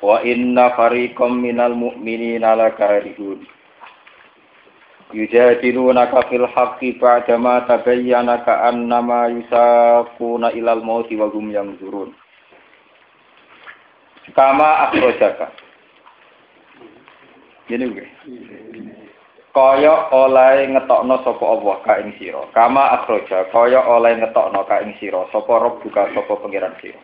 Wa 0.00 0.24
inna 0.24 0.72
fariqam 0.76 1.44
minal 1.44 1.76
mu'minina 1.76 2.56
lakarihun. 2.56 3.44
Yujadilunaka 5.12 6.30
fil 6.32 6.46
haqqi 6.48 6.96
ba'dama 6.96 7.68
tabayyana 7.68 8.40
ka'annama 8.46 9.28
yusaquna 9.28 10.56
ilal 10.56 10.80
mauti 10.80 11.18
wa 11.20 11.28
hum 11.28 11.52
yanzurun. 11.52 12.16
Kama 14.32 14.88
akhrajaka. 14.88 15.50
Gini 17.66 17.86
gue. 17.90 18.06
Kaya 19.50 20.14
oleh 20.14 20.70
ngetokno 20.70 21.26
sapa 21.26 21.42
Allah 21.42 21.76
ka 21.82 21.98
ing 21.98 22.14
sira. 22.22 22.46
Kama 22.54 23.02
akhraja 23.02 23.50
kaya 23.50 23.82
oleh 23.82 24.14
ngetokno 24.22 24.62
ka 24.62 24.78
ing 24.86 24.94
sira 25.02 25.26
sapa 25.34 25.58
buka 25.82 26.06
sapa 26.14 26.34
pangeran 26.38 26.74
sira. 26.78 27.02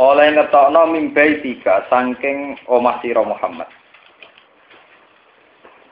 Oleh 0.00 0.32
ngetokno 0.32 0.96
mimbai 0.96 1.44
tiga 1.44 1.84
saking 1.92 2.56
omah 2.64 3.04
sira 3.04 3.20
Muhammad. 3.20 3.68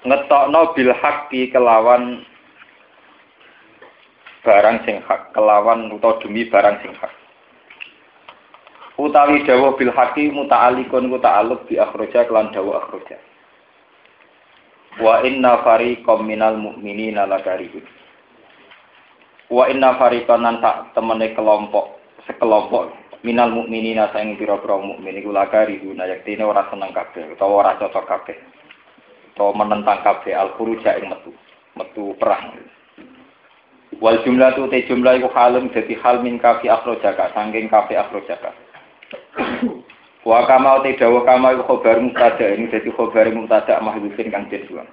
Ngetokno 0.00 0.72
bil 0.72 0.96
haqqi 0.96 1.52
kelawan 1.52 2.24
barang 4.40 4.80
sing 4.88 5.04
hak, 5.04 5.36
kelawan 5.36 5.92
utawa 5.92 6.16
demi 6.24 6.48
barang 6.48 6.80
sing 6.80 6.96
hak. 6.96 7.12
Utawi 8.96 9.44
dawuh 9.44 9.76
bil 9.76 9.92
haqqi 9.92 10.32
muta'alliqun 10.32 11.12
ku 11.12 11.20
ta'alluq 11.20 11.68
bi 11.68 11.76
akhraja 11.76 12.24
kelan 12.24 12.48
dawuh 12.56 12.80
akhraja. 12.80 13.20
Wa 15.04 15.20
inna 15.20 15.60
fariqam 15.60 16.24
minal 16.24 16.56
mu'minina 16.56 17.28
lakarihun. 17.28 17.84
Wa 19.52 19.68
inna 19.68 20.00
fariqan 20.00 20.48
tak 20.64 20.96
temene 20.96 21.36
kelompok 21.36 22.00
sekelompok 22.24 23.07
minal 23.26 23.50
mukminina 23.50 24.10
saing 24.14 24.38
pira-pira 24.38 24.78
mukmin 24.78 25.18
iku 25.18 25.34
lakarihun 25.34 25.98
yaktine 25.98 26.46
ora 26.46 26.70
seneng 26.70 26.94
kabeh 26.94 27.34
utawa 27.34 27.66
ora 27.66 27.72
cocok 27.78 28.04
kabeh. 28.06 28.38
Utawa 29.34 29.64
menentang 29.64 30.02
kabeh 30.06 30.34
al 30.34 30.54
khuruja 30.54 30.98
ing 30.98 31.10
metu, 31.10 31.34
metu 31.74 32.14
perang. 32.18 32.54
Wal 33.98 34.22
jumlah 34.22 34.54
tu 34.54 34.70
te 34.70 34.86
jumlah 34.86 35.18
iku 35.18 35.32
halun 35.34 35.74
dadi 35.74 35.98
hal 35.98 36.22
min 36.22 36.38
kafi 36.38 36.70
akhrojaka 36.70 37.34
saking 37.34 37.66
kafi 37.66 37.98
akhrojaka. 37.98 38.54
Wa 40.22 40.46
kama 40.46 40.84
te 40.86 40.94
dawa 40.94 41.26
kama 41.26 41.58
iku 41.58 41.64
khobar 41.66 41.98
mubtada 41.98 42.54
ini 42.54 42.70
dadi 42.70 42.92
khobar 42.94 43.26
mubtada 43.34 43.82
mahdhufin 43.82 44.30
kang 44.30 44.46
den 44.52 44.62
buang. 44.70 44.86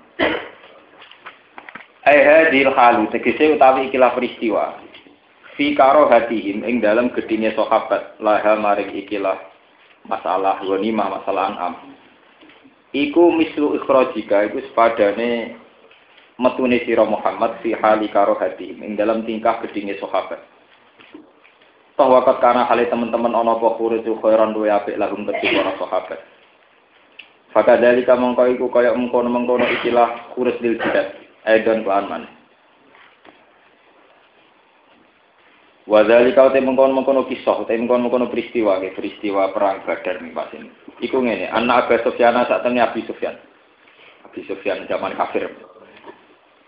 Ai 2.05 2.21
hadil 2.21 2.69
halu 2.73 3.09
tegese 3.09 3.57
utawi 3.57 3.89
ikilah 3.89 4.13
peristiwa. 4.13 4.77
Fi 5.55 5.71
karo 5.71 6.11
hatihim 6.11 6.67
ing 6.67 6.83
dalam 6.83 7.15
gedine 7.15 7.55
sahabat 7.55 8.19
laha 8.19 8.59
maring 8.59 8.91
ikilah 9.07 9.39
masalah 10.03 10.59
ghanimah 10.59 11.19
masalah 11.19 11.55
an'am. 11.55 11.73
Iku 12.91 13.31
mislu 13.31 13.79
ikhrajika 13.79 14.51
iku 14.51 14.59
sepadane 14.71 15.55
metune 16.35 16.83
sira 16.83 17.07
Muhammad 17.07 17.63
fi 17.63 17.71
hali 17.71 18.11
karo 18.11 18.35
hatihim 18.35 18.83
ing 18.83 18.99
dalam 18.99 19.23
tingkah 19.23 19.63
gedine 19.63 19.95
sahabat. 19.95 20.43
Wakat 21.95 22.43
karena 22.43 22.67
hal 22.67 22.83
teman-teman 22.91 23.31
ono 23.31 23.55
apa 23.55 23.79
khuritu 23.79 24.19
khairan 24.19 24.51
duwe 24.51 24.67
apik 24.67 24.99
lahum 24.99 25.23
kedhi 25.23 25.55
para 25.55 25.71
sahabat. 25.79 26.19
Faka 27.55 27.79
dalika 27.79 28.19
mongko 28.19 28.51
iku 28.51 28.67
kaya 28.67 28.91
mengkono-mengkono 28.91 29.63
ikilah 29.79 30.35
khuris 30.35 30.59
dil 30.59 30.75
jihad. 30.75 31.15
Aidon. 31.47 31.87
Wa 35.85 36.01
dzalika 36.01 36.49
te 36.49 36.65
mengkono-mengkono 36.65 37.29
kisah, 37.29 37.61
te 37.69 37.77
mengkono-mengkono 37.77 38.25
peristiwa, 38.33 38.81
ke 38.81 38.97
peristiwa 38.97 39.53
perang 39.53 39.85
Badar 39.85 40.17
nih 40.17 40.33
Pak 40.33 40.53
ini. 40.57 40.69
Iku 41.05 41.21
ngene, 41.21 41.45
anak 41.53 41.93
Abu 41.93 42.09
Sufyan 42.09 42.41
sak 42.49 42.65
temne 42.65 42.81
Abi 42.81 43.05
Sufyan. 43.05 43.37
Abi 44.25 44.41
Sufyan 44.49 44.89
zaman 44.89 45.13
kafir. 45.13 45.45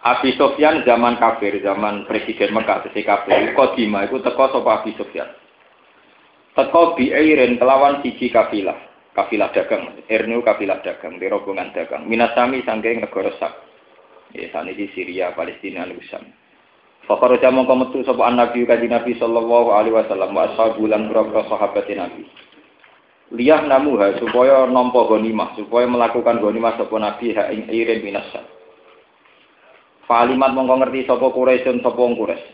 Abi 0.06 0.38
Sofyan 0.38 0.86
zaman 0.86 1.18
kafir, 1.18 1.58
zaman 1.66 2.06
presiden 2.06 2.54
Mekah 2.54 2.86
sesi 2.86 3.02
kafir, 3.02 3.58
kodima 3.58 4.06
itu 4.06 4.22
teko 4.22 4.54
sapa 4.54 4.86
Abi 4.86 4.94
Sofyan. 4.94 5.28
Teko 6.54 6.94
biairin 6.94 7.58
kelawan 7.58 8.06
siji 8.06 8.30
kafilah, 8.30 8.78
kafilah 9.18 9.50
dagang, 9.50 9.98
ernu 10.06 10.46
kafilah 10.46 10.80
dagang, 10.86 11.18
di 11.18 11.26
rombongan 11.26 11.74
dagang. 11.74 12.06
Minasami 12.06 12.62
sangking 12.62 13.02
negara 13.02 13.34
sak. 13.42 13.54
Ya, 14.36 14.52
saat 14.52 14.68
ini 14.68 14.92
Syria, 14.92 15.32
Palestina, 15.34 15.88
Lusam. 15.88 16.24
Fakar 17.08 17.40
jamu 17.40 17.64
metu 17.64 18.04
sapa 18.04 18.28
Nabi 18.36 18.68
kaji 18.68 18.92
Nabi 18.92 19.16
sallallahu 19.16 19.72
alaihi 19.72 19.96
wasallam 19.96 20.36
wa 20.36 20.44
ashabu 20.52 20.84
lan 20.92 21.08
berapa 21.08 21.48
sahabat 21.48 21.88
Nabi. 21.88 22.28
Liyah 23.32 23.64
namuha 23.64 24.20
supaya 24.20 24.68
nampa 24.68 25.08
ghanimah, 25.08 25.56
supaya 25.56 25.88
melakukan 25.88 26.44
ghanimah 26.44 26.76
sapa 26.76 26.96
Nabi 27.00 27.32
ha 27.32 27.48
ing 27.52 27.72
irin 27.72 28.04
minasam. 28.04 28.44
Falimat 30.04 30.52
mongko 30.52 30.84
ngerti 30.84 31.08
sapa 31.08 31.28
Quraisyun 31.32 31.80
sapa 31.84 32.00
wong 32.00 32.16
Quraisy. 32.20 32.48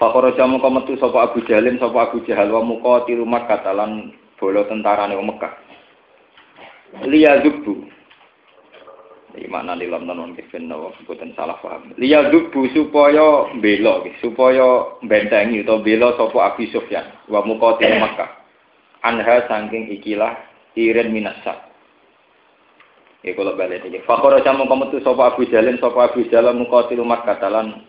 Fakara 0.00 0.34
jamu 0.34 0.58
metu 0.58 0.98
sapa 0.98 1.30
Abu 1.30 1.44
Jalim 1.46 1.78
sapa 1.78 2.10
Abu 2.10 2.24
Jahal 2.26 2.50
wa 2.50 2.64
muka 2.64 3.06
tiru 3.06 3.22
Makkah 3.24 3.62
talan 3.62 4.12
bola 4.44 4.68
tentarane 4.68 5.16
Mekah. 5.16 5.52
Liya 7.08 7.40
zubu. 7.40 7.88
Iki 9.34 9.50
makna 9.50 9.74
di 9.74 9.90
lam 9.90 10.06
non 10.06 10.38
kifin 10.38 10.70
nawa 10.70 10.94
boten 11.10 11.34
salah 11.34 11.58
paham. 11.58 11.90
Liya 11.98 12.30
zubu 12.30 12.70
supaya 12.70 13.50
bela 13.58 14.06
supaya 14.22 14.94
bentengi 15.02 15.66
utawa 15.66 15.82
bela 15.82 16.14
sapa 16.14 16.54
Abu 16.54 16.70
Sufyan 16.70 17.02
wa 17.26 17.42
muka 17.42 17.82
tiru 17.82 17.98
Makkah. 17.98 18.30
Anha 19.02 19.42
saking 19.50 19.90
ikilah 19.98 20.38
irin 20.78 21.10
minasak. 21.10 21.74
Ya 23.24 23.32
kalau 23.32 23.56
balik 23.56 23.88
aja 23.88 24.52
mau 24.52 24.68
komentu 24.68 25.00
sopo 25.00 25.24
Abu 25.24 25.48
Jalin, 25.48 25.80
sopo 25.80 25.96
Abu 26.04 26.28
Jalin 26.28 26.60
mukotil 26.60 27.00
umat 27.00 27.24
katalan 27.24 27.80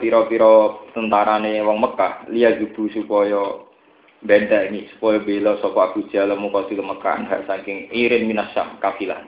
piro-piro 0.00 0.88
tentarane 0.96 1.60
wong 1.60 1.76
Mekah 1.84 2.32
liya 2.32 2.56
jubu 2.56 2.88
supaya 2.88 3.60
benda 4.24 4.64
ini 4.64 4.88
supaya 4.96 5.20
bela 5.20 5.60
sopo 5.60 5.84
Abu 5.84 6.08
Jalin 6.08 6.40
mukotil 6.40 6.80
Mekah 6.80 7.28
hak 7.28 7.44
saking 7.44 7.92
irin 7.92 8.24
minasam 8.24 8.80
kafilah. 8.80 9.20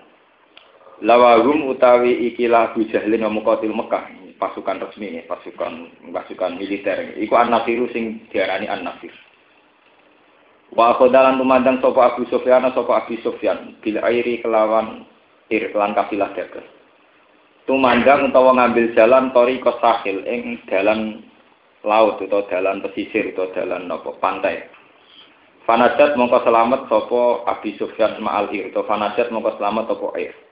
Lawagum 1.01 1.73
utawi 1.73 2.29
ikilah 2.33 2.77
Abu 2.77 2.85
Jalin 2.93 3.25
mukotil 3.33 3.73
Mekah 3.73 4.21
pasukan 4.41 4.85
resmi 4.85 5.21
pasukan 5.29 5.93
pasukan 6.13 6.57
militer 6.57 7.17
iku 7.21 7.37
an-nasiru 7.37 7.89
sing 7.93 8.25
diarani 8.33 8.69
an-nasir. 8.69 9.13
Wa 10.77 10.97
khodalan 10.97 11.41
tumandang 11.41 11.81
sopo 11.81 12.01
Abu 12.05 12.25
Sufyan 12.29 12.69
sopo 12.73 12.93
Abu 12.93 13.17
Sufyan 13.21 13.81
bil 13.81 13.97
airi 14.01 14.45
kelawan 14.45 15.09
ir 15.49 15.73
kelan 15.73 15.97
kafilah 15.97 16.33
dagang. 16.37 16.69
Tumandang 17.65 18.33
utawa 18.33 18.57
ngambil 18.57 18.93
jalan 18.93 19.33
tori 19.33 19.57
kosahil 19.61 20.25
ing 20.29 20.61
dalan 20.69 21.25
laut 21.85 22.21
atau 22.21 22.45
dalan 22.49 22.85
pesisir 22.85 23.33
atau 23.33 23.49
dalan 23.57 23.89
nopo 23.89 24.21
pantai. 24.21 24.69
Fanajat 25.65 26.17
mongko 26.17 26.45
selamat 26.45 26.93
sopo 26.93 27.45
Abi 27.49 27.77
Sufyan 27.81 28.21
ma'al 28.21 28.53
ir 28.53 28.69
atau 28.69 28.85
fanajat 28.85 29.33
mongko 29.33 29.57
selamat 29.57 29.85
sopo 29.89 30.13
air. 30.17 30.50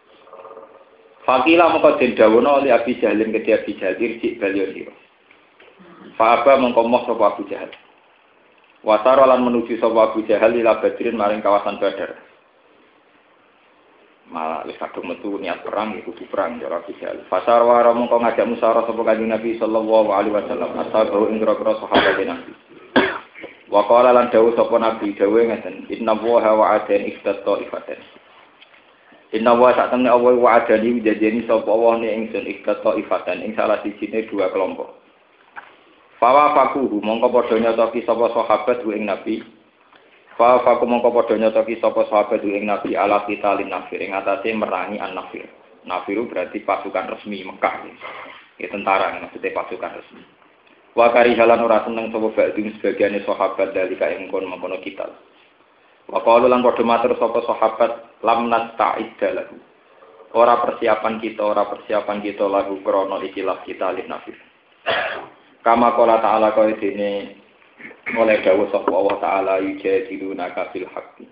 Fakila 1.28 1.68
mongko 1.68 2.00
den 2.00 2.16
dawono 2.16 2.64
oleh 2.64 2.72
Abi 2.72 2.96
Jahalin 2.96 3.36
ke 3.36 3.52
Abi 3.52 3.76
Jahal 3.76 4.00
irjik 4.00 4.40
balio 4.40 4.72
siro. 4.72 4.96
Fa'aba 6.16 6.56
mongko 6.56 6.88
moh 6.88 7.04
sopo 7.04 7.20
Abu 7.28 7.44
Jahal. 7.52 7.68
Wasaro 8.80 9.28
lan 9.28 9.44
menuju 9.44 9.76
sopo 9.76 10.00
Abu 10.00 10.24
Jahal 10.24 10.56
ila 10.56 10.80
Badrin 10.80 11.20
maring 11.20 11.44
kawasan 11.44 11.76
Badar 11.76 12.16
malah 14.28 14.60
wis 14.68 14.76
kadung 14.76 15.08
metu 15.08 15.40
niat 15.40 15.64
perang 15.64 15.96
iku 15.96 16.12
kudu 16.12 16.28
perang 16.28 16.60
ya 16.60 16.68
ora 16.68 16.84
bisa. 16.84 17.16
Fasar 17.32 17.64
wa 17.64 17.80
mongko 17.96 18.20
ngajak 18.20 18.44
musyawarah 18.44 18.84
sapa 18.84 19.02
kanjeng 19.04 19.32
Nabi 19.32 19.56
sallallahu 19.56 20.08
alaihi 20.12 20.36
wasallam 20.36 20.70
ashabu 20.84 21.32
ing 21.32 21.40
grogro 21.40 21.80
sahabat 21.80 22.20
Nabi. 22.20 22.52
Wa 23.68 23.84
qala 23.88 24.12
lan 24.12 24.28
dawuh 24.28 24.52
sapa 24.52 24.76
Nabi 24.76 25.16
dawuh 25.16 25.40
ngeten 25.48 25.88
inna 25.88 26.12
wa 26.16 26.40
wa 26.44 26.66
adan 26.76 27.08
iftat 27.08 27.44
ifaten. 27.44 28.00
Inna 29.28 29.52
wa 29.52 29.76
sak 29.76 29.92
temne 29.92 30.08
Allah 30.08 30.32
wa 30.40 30.56
adani 30.56 31.04
janjeni 31.04 31.44
sapa 31.44 31.68
Allah 31.68 32.00
ne 32.00 32.08
ingsun 32.16 32.48
iftat 32.48 32.80
ifaten 32.80 33.44
ing 33.44 33.52
salah 33.52 33.76
sijine 33.84 34.24
dua 34.24 34.48
kelompok. 34.48 34.88
Fawa 36.16 36.56
fakuhu 36.56 37.04
mongko 37.04 37.28
padha 37.28 37.60
nyotoki 37.60 38.08
sapa 38.08 38.32
sahabat 38.32 38.80
ing 38.88 39.04
Nabi. 39.04 39.44
Fawa 40.34 40.64
faku 40.64 40.88
mongko 40.88 41.12
padha 41.12 41.36
nyotoki 41.36 41.76
sapa 41.76 42.08
sahabat 42.08 42.40
ing 42.40 42.64
Nabi 42.64 42.96
ala 42.96 43.28
kita 43.28 43.60
lin 43.60 43.68
nafir 43.68 44.00
ing 44.00 44.16
atase 44.16 44.48
merangi 44.56 44.96
an 44.96 45.12
nafir. 45.12 45.44
Nafiru 45.84 46.24
berarti 46.24 46.64
pasukan 46.64 47.12
resmi 47.12 47.44
Mekah. 47.44 47.84
Ya 48.56 48.66
tentara 48.72 49.12
maksudnya 49.20 49.52
pasukan 49.52 49.92
resmi. 49.92 50.24
Wa 50.96 51.12
karihalan 51.12 51.68
ora 51.68 51.84
seneng 51.84 52.08
sapa 52.10 52.32
ba'dun 52.32 52.80
sebagiane 52.80 53.20
sahabat 53.28 53.76
dalika 53.76 54.08
ing 54.08 54.32
kon 54.32 54.48
mengkono 54.48 54.80
kita. 54.80 55.04
Wa 56.08 56.24
qalu 56.24 56.48
lan 56.48 56.64
padha 56.64 56.82
matur 56.84 57.12
sapa 57.20 57.44
sahabat 57.44 57.92
lam 58.24 58.48
nasta'id 58.48 59.20
lahu. 59.20 59.56
Ora 60.32 60.60
persiapan 60.60 61.20
kita, 61.20 61.40
ora 61.40 61.68
persiapan 61.68 62.20
kita 62.20 62.44
lagu 62.48 62.80
krono 62.84 63.20
ikilah 63.20 63.64
kita 63.64 63.92
lin 63.96 64.08
nafir. 64.12 64.36
Kama 65.64 65.92
kola 65.96 66.20
ta'ala 66.20 66.52
kau 66.52 66.68
dene 66.68 67.38
oleh 68.16 68.40
dawuh 68.40 68.72
sapa 68.72 68.88
Allah 68.88 69.16
taala 69.20 69.54
yujadiluna 69.60 70.54
kafil 70.56 70.88
haqqi. 70.88 71.28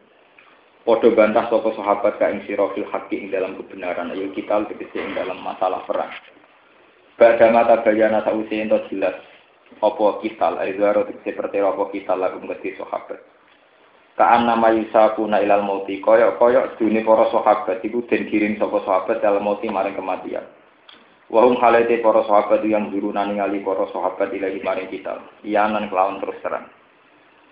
Podo 0.85 1.09
bantah 1.17 1.49
sapa 1.49 1.73
sahabat 1.73 2.21
ka 2.21 2.31
ing 2.31 2.45
sira 2.45 2.69
fil 2.77 2.87
haqqi 2.93 3.17
ing 3.17 3.29
dalam 3.33 3.57
kebenaran 3.59 4.13
ayo 4.13 4.31
kita 4.37 4.69
tegese 4.71 5.01
ing 5.01 5.17
dalam 5.17 5.41
masalah 5.41 5.83
perang. 5.89 6.13
Bada 7.17 7.49
mata 7.49 7.81
bayana 7.81 8.21
sausi 8.23 8.61
ento 8.61 8.85
jelas 8.93 9.17
apa 9.81 10.07
kita 10.21 10.63
aizaro 10.63 11.09
tegese 11.09 11.33
pertera 11.33 11.73
apa 11.73 11.85
kita 11.91 12.13
lagu 12.15 12.39
ngerti 12.45 12.77
sahabat. 12.77 13.36
Kaan 14.17 14.49
nama 14.49 14.73
yusakuna 14.73 15.45
ilal 15.45 15.61
mauti 15.61 16.01
koyok 16.01 16.41
koyok 16.41 16.81
dunia 16.81 17.05
para 17.05 17.29
sahabat 17.29 17.85
iku 17.85 18.01
den 18.09 18.25
kirim 18.33 18.57
sapa 18.57 18.81
sahabat 18.81 19.21
dalam 19.21 19.45
mauti 19.45 19.69
maring 19.69 19.93
kematian. 19.93 20.41
Wahum 21.29 21.61
halete 21.61 22.01
para 22.01 22.25
sahabat 22.25 22.65
yang 22.65 22.89
juru 22.89 23.13
ningali 23.13 23.61
para 23.61 23.85
sahabat 23.93 24.33
ilahi 24.33 24.65
maring 24.65 24.89
kita. 24.89 25.21
Iyanan 25.45 25.93
kelawan 25.93 26.17
terus 26.25 26.41
terang. 26.41 26.65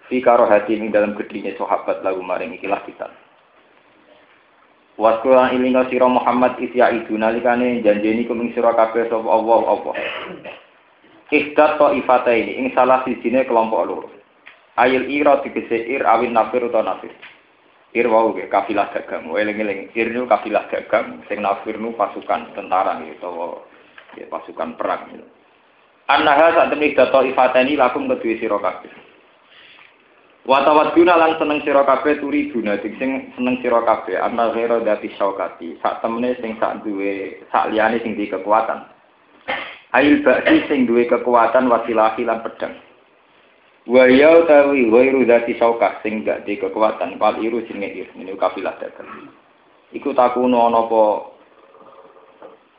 Fi 0.08 0.24
karo 0.24 0.48
hati 0.48 0.80
ini 0.80 0.88
dalam 0.88 1.12
gedhinya 1.12 1.52
sahabat 1.60 2.00
lagu 2.00 2.24
maring 2.24 2.56
ikilah 2.56 2.80
kita. 2.88 3.12
Waskulan 4.96 5.52
ilinga 5.52 5.84
sira 5.92 6.08
Muhammad 6.08 6.56
isya 6.64 6.96
itu 6.96 7.12
nalikane 7.12 7.84
janjeni 7.84 8.24
kuming 8.24 8.56
sira 8.56 8.72
kabeh 8.72 9.04
sapa 9.12 9.28
Allah 9.28 9.60
Allah. 9.68 9.94
Ihdat 11.28 11.76
ifata 11.76 12.32
ini 12.32 12.56
ing 12.56 12.66
salah 12.72 13.04
sijine 13.04 13.44
kelompok 13.44 13.84
loro. 13.84 14.23
Ayil 14.74 15.06
ira 15.06 15.38
digese 15.46 15.86
ir 15.86 16.02
awin 16.02 16.34
nafir 16.34 16.66
utawa 16.66 16.98
nafir. 16.98 17.14
Ir 17.94 18.10
wau 18.10 18.34
ge 18.34 18.50
kafilah 18.50 18.90
dagang. 18.90 19.30
Eling-eling 19.30 19.94
ir 19.94 20.10
nu 20.10 20.26
kafilah 20.26 20.66
dagang, 20.66 21.22
sing 21.30 21.38
nafir 21.38 21.78
nu 21.78 21.94
pasukan 21.94 22.50
tentara 22.58 22.98
gitu 23.06 23.22
utawa 23.22 23.62
ya, 24.18 24.26
pasukan 24.26 24.74
perang 24.74 25.14
gitu. 25.14 25.26
Annaha 26.04 26.52
saat 26.52 26.68
temui 26.68 26.92
dato 26.92 27.24
ifateni 27.24 27.80
lakum 27.80 28.04
kedua 28.04 28.36
sira 28.36 28.58
kabeh. 28.60 28.92
Wa 30.44 30.60
tawadduna 30.60 31.16
lan 31.16 31.40
seneng 31.40 31.64
sira 31.64 31.80
kabeh 31.88 32.20
turi 32.20 32.52
guna 32.52 32.76
sing 32.84 33.32
seneng 33.32 33.56
sira 33.64 33.80
kabeh 33.80 34.20
anna 34.20 34.52
ghairu 34.52 34.84
dati 34.84 35.08
syaukati. 35.16 35.80
Sak 35.80 36.04
temene 36.04 36.36
sing 36.44 36.60
sak 36.60 36.84
duwe 36.84 37.40
sak 37.48 37.72
liyane 37.72 38.04
sing 38.04 38.20
di 38.20 38.28
kekuatan. 38.28 38.84
Ail 39.96 40.20
ba'di 40.20 40.68
sing 40.68 40.84
duwe 40.84 41.08
kekuatan 41.08 41.72
wasilahi 41.72 42.28
lan 42.28 42.44
pedang. 42.44 42.76
Wa 43.84 44.08
ya 44.08 44.40
utawi 44.40 44.88
ghairu 44.88 45.28
dati 45.28 45.60
saukah 45.60 46.00
sing 46.00 46.24
gak 46.24 46.48
di 46.48 46.56
kekuatan 46.56 47.20
pal 47.20 47.36
iru 47.36 47.60
jenenge 47.68 48.00
ir 48.00 48.08
ini 48.16 48.32
kafilah 48.32 48.80
dagang. 48.80 49.28
Iku 49.92 50.16
takuno 50.16 50.72
ana 50.72 50.88
apa 50.88 51.02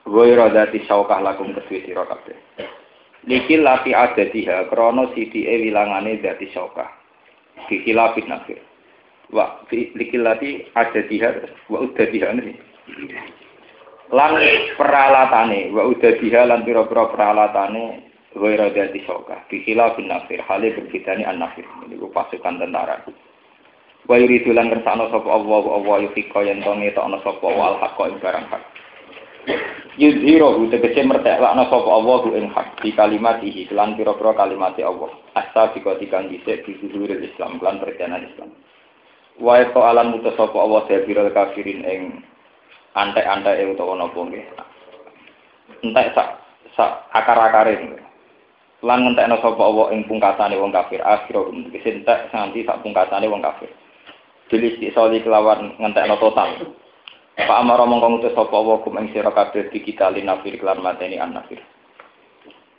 ghairu 0.09 0.49
dati 0.49 0.81
saukah 0.89 1.21
lakum 1.21 1.53
kedue 1.53 1.85
sira 1.85 2.09
kabeh. 2.09 2.33
Likil 3.29 3.61
lati 3.61 3.93
adatiha 3.93 4.65
krana 4.65 5.13
sidike 5.13 5.49
wilangane 5.61 6.17
dati 6.25 6.49
saukah. 6.49 6.89
Dikilafit 7.69 8.25
nafir. 8.25 8.57
Wa 9.29 9.61
likil 9.69 10.25
lati 10.25 10.65
adatiha 10.73 11.29
wa 11.69 11.85
udatiha 11.85 12.33
ini. 12.33 12.53
Lan 14.09 14.41
peralatane 14.73 15.69
wa 15.69 15.85
udatiha 15.85 16.49
lan 16.49 16.65
pira-pira 16.65 17.13
peralatane 17.13 18.14
Gaira 18.35 18.67
dati 18.67 18.99
soka, 19.07 19.47
dikila 19.47 19.95
bin 19.95 20.11
nafir, 20.11 20.43
halnya 20.43 20.75
berbeda 20.75 21.15
an 21.23 21.39
nafir. 21.39 21.63
Ini 21.87 21.95
pasukan 22.11 22.59
tentara. 22.59 22.99
Wa 24.05 24.19
yuridu 24.19 24.51
lan 24.51 24.69
kersano 24.69 25.07
sapa 25.09 25.25
Allah 25.31 25.59
wa 25.65 25.81
Allah 25.81 25.95
yufika 26.05 26.43
yen 26.45 26.61
to 26.61 26.67
ngetokno 26.67 27.23
sapa 27.25 27.47
wa 27.47 27.73
al 27.73 27.75
haqqa 27.81 28.11
ing 28.11 28.19
barang 28.21 28.45
hak. 28.53 28.63
Yudhiro 29.97 30.61
tegese 30.67 31.01
merteklakno 31.07 31.63
sapa 31.71 31.89
Allah 31.89 32.21
ing 32.37 32.45
hak 32.53 32.85
di 32.85 32.91
kalimatihi 32.93 33.71
lan 33.73 33.97
pira-pira 33.97 34.35
kalimate 34.35 34.83
Allah. 34.85 35.09
Asa 35.33 35.73
bika 35.73 35.97
dikang 35.97 36.29
dhisik 36.29 36.67
di 36.69 36.77
zuhuril 36.85 37.23
Islam 37.23 37.57
lan 37.63 37.81
perjalanan 37.81 38.29
Islam. 38.29 38.51
Wa 39.41 39.63
to 39.73 39.79
alam 39.79 40.11
mutus 40.11 40.37
sapa 40.37 40.59
Allah 40.59 40.85
sabirul 40.85 41.31
kafirin 41.33 41.81
ing 41.87 42.01
antek-antek 42.99 43.63
utawa 43.73 43.95
napa 43.95 44.19
nggih. 44.21 44.45
Entek 45.81 46.13
sak 46.13 46.45
sak 46.77 47.09
akar-akare 47.09 47.79
lan 48.83 48.99
ngentekno 49.05 49.39
sapa 49.39 49.61
Allah 49.61 49.95
ing 49.95 50.03
pungkasane 50.09 50.55
wong 50.59 50.73
kafir 50.75 50.99
akhirum 51.05 51.71
kesentek 51.71 52.33
nganti 52.33 52.67
sak 52.67 52.81
pungkasane 52.83 53.29
wong 53.31 53.39
kafir 53.43 53.71
Jelis 54.51 54.77
soli 54.91 55.23
kelawan 55.23 55.77
ngentekno 55.79 56.19
total 56.19 56.75
Pak 57.35 57.59
Amar 57.59 57.83
mongko 57.83 58.07
ngutus 58.19 58.35
sapa 58.35 58.55
Allah 58.55 58.75
kum 58.83 58.99
ing 58.99 59.11
sira 59.15 59.31
kabeh 59.31 59.71
dikitali 59.71 60.23
nafir 60.23 60.59
kelan 60.59 60.83
mateni 60.83 61.19
an 61.21 61.35
nafir 61.35 61.59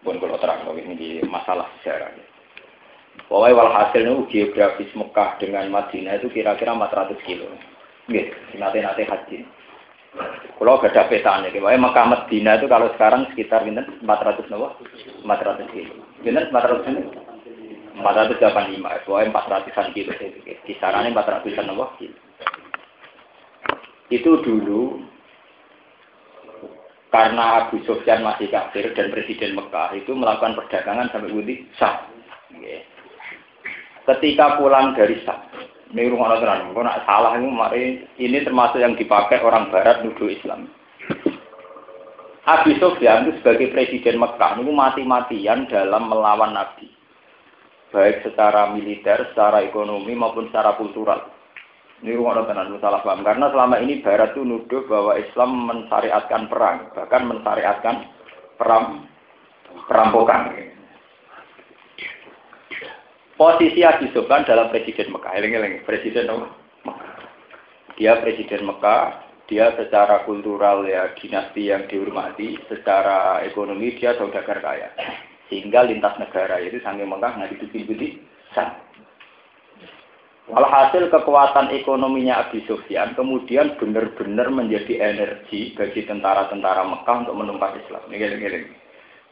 pun 0.04 0.22
kalau 0.22 0.38
terang 0.38 0.62
ini 0.78 1.18
masalah 1.26 1.66
sejarah 1.80 2.14
Pokoknya 3.26 3.58
walhasil 3.58 4.04
itu 4.06 4.14
geografis 4.30 4.92
Mekah 4.94 5.40
dengan 5.42 5.66
Madinah 5.72 6.20
itu 6.20 6.30
kira-kira 6.30 6.76
400 6.76 7.16
kilo. 7.26 7.48
Nggih, 8.06 8.28
nate-nate 8.60 9.02
haji. 9.02 9.42
Kalau 10.56 10.80
gak 10.80 10.96
ada 10.96 11.12
petanya, 11.12 11.52
kayak 11.52 11.76
Mekah 11.76 12.06
Medina 12.08 12.56
itu 12.56 12.64
kalau 12.64 12.88
sekarang 12.96 13.28
sekitar 13.28 13.68
gitu, 13.68 13.76
400 14.00 14.48
nawa, 14.48 14.72
400 15.20 15.68
kilo. 15.76 15.94
Gitu, 16.24 16.32
400 16.32 16.86
kilo. 16.88 17.00
485, 17.96 19.04
pokoknya 19.04 19.32
400-an 19.32 19.88
kilo. 19.92 20.12
Kisarannya 20.64 21.12
400-an 21.12 21.66
nawa 21.68 21.92
kilo. 22.00 22.16
Itu 24.08 24.40
dulu 24.40 25.02
karena 27.10 27.64
Abu 27.64 27.80
Sufyan 27.88 28.20
masih 28.20 28.52
kafir 28.52 28.92
dan 28.92 29.08
Presiden 29.08 29.56
Mekah 29.56 29.96
itu 29.96 30.12
melakukan 30.12 30.52
perdagangan 30.52 31.08
sampai 31.10 31.32
Wudi 31.32 31.64
sah. 31.80 32.04
Ketika 34.06 34.60
pulang 34.60 34.92
dari 34.92 35.24
sah, 35.24 35.48
ini 35.94 36.10
rumah 36.10 36.34
tenan, 36.42 36.74
kok 36.74 36.82
nak 36.82 37.06
salah 37.06 37.38
ini 37.38 37.46
mari 37.46 37.82
ini 38.18 38.42
termasuk 38.42 38.82
yang 38.82 38.98
dipakai 38.98 39.38
orang 39.38 39.70
Barat 39.70 40.02
nuduh 40.02 40.26
Islam. 40.26 40.66
Abi 42.46 42.78
Sufyan 42.78 43.26
itu 43.26 43.38
sebagai 43.42 43.74
presiden 43.74 44.22
Mekah 44.22 44.58
ini 44.58 44.70
mati-matian 44.70 45.66
dalam 45.70 46.10
melawan 46.10 46.54
Nabi, 46.54 46.90
baik 47.94 48.26
secara 48.26 48.70
militer, 48.74 49.30
secara 49.30 49.62
ekonomi 49.62 50.14
maupun 50.14 50.50
secara 50.50 50.74
kultural. 50.78 51.26
Ini 52.04 52.12
rumah 52.12 52.44
tenan 52.44 52.76
salah 52.82 53.00
paham 53.00 53.24
karena 53.24 53.48
selama 53.48 53.80
ini 53.80 54.04
Barat 54.04 54.36
itu 54.36 54.44
nuduh 54.44 54.84
bahwa 54.84 55.16
Islam 55.16 55.70
mensyariatkan 55.70 56.42
perang, 56.50 56.92
bahkan 56.92 57.22
mensyariatkan 57.24 57.96
perang 58.58 59.06
perampokan. 59.88 60.75
Posisi 63.36 63.84
Abi 63.84 64.08
Sufyan 64.16 64.48
dalam 64.48 64.72
presiden 64.72 65.12
Mekah. 65.12 65.36
Eling-eling, 65.36 65.84
presiden 65.84 66.24
Mekah. 66.24 67.20
Dia 68.00 68.16
presiden 68.24 68.64
Mekah, 68.64 69.28
dia 69.44 69.76
secara 69.76 70.24
kultural 70.24 70.88
ya 70.88 71.12
dinasti 71.20 71.68
yang 71.68 71.84
dihormati, 71.84 72.56
secara 72.64 73.44
ekonomi 73.44 73.92
dia 74.00 74.16
saudagar 74.16 74.64
kaya. 74.64 74.88
Sehingga 75.52 75.84
lintas 75.84 76.16
negara 76.16 76.64
itu 76.64 76.80
sangat 76.80 77.04
Mekah 77.04 77.32
nggak 77.36 77.52
sana. 78.56 78.72
Walhasil 80.48 81.12
kekuatan 81.12 81.76
ekonominya 81.76 82.48
Abi 82.48 82.64
Sufyan 82.64 83.12
kemudian 83.18 83.76
benar-benar 83.76 84.48
menjadi 84.48 85.12
energi 85.12 85.76
bagi 85.76 86.08
tentara-tentara 86.08 86.88
Mekah 86.88 87.28
untuk 87.28 87.36
menumpas 87.36 87.76
Islam. 87.84 88.06
Ini, 88.08 88.16
ini, 88.16 88.46
ini 88.48 88.85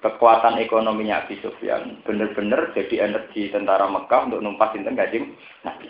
kekuatan 0.04 0.60
ekonominya 0.60 1.24
Abi 1.24 1.40
Sufyan 1.40 2.04
benar-benar 2.04 2.76
jadi 2.76 3.08
energi 3.08 3.48
tentara 3.48 3.88
Mekah 3.88 4.28
untuk 4.28 4.44
numpas 4.44 4.76
sinten 4.76 4.92
Kanjeng 4.92 5.32
Nabi. 5.64 5.88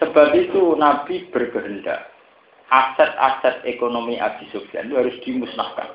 Sebab 0.00 0.32
itu 0.32 0.72
Nabi 0.80 1.28
berkehendak 1.28 2.16
aset-aset 2.72 3.60
ekonomi 3.68 4.16
Abi 4.16 4.48
Sufyan 4.56 4.88
itu 4.88 4.96
harus 4.96 5.16
dimusnahkan. 5.20 5.92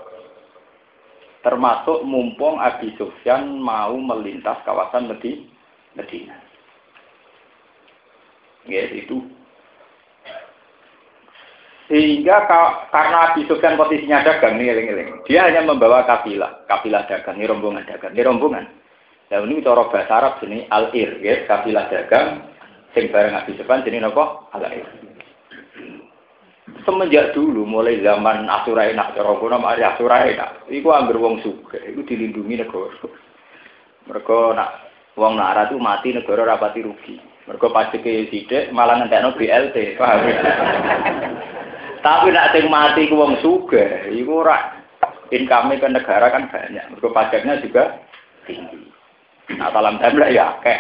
Termasuk 1.41 2.05
mumpung 2.05 2.61
Abi 2.61 2.93
Sufyan 3.01 3.57
mau 3.57 3.97
melintas 3.97 4.61
kawasan 4.61 5.09
Medina. 5.97 6.37
Ya, 8.69 8.85
itu 8.93 9.25
sehingga 11.91 12.47
karena 12.87 13.35
Abi 13.35 13.43
posisinya 13.51 14.23
dagang 14.23 14.55
nih 14.55 14.71
eling-eling. 14.71 15.27
Dia 15.27 15.51
hanya 15.51 15.67
membawa 15.67 16.07
kafilah, 16.07 16.63
kafilah 16.63 17.03
dagang, 17.03 17.35
ini 17.35 17.51
rombongan 17.51 17.83
dagang, 17.83 18.15
ini 18.15 18.23
rombongan. 18.23 18.63
Ya 19.27 19.43
ini 19.43 19.59
cara 19.59 19.91
bahasa 19.91 20.11
Arab 20.23 20.33
sini 20.39 20.71
al-ir, 20.71 21.19
ya, 21.19 21.43
kafilah 21.51 21.91
dagang 21.91 22.47
sing 22.95 23.11
bareng 23.11 23.35
Abi 23.35 23.59
Sufyan 23.59 23.83
jenenge 23.83 24.07
napa? 24.07 24.47
Al-ir. 24.55 24.87
Semenjak 26.87 27.35
dulu 27.35 27.67
mulai 27.67 27.99
zaman 27.99 28.47
Asura 28.47 28.87
enak 28.87 29.11
cara 29.11 29.35
kono 29.35 29.59
mari 29.59 29.83
Asura 29.83 30.23
enak. 30.23 30.71
Iku 30.71 30.95
anggar 30.95 31.19
wong 31.19 31.43
sugih, 31.43 31.91
iku 31.91 32.07
dilindungi 32.07 32.55
negara. 32.55 32.87
Mereka 34.07 34.55
nak 34.55 34.69
wong 35.19 35.35
narat 35.35 35.75
itu 35.75 35.77
mati 35.77 36.15
negara 36.15 36.47
rapati 36.55 36.87
rugi. 36.87 37.19
Mereka 37.51 37.67
pajeke 37.67 38.31
sithik 38.31 38.71
malah 38.71 39.03
ngentekno 39.03 39.35
BLT? 39.35 39.99
Tapi 42.01 42.33
nak 42.33 42.57
sing 42.57 42.65
mati 42.65 43.05
ku 43.05 43.17
wong 43.17 43.37
sugih, 43.45 44.09
iku 44.09 44.41
ora 44.41 44.81
income 45.29 45.77
ke 45.77 45.85
negara 45.85 46.33
kan 46.33 46.49
banyak. 46.49 46.97
Mereka 46.97 47.09
pajaknya 47.13 47.61
juga 47.61 48.01
tinggi. 48.49 48.89
Nah, 49.57 49.69
dalam 49.69 50.01
template 50.01 50.33
ya 50.33 50.57
akeh. 50.57 50.79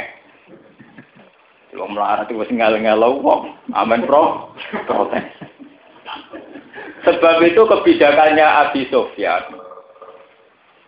Wong 1.77 1.95
melarat 1.95 2.27
itu 2.27 2.41
wis 2.41 2.51
ngel-ngelo 2.51 3.21
wong. 3.21 3.53
Amin 3.77 4.03
pro. 4.03 4.51
Protes. 4.89 5.23
Sebab 7.01 7.41
itu 7.41 7.61
kebijakannya 7.65 8.45
Abi 8.45 8.85
Sofyan, 8.93 9.57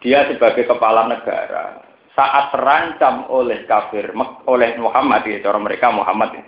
dia 0.06 0.30
sebagai 0.30 0.70
kepala 0.70 1.10
negara, 1.10 1.82
saat 2.13 2.54
terancam 2.54 3.25
oleh 3.34 3.66
kafir, 3.66 4.13
oleh 4.46 4.70
Muhammad, 4.78 5.25
ya, 5.25 5.42
cara 5.42 5.58
mereka 5.58 5.90
Muhammad, 5.90 6.38
ya. 6.38 6.44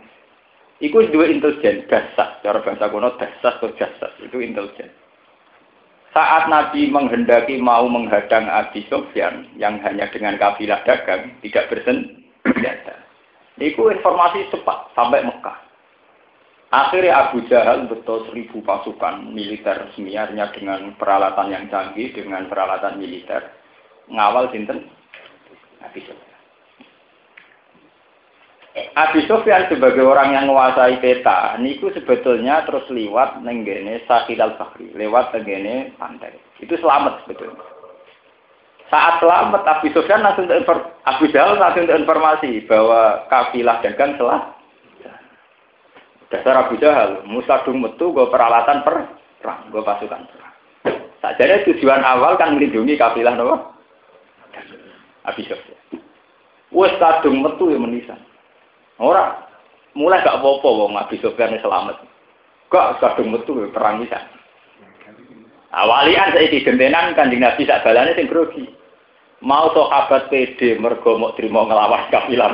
Itu 0.84 1.00
dua 1.08 1.32
intelijen, 1.32 1.88
dasar, 1.88 2.44
cara 2.44 2.60
bahasa 2.60 2.92
kuno 2.92 3.16
dasar 3.16 3.64
atau 3.64 3.72
dasar, 3.80 4.12
itu 4.20 4.44
intelijen. 4.44 4.92
Saat 6.12 6.48
Nabi 6.48 6.92
menghendaki 6.92 7.60
mau 7.60 7.88
menghadang 7.88 8.48
Abi 8.48 8.84
Sofyan, 8.92 9.52
yang 9.56 9.80
hanya 9.84 10.08
dengan 10.12 10.36
kafilah 10.40 10.84
dagang, 10.88 11.32
tidak 11.44 11.68
bersenjata. 11.72 12.96
Itu 13.60 13.88
informasi 13.88 14.52
cepat 14.52 14.92
sampai 14.96 15.24
Mekah. 15.24 15.60
Akhirnya 16.76 17.32
Abu 17.32 17.44
Jahal 17.48 17.88
betul 17.88 18.28
seribu 18.28 18.60
pasukan 18.64 19.32
militer 19.32 19.92
semiarnya 19.96 20.52
dengan 20.52 20.92
peralatan 21.00 21.56
yang 21.56 21.66
canggih, 21.72 22.12
dengan 22.12 22.52
peralatan 22.52 23.00
militer. 23.00 23.52
Ngawal 24.12 24.52
sinten 24.52 24.92
Abi 25.84 26.04
Sofyan. 26.04 26.35
Abi 28.76 29.24
Sofyan 29.24 29.72
sebagai 29.72 30.04
orang 30.04 30.36
yang 30.36 30.52
menguasai 30.52 31.00
peta, 31.00 31.56
niku 31.64 31.96
sebetulnya 31.96 32.68
terus 32.68 32.84
lewat 32.92 33.40
nenggene 33.40 34.04
Sakil 34.04 34.44
al 34.44 34.60
Bahri, 34.60 34.92
lewat 34.92 35.32
nenggene 35.32 35.96
pantai. 35.96 36.36
Itu 36.60 36.76
selamat 36.84 37.24
sebetulnya. 37.24 37.56
Saat 38.92 39.24
selamat 39.24 39.64
Abi 39.64 39.96
Sofyan 39.96 40.28
langsung 40.28 40.52
Jahal 41.32 41.56
langsung 41.56 41.88
informasi 41.88 42.68
bahwa 42.68 43.24
kafilah 43.32 43.80
dagang 43.80 44.20
telah 44.20 44.52
Dasar 46.26 46.68
Abu 46.68 46.76
Jahal, 46.82 47.24
Musa 47.30 47.64
metu 47.70 48.12
gue 48.12 48.28
peralatan 48.28 48.82
perang, 48.84 49.72
gue 49.72 49.82
pasukan 49.86 50.26
perang. 50.26 50.56
Saja 51.24 51.64
tujuan 51.64 52.02
awal 52.04 52.36
kan 52.36 52.58
melindungi 52.58 53.00
kafilah 53.00 53.40
nopo. 53.40 53.72
Abi 55.24 55.48
Sufyan. 55.48 56.02
Wes 56.76 56.92
kadung 57.00 57.40
metu 57.40 57.72
ya 57.72 57.80
menisan. 57.80 58.20
Ora 59.00 59.44
mulai 59.96 60.24
gak 60.24 60.40
apa-apa 60.40 60.68
wong 60.68 60.96
Abi 60.96 61.20
Sufyan 61.20 61.56
selamat. 61.60 62.00
Gak 62.72 63.00
kadung 63.04 63.36
metu 63.36 63.60
ya 63.60 63.68
perang 63.72 64.04
bisa. 64.04 64.20
Awalian 65.76 66.32
saya 66.32 66.48
gentenan 66.48 67.16
kanjeng 67.20 67.44
Nabi 67.44 67.68
sak 67.68 67.84
balane 67.84 68.16
sing 68.16 68.32
grogi. 68.32 68.64
Mau 69.44 69.68
sahabat 69.76 70.32
PD 70.32 70.80
mergo 70.80 71.20
mau 71.20 71.36
terima 71.36 71.68
ngelawan 71.68 72.08
kafilah. 72.08 72.48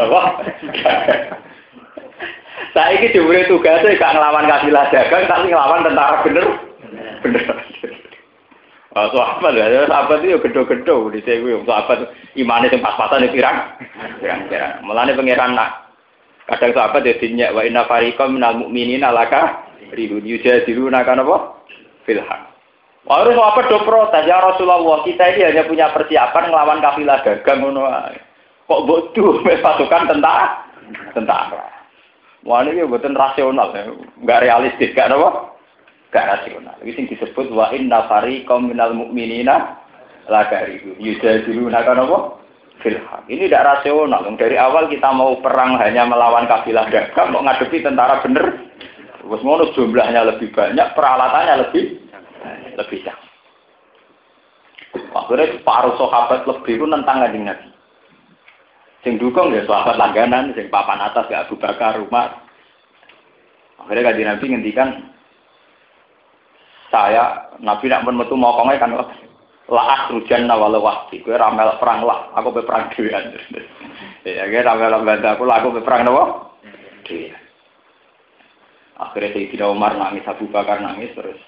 Saya 2.71 2.95
ini 2.97 3.13
diberi 3.13 3.45
tugasnya 3.45 3.99
gak 3.99 4.13
ngelawan 4.17 4.49
kafilah 4.49 4.85
dagang, 4.89 5.27
tapi 5.29 5.51
ngelawan 5.51 5.85
tentara 5.85 6.23
bener. 6.25 6.45
Bener. 7.21 7.43
Oh, 8.91 9.07
sahabat 9.15 9.55
ya, 9.55 9.87
sahabat 9.87 10.19
itu 10.19 10.35
gedo-gedo 10.43 11.07
di 11.15 11.23
sini, 11.23 11.63
sahabat 11.63 12.11
imannya 12.35 12.75
yang 12.75 12.83
pas-pasan 12.83 13.23
itu 13.23 13.39
pirang, 13.39 13.71
pirang-pirang. 14.19 14.83
Mulanya 14.83 15.15
pangeran 15.15 15.55
nak, 15.55 15.90
kadang 16.55 16.75
sahabat 16.75 17.07
ya 17.07 17.15
dinyak 17.15 17.55
wa 17.55 17.61
inna 17.63 17.87
fariqam 17.87 18.35
minal 18.35 18.59
mu'minina 18.59 19.11
laka 19.13 19.63
ribun 19.95 20.27
yujadiluna 20.27 21.03
kan 21.07 21.23
apa? 21.23 21.63
Filham. 22.03 22.41
Harus 23.07 23.33
apa 23.33 23.65
do 23.65 23.81
protes 23.81 24.29
ya 24.29 24.37
Rasulullah 24.37 25.01
kita 25.01 25.33
ini 25.33 25.41
hanya 25.47 25.63
punya 25.65 25.89
persiapan 25.89 26.53
ngelawan 26.53 26.83
kafilah 26.83 27.19
dagang 27.25 27.59
ngono 27.65 27.89
Kok 28.69 28.83
bodoh 28.87 29.41
pasukan 29.43 30.07
tentara? 30.07 30.63
Tentara. 31.11 31.65
Wah 32.41 32.65
ini 32.65 32.81
buatan 32.87 33.13
rasional, 33.13 33.69
ya. 33.75 33.85
nggak 34.17 34.41
realistis, 34.47 34.95
gak 34.97 35.13
apa? 35.13 35.53
Gak 36.09 36.25
rasional. 36.25 36.73
Ini 36.81 37.05
disebut 37.05 37.53
wa 37.53 37.69
inna 37.69 38.09
fariqam 38.09 38.71
minal 38.71 38.97
mu'minina 38.97 39.77
la 40.25 40.41
apa? 40.47 42.40
Filham. 42.81 43.21
Ini 43.29 43.47
tidak 43.47 43.65
rasional. 43.79 44.25
Dari 44.35 44.57
awal 44.57 44.89
kita 44.89 45.09
mau 45.13 45.37
perang 45.39 45.77
hanya 45.77 46.05
melawan 46.05 46.49
kabilah 46.49 46.89
dagang, 46.89 47.29
mau 47.29 47.45
ngadepi 47.45 47.85
tentara 47.85 48.19
bener. 48.25 48.69
Terus 49.21 49.41
ngono 49.45 49.69
jumlahnya 49.71 50.27
lebih 50.33 50.49
banyak, 50.51 50.87
peralatannya 50.97 51.55
lebih 51.65 51.83
lebih 52.75 52.99
jauh. 53.05 53.27
Akhirnya 55.15 55.55
separuh 55.55 55.95
sahabat 55.95 56.43
lebih 56.43 56.73
itu 56.81 56.85
tentang 56.89 57.17
kanjeng 57.23 57.45
Nabi. 57.47 57.69
Sing 59.01 59.13
dukung 59.17 59.55
ya 59.55 59.63
sahabat 59.63 59.95
langganan, 59.95 60.51
sing 60.51 60.67
papan 60.67 60.99
atas 60.99 61.29
ya 61.31 61.47
Abu 61.47 61.55
Bakar, 61.55 61.95
Umar. 62.01 62.43
Akhirnya 63.79 64.11
kaji 64.11 64.23
Nabi 64.27 64.45
ngendikan 64.51 64.89
saya 66.91 67.49
Nabi 67.63 67.87
nak 67.87 68.03
pun 68.03 68.19
metu 68.19 68.35
mokonge 68.35 68.75
kan 68.77 68.91
la 69.69 69.83
asrujan 69.93 70.49
nawala 70.49 70.81
wahdi 70.81 71.21
kowe 71.21 71.37
ramel 71.37 71.77
perang 71.77 72.01
lah. 72.07 72.33
Aku 72.39 72.49
be 72.55 72.65
perang 72.65 72.89
dhewean 72.95 73.35
ya 74.25 74.45
kowe 74.47 74.61
ramel 74.65 74.93
bantu 75.05 75.27
aku 75.27 75.43
lah 75.45 75.55
aku 75.61 75.69
be 75.77 75.81
perang 75.85 76.07
nopo? 76.07 76.55
Dhewean 77.05 77.37
akhirnya 79.01 79.33
Sayyidina 79.33 79.65
Umar 79.65 79.97
nangis 79.97 80.25
Abu 80.29 80.45
Bakar 80.49 80.77
nangis 80.77 81.09
terus. 81.17 81.41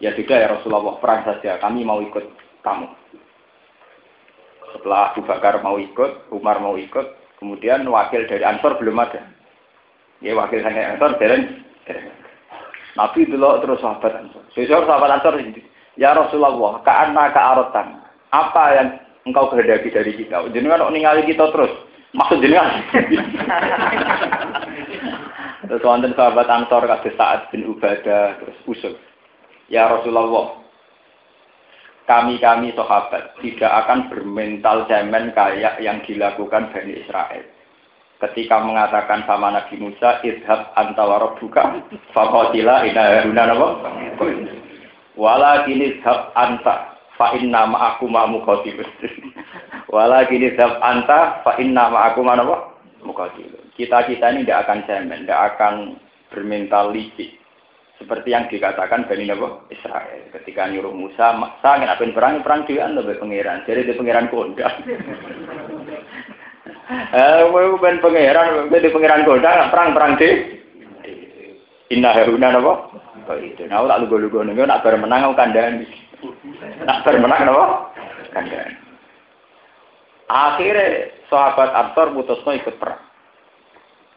Ya 0.00 0.16
sudah 0.16 0.36
ya 0.40 0.48
Rasulullah 0.48 0.96
perang 0.96 1.28
saja. 1.28 1.60
Kami 1.60 1.84
mau 1.84 2.00
ikut 2.00 2.24
kamu 2.64 2.88
setelah 4.74 5.10
Abu 5.12 5.26
Bakar 5.26 5.58
mau 5.62 5.76
ikut, 5.76 6.30
Umar 6.30 6.62
mau 6.62 6.78
ikut, 6.78 7.38
kemudian 7.42 7.82
wakil 7.90 8.26
dari 8.30 8.42
Ansor 8.46 8.78
belum 8.78 9.02
ada. 9.02 9.26
Ya 10.22 10.36
wakil 10.38 10.62
dari 10.62 10.82
Ansor 10.94 11.18
dereng. 11.18 11.66
Nabi 12.98 13.26
dulu 13.26 13.62
terus 13.62 13.82
sahabat 13.82 14.14
Ansor. 14.14 14.42
Sesuai 14.54 14.86
sahabat 14.86 15.20
Ansor 15.20 15.42
ya 16.00 16.16
Rasulullah, 16.16 16.80
ka'anna 16.80 17.28
ka'arotan. 17.36 18.00
Apa 18.32 18.64
yang 18.80 18.88
engkau 19.28 19.52
kehendaki 19.52 19.92
dari 19.92 20.16
kita? 20.16 20.48
Jenengan 20.56 20.88
kok 20.88 20.94
ningali 20.96 21.28
kita 21.28 21.52
terus. 21.52 21.70
Maksud 22.16 22.40
jenengan. 22.40 22.80
terus 25.68 25.86
wonten 25.86 26.16
sahabat 26.16 26.48
Ansor 26.50 26.88
kados 26.88 27.14
saat 27.14 27.52
bin 27.52 27.68
Ubadah 27.68 28.40
terus 28.40 28.58
usul. 28.66 28.96
Ya 29.70 29.86
Rasulullah, 29.86 30.58
kami-kami 32.10 32.74
sahabat 32.74 33.38
tidak 33.38 33.70
akan 33.86 34.10
bermental 34.10 34.90
cemen 34.90 35.30
kayak 35.30 35.78
yang 35.78 36.02
dilakukan 36.02 36.74
Bani 36.74 37.06
Israel. 37.06 37.46
Ketika 38.18 38.66
mengatakan 38.66 39.22
sama 39.24 39.54
Nabi 39.54 39.78
Musa, 39.78 40.18
idhab 40.26 40.74
antawara 40.74 41.38
buka, 41.38 41.86
fakotila 42.12 42.84
ina 42.84 43.22
haruna. 43.22 43.46
Wala 45.18 45.66
kini 45.66 45.98
idhab 45.98 46.30
anta, 46.38 46.98
fa 47.18 47.34
inna 47.34 47.66
ma'aku 47.66 48.06
ma'amu 48.06 48.42
khotib. 48.46 48.82
Wala 49.94 50.26
kini 50.30 50.54
idhab 50.54 50.78
anta, 50.82 51.42
fa 51.42 51.58
inna 51.58 51.90
ma'aku 51.90 52.20
ma'amu 52.22 53.12
khotib. 53.14 53.54
Kita-kita 53.74 54.34
ini 54.34 54.44
tidak 54.44 54.68
akan 54.68 54.78
cemen, 54.84 55.24
tidak 55.24 55.56
akan 55.56 55.74
bermental 56.30 56.94
licik 56.94 57.40
seperti 58.00 58.32
yang 58.32 58.48
dikatakan 58.48 59.04
Bani 59.04 59.28
Nabi 59.28 59.44
Israel 59.68 60.32
ketika 60.32 60.72
nyuruh 60.72 60.96
Musa, 60.96 61.36
ingin 61.36 61.92
apa 61.92 62.00
perang 62.16 62.40
perang 62.40 62.64
juga 62.64 62.88
lebih 62.88 63.20
pangeran, 63.20 63.68
jadi 63.68 63.84
di 63.84 63.92
pangeran 63.92 64.32
kondang. 64.32 64.74
Eh, 66.90 67.46
mau 67.54 67.78
ben 67.78 68.02
pangeran, 68.02 68.66
di 68.66 68.90
pangeran 68.90 69.22
kondang 69.22 69.70
perang 69.70 69.94
perang 69.94 70.18
di. 70.18 70.58
Inna 71.94 72.10
haruna 72.10 72.50
napa? 73.20 73.36
Itu. 73.36 73.68
Nah, 73.68 73.84
tak 73.84 74.00
lugu-lugu 74.02 74.40
nih, 74.42 74.56
nak 74.64 74.80
bermenang 74.80 75.28
aku 75.28 75.34
kandang. 75.36 75.84
Nak 76.88 77.00
bermenang 77.04 77.40
napa? 77.44 77.64
Kandang. 78.32 78.70
Akhirnya 80.30 81.12
sahabat 81.28 81.70
Ansor 81.76 82.16
putusno 82.16 82.56
ikut 82.56 82.80
perang. 82.80 83.02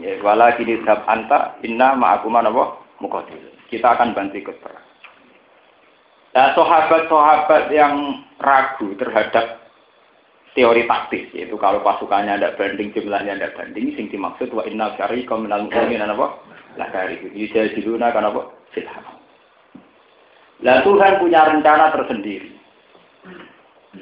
Ya, 0.02 0.18
wala 0.24 0.56
kini 0.56 0.82
sab 0.88 1.06
anta 1.06 1.60
inna 1.62 1.94
ma'akuma 2.00 2.40
napa? 2.42 2.80
Mukotil 3.04 3.54
kita 3.74 3.98
akan 3.98 4.14
bantu 4.14 4.38
ikut 4.38 4.58
perang. 4.62 4.86
Nah, 6.38 6.54
sahabat-sahabat 6.54 7.74
yang 7.74 8.22
ragu 8.38 8.94
terhadap 9.02 9.66
teori 10.54 10.86
taktis 10.86 11.26
yaitu 11.34 11.58
kalau 11.58 11.82
pasukannya 11.82 12.38
ada 12.38 12.54
banding 12.54 12.94
jumlahnya 12.94 13.42
ada 13.42 13.50
banding 13.58 13.90
sing 13.98 14.06
dimaksud 14.14 14.54
wa 14.54 14.62
inna 14.70 14.94
syari 14.94 15.26
minal 15.26 15.66
mu'minin 15.66 16.14
apa 16.14 16.38
lah 16.78 16.90
dari 16.94 17.18
itu 17.34 17.58
diluna 17.74 18.14
kan 18.14 18.30
apa 18.30 18.54
silahkan 18.74 19.24
lah 20.64 20.80
Tuhan 20.88 21.20
punya 21.20 21.44
rencana 21.44 21.92
tersendiri. 21.92 22.56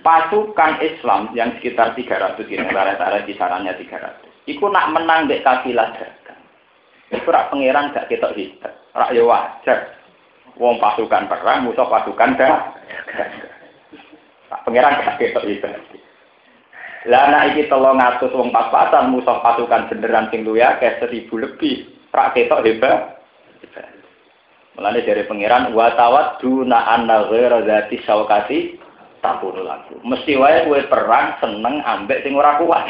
Pasukan 0.06 0.80
Islam 0.80 1.34
yang 1.36 1.52
sekitar 1.60 1.98
300 1.98 2.38
ini 2.48 2.64
rata-rata 2.70 3.28
kisarannya 3.28 3.76
300 3.76 4.48
itu 4.48 4.66
nak 4.72 4.94
menang 4.96 5.28
dek 5.28 5.44
kafilah 5.44 5.92
dagang. 5.94 6.42
Itu 7.12 7.28
rak 7.28 7.52
pangeran 7.52 7.92
gak 7.92 8.08
ketok 8.08 8.38
hebat 8.38 8.74
rak 8.96 9.12
ya 9.12 9.26
wajar. 9.26 10.00
Wong 10.56 10.80
pasukan 10.80 11.28
perang 11.28 11.68
musuh 11.68 11.86
pasukan 11.90 12.40
dagang 12.40 12.72
pangeran 14.64 15.02
gak 15.02 15.18
ketok 15.20 15.46
hebat 15.50 15.76
lah 17.10 17.34
anak 17.34 17.58
iki 17.58 17.66
telung 17.66 17.98
atus 17.98 18.30
wong 18.30 18.54
pas-pasan 18.54 19.10
musuh 19.10 19.42
pasukan 19.42 19.90
beneran 19.90 20.30
sing 20.30 20.46
luwe 20.46 20.62
akeh 20.62 21.02
seribu 21.02 21.42
lebih. 21.42 21.90
Rak 22.14 22.38
ketok 22.38 22.62
hebat. 22.62 23.21
Mulane 24.82 25.06
dari 25.06 25.30
pangeran 25.30 25.78
wa 25.78 25.94
tawaddu 25.94 26.66
na 26.66 26.82
anna 26.90 27.30
ghaira 27.30 27.62
zati 27.70 28.02
syaukati 28.02 28.82
takunu 29.22 29.62
lagu. 29.62 30.02
Mesti 30.02 30.34
wae 30.42 30.66
kowe 30.66 30.82
perang 30.90 31.38
seneng 31.38 31.86
ambek 31.86 32.26
sing 32.26 32.34
ora 32.34 32.58
kuat. 32.58 32.90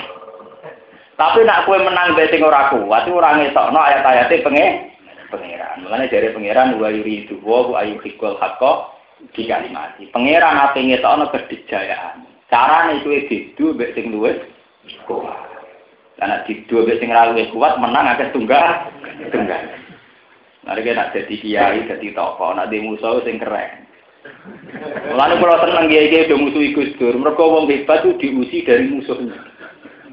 Tapi 1.19 1.43
nak 1.43 1.67
kowe 1.67 1.75
menang 1.75 2.15
mbek 2.15 2.31
sing 2.31 2.47
ora 2.47 2.71
kuat 2.71 3.11
ora 3.11 3.35
ngetokno 3.35 3.75
ayat-ayate 3.75 4.39
penge 4.39 4.95
pangeran. 5.35 5.83
Mulane 5.83 6.07
dari 6.07 6.31
pangeran 6.31 6.79
wa 6.79 6.87
yuridu 6.87 7.43
wa 7.43 7.83
ayu 7.83 7.99
hikul 7.99 8.39
hakka 8.39 8.95
di 9.35 9.51
kalimati. 9.51 10.07
Pangeran 10.15 10.63
ate 10.63 10.79
ngetokno 10.79 11.27
kedijayaan. 11.27 12.23
Carane 12.47 13.03
kuwi 13.03 13.27
didu 13.27 13.75
mbek 13.75 13.99
sing 13.99 14.15
luwih 14.15 14.39
kuat. 15.11 15.43
Karena 16.15 16.39
didu 16.47 16.87
mbek 16.87 17.03
sing 17.03 17.11
ra 17.11 17.35
luwih 17.35 17.51
kuat 17.51 17.75
menang 17.83 18.15
akeh 18.15 18.31
tunggal 18.31 18.87
tunggal. 19.27 19.80
Nanti 20.71 20.87
kita 20.87 21.11
jadi 21.11 21.35
kiai, 21.35 21.83
jadi 21.83 22.07
tokoh, 22.15 22.55
nanti 22.55 22.79
musuh 22.79 23.19
sing 23.27 23.35
keren. 23.43 23.83
Lalu 25.11 25.43
kalau 25.43 25.67
seneng 25.67 25.91
kiai 25.91 26.07
kiai 26.07 26.31
udah 26.31 26.39
musuh 26.39 26.63
Gus 26.71 26.95
Dur, 26.95 27.11
mereka 27.19 27.43
wong 27.43 27.67
hebat 27.67 28.07
tuh 28.07 28.15
diusi 28.15 28.63
dari 28.63 28.87
musuhnya. 28.87 29.35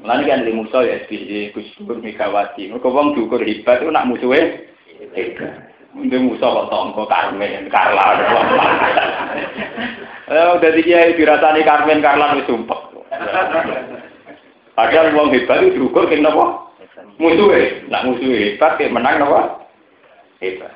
Lalu 0.03 0.27
kan 0.27 0.43
di 0.43 0.51
musuh 0.51 0.83
ya 0.83 0.99
SBY, 1.07 1.55
Gus 1.55 1.63
Dur, 1.79 2.03
Megawati. 2.03 2.75
Mereka 2.75 2.91
wong 2.91 3.15
diukur 3.15 3.39
hebat 3.39 3.79
tuh 3.79 3.87
nak 3.87 4.11
musuhnya 4.11 4.67
hebat. 5.15 5.71
Untuk 5.95 6.27
musuh 6.27 6.51
kok 6.51 6.67
tongko 6.67 7.07
Karmen, 7.07 7.71
Karla. 7.71 8.05
Eh, 10.27 10.47
udah 10.59 10.71
kiai 10.75 11.15
dirasani 11.15 11.63
Karmen 11.63 12.03
Karlan 12.03 12.35
wis 12.35 12.51
sumpah. 12.51 12.83
Padahal 14.75 15.15
wong 15.15 15.31
hebat 15.31 15.63
itu 15.63 15.79
diukur 15.79 16.03
kena 16.11 16.35
napa? 16.35 16.67
Musuhe. 17.15 17.87
Nak 17.87 18.11
musuhe 18.11 18.59
hebat 18.59 18.75
menang 18.91 19.23
napa? 19.23 19.58
Hebat. 20.39 20.73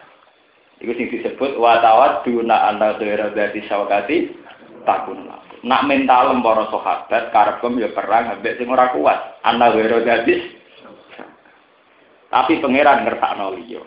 Iku 0.83 0.91
sing 0.99 1.07
disebut 1.07 1.55
wa 1.55 1.79
tawadduna 1.79 2.67
anda 2.67 2.99
khaira 2.99 3.31
dzati 3.31 3.63
syawakati 3.71 4.35
takun. 4.83 5.31
Nak 5.63 5.87
mental 5.87 6.35
para 6.43 6.67
sahabat 6.67 7.31
karepem 7.31 7.79
ya 7.79 7.89
perang 7.95 8.35
ambek 8.35 8.59
sing 8.59 8.67
ora 8.67 8.91
kuat. 8.91 9.39
Anda 9.47 9.71
khaira 9.71 10.03
dzati 10.03 10.35
tapi 12.27 12.59
pangeran 12.59 13.07
ngertakno 13.07 13.55
liya. 13.55 13.79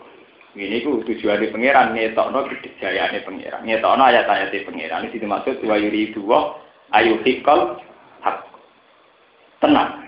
Ini 0.57 0.81
ku 0.81 1.05
tujuan 1.05 1.37
di 1.37 1.53
pangeran 1.53 1.93
ngetokno 1.93 2.49
kedijayaan 2.49 3.21
pangeran. 3.21 3.61
Ngetokno 3.61 4.01
ayat-ayat 4.01 4.55
pangeran. 4.65 5.05
Ini 5.05 5.21
dimaksud 5.21 5.61
wa 5.67 5.77
yuri 5.77 6.15
dua 6.17 6.57
ayu 6.97 7.21
hikal 7.21 7.77
hak. 8.25 8.41
Tenang. 9.61 10.01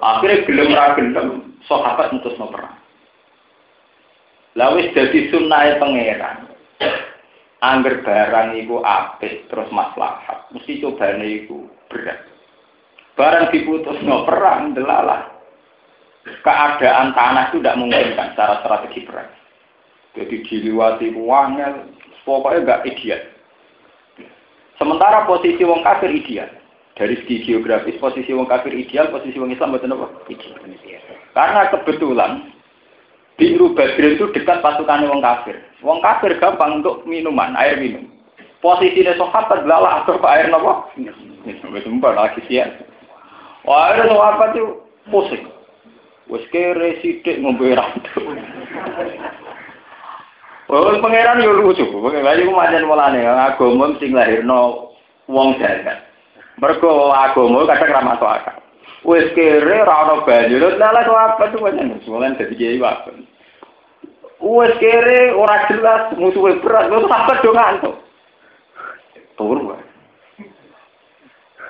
Akhirnya 0.00 0.48
gelem 0.48 0.72
ra 0.72 0.96
gelem 0.96 1.60
sahabat 1.68 2.16
no 2.16 2.46
perang. 2.48 2.79
Lawis 4.58 4.90
jadi 4.90 5.30
sunnah 5.30 5.78
pangeran. 5.78 6.50
Angger 7.60 8.00
barang 8.00 8.56
iku 8.56 8.80
apik 8.80 9.46
terus 9.52 9.68
maslahat. 9.68 10.48
Mesti 10.50 10.80
cobane 10.80 11.44
iku 11.44 11.68
berat. 11.92 12.24
Barang 13.14 13.52
diputus 13.52 14.00
no 14.00 14.24
perang 14.24 14.72
delalah. 14.72 15.28
Keadaan 16.40 17.12
tanah 17.12 17.52
itu 17.52 17.60
tidak 17.60 17.76
memungkinkan 17.80 18.32
secara 18.32 18.64
strategi 18.64 19.04
perang. 19.04 19.28
Jadi 20.16 20.42
diliwati 20.42 21.12
uangnya, 21.14 21.84
pokoknya 22.24 22.64
nggak 22.64 22.82
ideal. 22.88 23.20
Sementara 24.80 25.28
posisi 25.28 25.60
wong 25.60 25.84
kafir 25.84 26.10
ideal. 26.10 26.48
Dari 26.96 27.16
segi 27.24 27.44
geografis, 27.44 27.96
posisi 27.96 28.32
wong 28.32 28.48
kafir 28.48 28.72
ideal, 28.72 29.12
posisi 29.12 29.36
wong 29.36 29.52
Islam 29.52 29.76
betul 29.76 29.96
apa? 29.96 30.08
Ideal. 30.28 30.60
Karena 31.36 31.68
kebetulan 31.72 32.32
di 33.40 33.56
Badrin 33.56 34.20
itu 34.20 34.28
dekat 34.36 34.60
pasukan 34.60 35.08
wong 35.08 35.24
kafir. 35.24 35.56
Wong 35.80 36.04
kafir 36.04 36.36
gampang 36.36 36.84
untuk 36.84 37.08
minuman, 37.08 37.56
air 37.56 37.80
minum. 37.80 38.04
Posisinya 38.60 39.16
sahabat 39.16 39.64
adalah 39.64 40.04
atau 40.04 40.20
air 40.28 40.52
nopo? 40.52 40.92
Sumpah 41.80 42.12
lagi 42.12 42.44
siap. 42.44 42.84
Wah, 43.64 43.96
air 43.96 44.04
sahabat 44.04 44.52
itu 44.52 44.84
pusing. 45.08 45.48
Wes 46.30 46.46
kere 46.54 47.00
sidik 47.02 47.42
ngombe 47.42 47.74
rambut. 47.74 48.06
Oh, 50.70 50.94
pangeran 51.02 51.42
yo 51.42 51.58
lucu. 51.58 51.82
Pangeran 51.90 52.38
iku 52.46 52.54
pancen 52.54 52.86
mulane 52.86 53.26
agama 53.26 53.90
sing 53.98 54.14
lahirno 54.14 54.94
wong 55.26 55.58
jagat. 55.58 56.06
Mergo 56.62 57.10
agama 57.10 57.66
kadang 57.66 57.90
ra 57.90 58.00
masuk 58.06 58.30
akal. 58.30 58.56
Wis 59.02 59.26
kere 59.34 59.82
ra 59.82 60.06
ono 60.06 60.22
banyu, 60.22 60.62
lha 60.62 61.02
kok 61.02 61.18
apa 61.18 61.50
tuh 61.50 61.64
pancen 61.66 61.98
musuhan 61.98 62.38
dadi 62.38 62.54
kiai 62.54 62.78
wae. 62.78 63.29
Wis 64.40 64.72
kere 64.80 65.36
ora 65.36 65.68
jelas 65.68 66.16
musuhe 66.16 66.56
berat, 66.64 66.88
kok 66.88 67.12
sampe 67.12 67.32
do 67.44 67.52
ngantuk. 67.52 67.96
Turu 69.36 69.68
wae. 69.68 69.84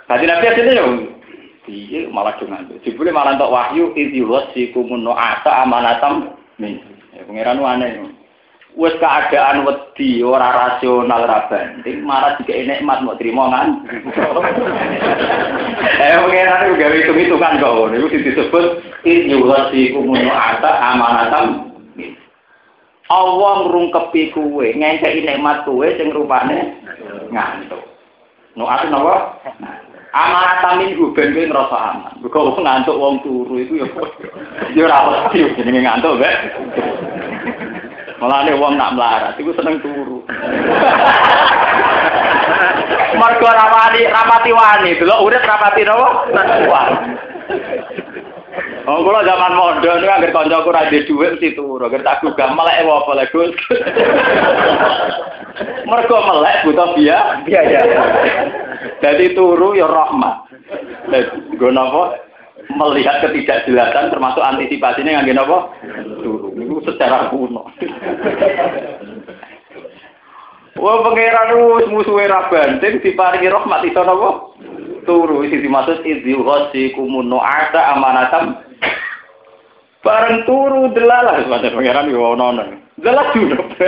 Tadi 0.07 0.25
nabi 0.27 0.47
asline 0.47 0.79
yo 0.79 0.87
piye 1.67 2.07
malah 2.15 2.39
do 2.39 2.47
ngantuk. 2.47 2.79
Jebule 2.87 3.11
malah 3.11 3.35
entuk 3.35 3.51
wahyu 3.51 3.91
idhiwas 3.99 4.55
sikumun 4.55 5.11
ata 5.11 5.67
amanatam 5.67 6.39
min. 6.63 6.79
Ya 7.11 7.27
pangeran 7.27 7.59
aneh. 7.59 8.15
wis 8.79 8.95
keadaan 9.03 9.67
wedi 9.67 10.23
ora 10.23 10.55
rasional 10.55 11.27
ora 11.27 11.51
banding 11.51 12.07
marah 12.07 12.39
jika 12.39 12.55
nikmat 12.55 13.03
mau 13.03 13.19
terima 13.19 13.51
kan 13.51 13.83
eh 15.99 16.15
pengenan 16.15 16.79
gawe 16.79 16.95
hitung-hitungan 16.95 17.59
kok 17.59 17.91
niku 17.91 18.07
disebut 18.15 18.79
in 19.03 19.27
yuwasi 19.27 19.91
kumuno 19.91 20.31
ata 20.31 20.71
amanatam 20.95 21.70
Allah 23.11 23.53
ngrungkepi 23.67 24.31
kuwe 24.31 24.71
ngekeki 24.79 25.27
nikmat 25.27 25.67
kuwe 25.67 25.99
sing 25.99 26.15
rupane 26.15 26.79
ngantuk 27.35 27.83
no 28.55 28.71
ati 28.71 28.87
napa 28.87 29.35
amanat 30.11 30.79
minggu 30.79 31.15
ben 31.15 31.35
kowe 31.35 31.47
ngrasa 31.47 31.79
aman. 31.95 32.15
Mergo 32.19 32.59
ngantuk 32.59 32.99
wong 32.99 33.23
turu 33.23 33.55
iku 33.63 33.75
ya 33.79 33.87
ya 34.75 34.83
ora 34.87 34.99
pasti 35.07 35.47
jenenge 35.55 35.81
ngantuk, 35.87 36.19
Mbak. 36.19 36.37
Malah 38.21 38.45
wong 38.53 38.77
nak 38.77 38.93
melarat, 38.99 39.35
itu 39.41 39.55
seneng 39.55 39.81
turu. 39.81 40.27
Mergo 43.17 43.49
rapati 43.49 44.01
rapati 44.11 44.51
wani, 44.51 44.99
delok 44.99 45.23
urip 45.25 45.43
rapati 45.47 45.83
napa? 45.87 46.09
Wah. 46.67 46.89
Oh, 48.89 49.05
kula 49.05 49.21
zaman 49.29 49.59
modern 49.59 50.01
niku 50.01 50.09
anggere 50.09 50.33
kancaku 50.33 50.73
ra 50.73 50.89
duwe 50.89 51.05
dhuwit 51.05 51.31
mesti 51.37 51.53
turu, 51.53 51.85
anggere 51.85 52.07
tak 52.07 52.25
gugah 52.25 52.49
melek 52.57 52.81
apa 52.81 52.93
apa 52.97 53.13
lek 53.19 53.31
Gus. 53.35 53.51
Mergo 55.91 56.17
melek 56.25 56.65
butuh 56.65 56.89
biaya. 56.97 57.45
Biaya. 57.45 57.81
Jadi 59.05 59.37
turu 59.37 59.77
ya 59.77 59.85
rahmat. 59.85 60.49
Dadi 61.13 61.57
nggo 61.57 61.69
napa? 61.75 62.31
melihat 62.77 63.25
ketidakjelasan 63.25 64.13
termasuk 64.15 64.43
antisipasinya 64.43 65.27
nggak 65.27 65.43
apa 65.43 65.59
turu 66.23 66.55
itu 66.55 66.79
secara 66.87 67.31
kuno 67.33 67.67
Wah 70.81 71.03
pangeran 71.03 71.51
wis 71.77 71.93
musuhe 71.93 72.31
ra 72.31 72.47
banting 72.47 73.03
diparingi 73.03 73.51
rahmat 73.51 73.85
iso 73.85 74.01
napa 74.07 74.55
turu 75.03 75.43
isi 75.43 75.59
dimaksud 75.61 76.07
idzi 76.07 76.39
ghasi 76.39 76.95
kumun 76.95 77.35
ada 77.37 77.99
amanatam 77.99 78.63
bareng 80.01 80.49
turu 80.49 80.89
delalah 80.97 81.45
semacam 81.45 81.77
pangeran 81.77 82.11
yo 82.13 82.21
ono 82.35 82.45
ono 82.57 82.65
delah 83.01 83.27
junub 83.37 83.69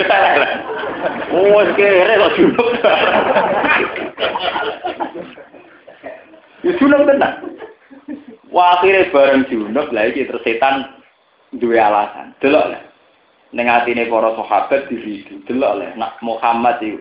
wis 1.33 1.71
kere 1.77 2.15
kok 2.21 2.35
junub 2.37 2.69
Itu 6.63 6.79
junub 6.79 7.11
tenan 7.11 7.59
Wah 8.53 8.79
akhirnya 8.79 9.09
bareng 9.11 9.49
junub 9.49 9.89
lah 9.91 10.13
iki 10.13 10.29
terus 10.29 10.45
dua 11.57 11.89
alasan. 11.89 12.37
Delok 12.41 12.69
lah. 12.77 12.83
Ning 13.53 13.69
atine 13.69 14.09
para 14.09 14.37
sahabat 14.37 14.89
di 14.93 14.97
situ. 15.01 15.41
Delok 15.49 15.81
lah 15.81 15.91
nak 15.97 16.21
Muhammad 16.21 16.81
itu 16.85 17.01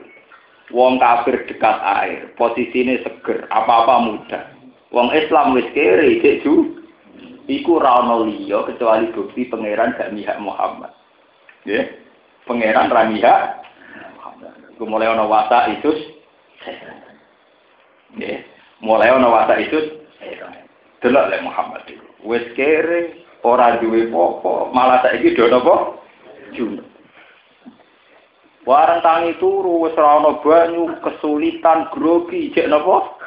wong 0.72 1.04
kafir 1.04 1.44
dekat 1.52 1.78
air, 1.84 2.32
posisinya 2.40 2.96
seger, 3.04 3.44
apa-apa 3.52 3.96
mudah. 4.08 4.44
Wong 4.96 5.12
Islam 5.12 5.60
wis 5.60 5.68
kere 5.76 6.24
cek 6.24 6.48
ju. 6.48 6.81
Iku 7.52 7.84
ra 7.84 8.00
ono 8.00 8.24
liya 8.24 8.64
kecuali 8.64 9.12
bukti 9.12 9.52
pangeran 9.52 10.00
gak 10.00 10.16
mihak 10.16 10.40
Muhammad. 10.40 10.96
Nggih. 11.68 11.84
Pangeran 12.48 12.88
ra 12.88 13.04
mihak 13.12 13.60
mulai 14.82 15.12
ono 15.12 15.28
wasa 15.28 15.68
itu 15.68 15.92
Nggih. 18.16 18.40
Mulai 18.80 19.12
ono 19.12 19.28
wasa 19.36 19.60
itu 19.60 19.78
delok 21.04 21.28
le 21.28 21.38
Muhammad 21.44 21.84
iku. 21.92 22.08
Wis 22.24 22.46
kere 22.56 23.26
ora 23.44 23.82
duwe 23.82 24.08
apa 24.08 24.54
malah 24.72 25.04
saiki 25.04 25.36
do 25.36 25.50
napa? 25.50 25.98
Junub. 26.56 26.86
Warang 28.64 29.02
tangi 29.02 29.34
turu 29.42 29.82
wis 29.84 29.98
ora 29.98 30.22
ana 30.22 30.38
banyu, 30.40 30.94
kesulitan, 31.02 31.90
grogi, 31.92 32.54
cek 32.54 32.70
napa? 32.70 33.18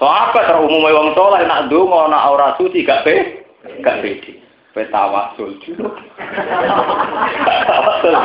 Sahabat 0.00 0.48
so, 0.48 0.64
umumnya 0.64 0.96
wong 0.96 1.08
soleh 1.12 1.44
nak 1.44 1.68
donga 1.68 2.08
nak 2.08 2.32
ora 2.32 2.48
suci 2.56 2.88
gak 2.88 3.04
pe, 3.04 3.44
gak 3.84 4.00
pede. 4.00 4.40
Pe 4.72 4.88
tawasul 4.88 5.60
junub. 5.60 5.92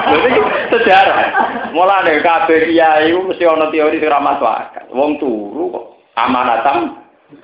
Jadi 0.07 0.39
sejarah. 0.71 1.17
Mulane 1.75 2.23
kabeh 2.23 2.71
kiai 2.71 3.11
iku 3.11 3.27
mesti 3.27 3.43
ana 3.43 3.67
teori 3.73 3.99
sing 3.99 4.07
ora 4.07 4.23
masuk 4.23 4.47
akal. 4.47 4.85
Wong 4.95 5.19
turu 5.19 5.99
amanatam 6.15 7.01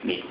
nih. 0.07 0.23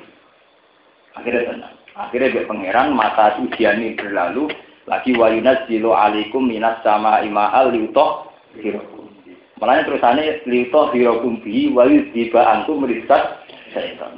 Akhirnya 1.19 1.53
tenang. 1.53 1.75
Akhirnya 1.99 2.33
dia 2.33 2.49
pangeran 2.49 2.97
mata 2.97 3.37
ujian 3.37 3.83
ini 3.83 3.99
berlalu 3.99 4.49
lagi 4.89 5.13
wayunas 5.13 5.67
jilo 5.69 5.93
alikum 5.93 6.49
minas 6.49 6.81
sama 6.81 7.21
ima'al 7.21 7.75
liutoh 7.75 8.33
hirokum. 8.57 9.13
Makanya 9.61 9.85
terusannya 9.85 10.47
liutoh 10.49 10.89
hirokum 10.95 11.43
bi 11.45 11.69
wayu 11.75 12.09
diba 12.15 12.41
antum 12.47 12.87
merisat 12.87 13.40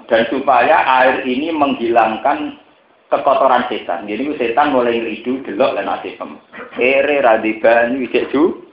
dan 0.08 0.22
supaya 0.32 0.76
air 1.02 1.24
ini 1.28 1.52
menghilangkan 1.52 2.56
kekotoran 3.12 3.68
setan. 3.68 4.08
Jadi 4.08 4.32
setan 4.40 4.72
mulai 4.72 4.96
ngeridu 4.96 5.44
delok 5.44 5.76
dan 5.76 5.92
asipem. 5.92 6.40
Ere 6.80 7.20
radiban 7.20 8.00
wijek 8.00 8.32
ju. 8.32 8.64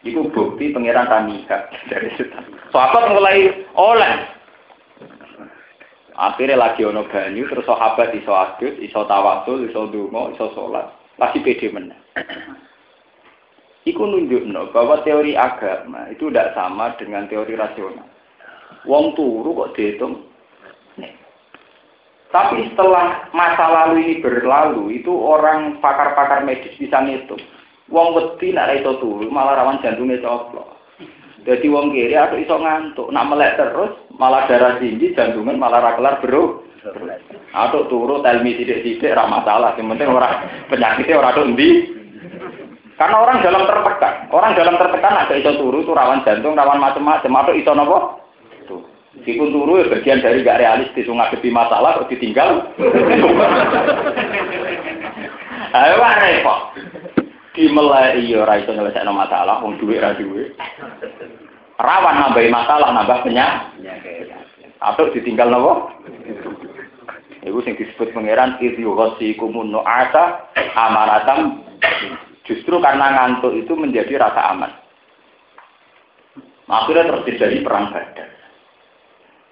Iku 0.00 0.32
bukti 0.32 0.72
pangeran 0.72 1.12
tamika 1.12 1.68
dari 1.92 2.08
setan. 2.16 2.48
Sahabat 2.72 3.12
mulai 3.12 3.52
oleh 3.76 4.40
Akhirnya 6.20 6.60
lagi 6.60 6.84
ono 6.84 7.08
banyu, 7.08 7.48
terus 7.48 7.64
sahabat 7.64 8.12
iso 8.12 8.36
adus, 8.36 8.76
iso 8.76 9.08
tawasul, 9.08 9.64
iso 9.64 9.88
dungo, 9.88 10.28
iso 10.36 10.52
sholat. 10.52 10.92
Lagi 11.16 11.40
pede 11.40 11.72
menang. 11.72 11.96
Iku 13.88 14.04
nunjukno 14.04 14.68
bahwa 14.76 15.00
teori 15.00 15.32
agama 15.32 16.12
itu 16.12 16.28
tidak 16.28 16.52
sama 16.52 16.92
dengan 17.00 17.24
teori 17.24 17.56
rasional. 17.56 18.04
Wong 18.88 19.12
turu 19.16 19.52
kok 19.52 19.76
dihitung. 19.76 20.30
Tapi 22.30 22.70
setelah 22.70 23.26
masa 23.34 23.66
lalu 23.66 24.06
ini 24.06 24.14
berlalu, 24.22 25.02
itu 25.02 25.10
orang 25.10 25.82
pakar-pakar 25.82 26.46
medis 26.46 26.70
bisa 26.78 27.02
ngitung. 27.02 27.42
Wong 27.90 28.14
wedi 28.14 28.54
nak 28.54 28.70
iso 28.78 29.02
turu, 29.02 29.26
malah 29.26 29.58
rawan 29.58 29.82
jantungnya 29.82 30.22
coplok. 30.22 30.78
Jadi 31.42 31.66
wong 31.66 31.90
kiri 31.90 32.14
atau 32.14 32.38
iso 32.38 32.54
ngantuk, 32.54 33.10
nak 33.10 33.26
melek 33.34 33.58
terus 33.58 33.98
malah 34.14 34.46
darah 34.46 34.78
tinggi, 34.78 35.10
jantungan 35.10 35.58
malah 35.58 35.82
rakelar 35.82 36.22
bro. 36.22 36.62
Atau 37.50 37.90
turu 37.90 38.22
telmi 38.22 38.54
sidik-sidik 38.54 39.10
ra 39.10 39.26
masalah, 39.26 39.74
yang 39.74 39.90
penting 39.90 40.14
orang 40.14 40.46
penyakitnya 40.70 41.18
orang 41.18 41.34
tuh 41.34 41.44
endi. 41.50 41.70
Karena 42.94 43.16
orang 43.16 43.42
dalam 43.42 43.64
tertekan, 43.66 44.14
orang 44.30 44.52
dalam 44.54 44.76
tertekan 44.78 45.18
ada 45.18 45.34
iso 45.34 45.50
turu 45.58 45.82
itu 45.82 45.90
rawan 45.90 46.22
jantung, 46.22 46.54
rawan 46.54 46.78
macam-macam, 46.78 47.42
atau 47.42 47.52
iso 47.58 47.72
nopo? 47.74 47.98
Meskipun 49.10 49.50
turu 49.50 49.82
ya 49.82 49.90
bagian 49.90 50.22
dari 50.22 50.46
gak 50.46 50.62
realistis, 50.62 51.10
ngadepi 51.10 51.50
masalah 51.50 51.98
kok 51.98 52.14
ditinggal. 52.14 52.70
Ayo 55.70 55.94
repot. 55.98 56.60
Dimelai 57.50 58.22
iya 58.22 58.46
ora 58.46 58.62
iso 58.62 58.70
nyelesaikno 58.70 59.10
masalah, 59.10 59.58
wong 59.58 59.74
duwe 59.82 59.98
ra 59.98 60.14
duwe. 60.14 60.54
Rawan 61.82 62.22
nambah 62.22 62.46
masalah, 62.46 62.94
nambah 62.94 63.26
penyakit. 63.26 64.30
Atau 64.78 65.10
ditinggal 65.10 65.50
nopo? 65.50 65.90
Iku 67.42 67.58
sing 67.66 67.74
disebut 67.74 68.14
pangeran 68.14 68.62
idhu 68.62 68.94
ghasikumun 68.94 69.72
nu'asa 69.72 70.52
amaratam 70.76 71.64
justru 72.44 72.76
karena 72.78 73.16
ngantuk 73.16 73.56
itu 73.56 73.72
menjadi 73.74 74.20
rasa 74.20 74.54
aman. 74.54 74.70
Akhirnya 76.70 77.10
terus 77.10 77.26
terjadi 77.26 77.66
perang 77.66 77.90
Badar. 77.90 78.39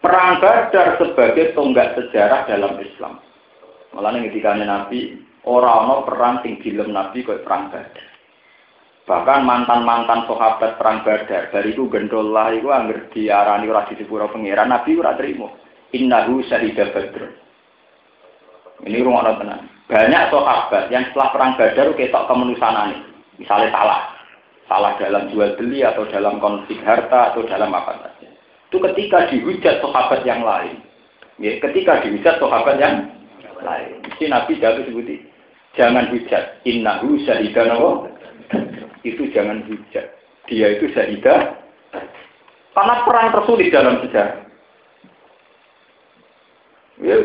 Perang 0.08 0.40
Badar 0.40 0.96
sebagai 0.96 1.52
tonggak 1.52 1.92
sejarah 1.92 2.48
dalam 2.48 2.80
Islam. 2.80 3.20
Malah 3.92 4.16
ketika 4.24 4.56
Nabi 4.56 5.20
orang-orang 5.44 6.08
perang 6.08 6.34
sing 6.40 6.56
film 6.64 6.96
Nabi 6.96 7.20
kok 7.28 7.44
perang 7.44 7.68
Badar. 7.68 8.08
Bahkan 9.04 9.40
mantan-mantan 9.44 10.24
sahabat 10.24 10.80
perang 10.80 11.04
Badar, 11.04 11.52
dari 11.52 11.76
itu 11.76 11.92
gendollah 11.92 12.56
itu 12.56 12.72
angger 12.72 13.12
diarani 13.12 13.68
ora 13.68 13.84
disepuro 13.84 14.32
pangeran, 14.32 14.72
Nabi 14.72 14.96
ora 14.96 15.12
trimo. 15.12 15.60
Innahu 15.92 16.40
syahida 16.48 16.88
badr. 16.88 17.28
Ini 18.88 19.04
rumah 19.04 19.28
tenang. 19.36 19.68
Banyak 19.92 20.32
sahabat 20.32 20.88
yang 20.88 21.04
setelah 21.12 21.28
perang 21.36 21.52
Badar 21.60 21.92
ketok 21.92 22.24
kemenusanane. 22.32 22.96
Misalnya 23.36 23.76
salah. 23.76 24.02
Salah 24.64 24.96
dalam 24.96 25.28
jual 25.28 25.52
beli 25.60 25.84
atau 25.84 26.08
dalam 26.08 26.40
konflik 26.40 26.80
harta 26.80 27.36
atau 27.36 27.44
dalam 27.44 27.76
apa 27.76 27.92
saja. 28.08 28.17
Itu 28.68 28.84
ketika 28.84 29.32
dihujat 29.32 29.80
sahabat 29.80 30.28
yang 30.28 30.44
lain. 30.44 30.84
Ya, 31.40 31.56
ketika 31.58 32.04
dihujat 32.04 32.36
sahabat 32.36 32.76
yang 32.76 33.08
lain. 33.64 34.04
Mesti 34.04 34.28
Nabi 34.28 34.60
jatuh 34.60 34.84
sebuti. 34.84 35.24
Jangan 35.76 36.12
hujat. 36.12 36.60
Innahu 36.68 37.16
syahida 37.24 37.64
itu 39.06 39.30
jangan 39.30 39.64
hujat. 39.64 40.06
Dia 40.48 40.80
itu 40.80 40.88
syahidah. 40.92 41.60
Karena 42.72 42.94
perang 43.04 43.34
tersulit 43.34 43.68
dalam 43.74 44.00
sejarah. 44.00 44.46
Ya, 46.98 47.16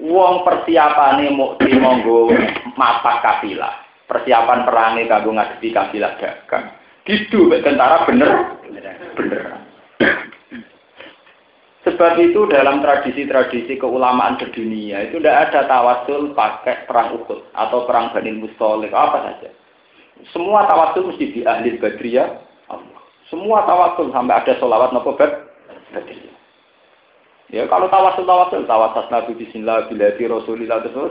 wong 0.00 0.34
mau 1.36 1.56
di 1.60 1.72
monggo 1.76 2.32
mapak 2.76 3.20
kafilah. 3.20 3.82
Persiapan 4.08 4.64
perangnya 4.68 5.08
kanggo 5.08 5.36
ngadepi 5.36 5.68
kafilah 5.72 6.16
dagang. 6.20 6.72
Gitu 7.02 7.50
tentara 7.60 8.04
bener 8.06 8.56
bener. 8.68 8.94
Sebab 11.82 12.14
itu 12.22 12.46
dalam 12.46 12.78
tradisi-tradisi 12.78 13.74
keulamaan 13.74 14.38
sedunia 14.38 15.02
itu 15.02 15.18
tidak 15.18 15.50
ada 15.50 15.66
tawasul 15.66 16.30
pakai 16.30 16.86
perang 16.86 17.18
Uhud 17.18 17.42
atau 17.58 17.82
perang 17.90 18.14
Bani 18.14 18.38
Mustolik 18.38 18.94
apa 18.94 19.18
saja. 19.26 19.50
Semua 20.30 20.62
tawasul 20.70 21.10
mesti 21.10 21.34
di 21.34 21.40
ahli 21.42 21.74
badriyah. 21.82 22.38
Semua 23.26 23.66
tawasul 23.66 24.14
sampai 24.14 24.38
ada 24.38 24.54
sholawat 24.62 24.94
nopo 24.94 25.18
badriyah. 25.18 26.36
Ya 27.50 27.66
kalau 27.66 27.90
tawasul 27.90 28.30
tawasul 28.30 28.62
tawasul 28.70 29.10
nabi 29.10 29.34
bismillah 29.42 29.90
bila 29.90 30.14
di 30.14 30.24
rasulillah 30.30 30.86
terus 30.86 31.10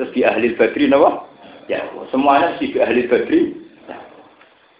terus 0.00 0.10
di 0.16 0.24
ahli 0.24 0.56
badri 0.56 0.88
nopo. 0.88 1.28
Ya 1.68 1.84
semuanya 2.08 2.56
mesti 2.56 2.72
di 2.72 2.78
ahli 2.80 3.04
badri. 3.04 3.40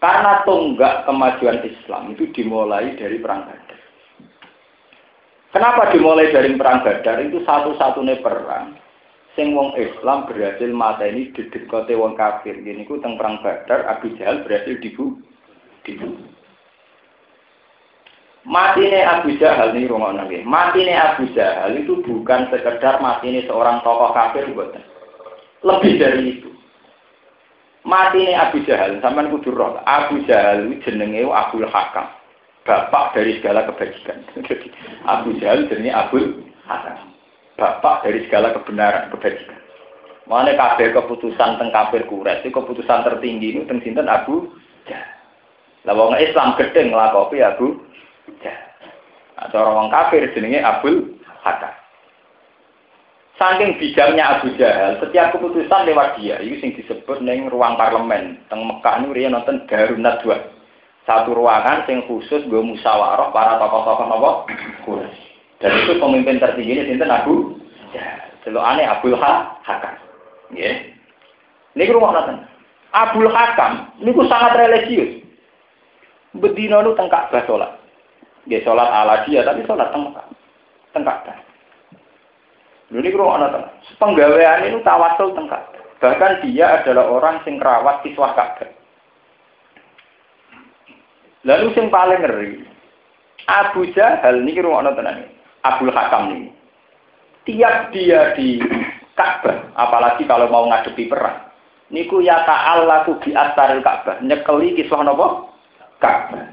Karena 0.01 0.41
tonggak 0.49 1.05
kemajuan 1.05 1.61
Islam 1.61 2.17
itu 2.17 2.25
dimulai 2.33 2.97
dari 2.97 3.21
perang 3.21 3.49
Badar. 3.49 3.76
Kenapa 5.55 5.95
dimulai 5.95 6.35
dari 6.35 6.53
perang 6.59 6.83
Badar? 6.83 7.23
Itu 7.23 7.43
satu-satunya 7.47 8.21
perang 8.25 8.77
sing 9.37 9.53
wong 9.53 9.77
Islam 9.77 10.25
berhasil 10.27 10.73
mata 10.73 11.05
ini 11.05 11.31
didekote 11.37 11.93
wong 11.93 12.17
kafir. 12.17 12.57
Gini 12.65 12.89
ku 12.89 12.99
teng 13.05 13.21
perang 13.21 13.45
Badar 13.45 13.85
Abu 13.87 14.17
Jahal 14.17 14.43
berhasil 14.43 14.81
dibu 14.81 15.21
dibu. 15.85 16.09
Matine 18.49 19.05
Abu 19.05 19.37
Jahal 19.37 19.77
ini 19.77 19.87
rumah 19.87 20.17
nabi. 20.17 20.41
Matine 20.43 20.97
Abu 20.97 21.29
Jahal 21.37 21.77
itu 21.77 22.01
bukan 22.03 22.49
sekedar 22.49 22.99
matine 23.05 23.45
seorang 23.45 23.85
tokoh 23.85 24.11
kafir 24.17 24.49
buatan. 24.51 24.83
Lebih 25.63 25.93
dari 26.01 26.23
itu. 26.41 26.51
Matine 27.87 28.35
Abu 28.35 28.63
Jahal, 28.67 28.99
sampean 29.03 29.31
kudu. 29.31 29.55
Abu 29.87 30.23
Jahal 30.27 30.67
jenenge 30.83 31.27
Abdul 31.27 31.67
Hakam. 31.71 32.07
Bapak 32.67 33.15
dari 33.15 33.39
segala 33.39 33.65
kebajikan. 33.71 34.27
Abu 35.13 35.39
Jahal 35.39 35.71
jenenge 35.71 35.95
Abdul 35.95 36.43
Hakam 36.67 37.17
bapak 37.57 38.05
dari 38.05 38.25
segala 38.29 38.53
kebenaran 38.53 39.09
kebajikan. 39.11 39.59
Mana 40.29 40.53
kabeh 40.55 40.93
keputusan 40.93 41.57
teng 41.57 41.71
kafir 41.73 42.05
kures 42.07 42.43
itu 42.45 42.53
keputusan 42.53 43.07
tertinggi 43.07 43.57
itu 43.57 43.63
teng 43.65 43.81
sinten 43.83 44.07
Abu 44.07 44.53
Jahal. 44.85 45.11
Lah 45.89 45.95
wong 45.97 46.19
Islam 46.21 46.55
gedhe 46.61 46.93
nglakopi 46.93 47.41
Abu 47.41 47.81
Jahal. 48.45 48.71
Atau 49.37 49.61
orang 49.61 49.89
kafir 49.89 50.29
jenenge 50.37 50.61
Abdul 50.61 51.17
Hakam. 51.43 51.75
Saking 53.37 53.77
bijaknya 53.77 54.41
Abu 54.41 54.49
Jahal, 54.57 54.97
setiap 54.97 55.37
keputusan 55.37 55.85
lewat 55.85 56.17
dia, 56.17 56.41
itu 56.41 56.57
sing 56.57 56.73
disebut 56.73 57.21
neng 57.21 57.53
ruang 57.53 57.77
parlemen, 57.77 58.41
teng 58.49 58.65
Mekah 58.65 59.05
riyen 59.13 59.37
nonton 59.37 59.61
Darun. 59.69 60.01
Satu 61.07 61.39
ruangan 61.39 61.87
sing 61.87 62.03
khusus 62.11 62.43
gue 62.51 62.59
musyawarah 62.59 63.31
para 63.31 63.63
tokoh-tokoh 63.63 64.07
nopo. 64.11 64.31
Dan 65.63 65.71
itu 65.87 65.97
pemimpin 66.03 66.43
tertinggi 66.43 66.83
ini 66.83 66.89
sinten 66.91 67.15
Abu 67.15 67.57
Jahal. 67.95 68.59
aneh 68.59 68.85
Abdul 68.91 69.15
Hakam. 69.15 69.95
Nggih. 70.51 70.75
Niku 71.79 71.95
rumah 71.95 72.11
nonton. 72.19 72.43
Abdul 72.91 73.31
Hakam 73.31 73.95
niku 74.03 74.27
sangat 74.27 74.59
religius. 74.59 75.23
Bedino 76.35 76.83
nu 76.83 76.99
tengkak 76.99 77.31
bah 77.31 77.47
sholat. 77.47 77.71
Nggih 78.51 78.67
sholat 78.67 78.91
ala 78.91 79.23
dia 79.25 79.47
tapi 79.47 79.63
sholat 79.63 79.95
tengkak. 79.95 80.27
Tengkak. 80.91 81.19
Lha 82.91 82.99
niku 82.99 83.23
rumah 83.23 83.47
nonton. 83.47 83.63
Penggawean 84.03 84.67
itu 84.69 84.83
tawasul 84.83 85.39
tengkak. 85.39 85.63
Bahkan 86.03 86.45
dia 86.45 86.83
adalah 86.83 87.09
orang 87.09 87.41
sing 87.47 87.57
rawat 87.57 88.05
siswa 88.05 88.37
Ka'bah. 88.37 88.69
Lalu 91.47 91.67
sing 91.79 91.87
paling 91.95 92.27
ngeri, 92.27 92.67
Abu 93.47 93.87
Jahal 93.95 94.43
ini 94.43 94.59
rumah 94.59 94.91
tenan 94.99 95.31
Abdul 95.63 95.95
Hakam 95.95 96.35
ini. 96.35 96.51
Tiap 97.47 97.95
dia 97.95 98.35
di 98.35 98.59
Ka'bah, 99.15 99.71
apalagi 99.79 100.27
kalau 100.27 100.51
mau 100.51 100.67
ngadepi 100.67 101.07
perang, 101.07 101.47
niku 101.95 102.19
ya 102.19 102.43
ta'allaku 102.43 103.23
bi 103.23 103.31
astaril 103.31 103.79
Ka'bah, 103.87 104.19
nyekeli 104.27 104.75
kisah 104.75 105.07
napa? 105.07 105.47
Ka'bah. 106.03 106.51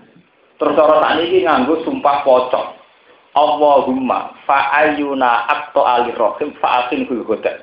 Terus 0.61 0.77
orang 0.77 1.01
tak 1.01 1.13
niki 1.17 1.43
nganggo 1.43 1.81
sumpah 1.81 2.21
pocong. 2.21 2.77
Allahumma 3.33 4.37
fa'ayuna 4.45 5.49
akto 5.49 5.81
alirrohim 5.81 6.53
fa'asin 6.61 7.09
hulhudan. 7.09 7.57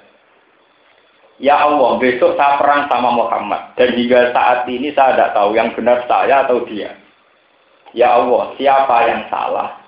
Ya 1.39 1.63
Allah, 1.63 1.97
besok 1.97 2.35
saya 2.37 2.59
perang 2.59 2.91
sama 2.91 3.15
Muhammad. 3.15 3.73
Dan 3.79 3.97
hingga 3.97 4.35
saat 4.35 4.69
ini 4.69 4.93
saya 4.93 5.17
tidak 5.17 5.33
tahu 5.33 5.57
yang 5.57 5.73
benar 5.73 6.05
saya 6.05 6.45
atau 6.45 6.67
dia. 6.69 6.93
Ya 7.97 8.15
Allah, 8.15 8.55
siapa 8.55 8.97
yang 9.11 9.23
salah? 9.31 9.79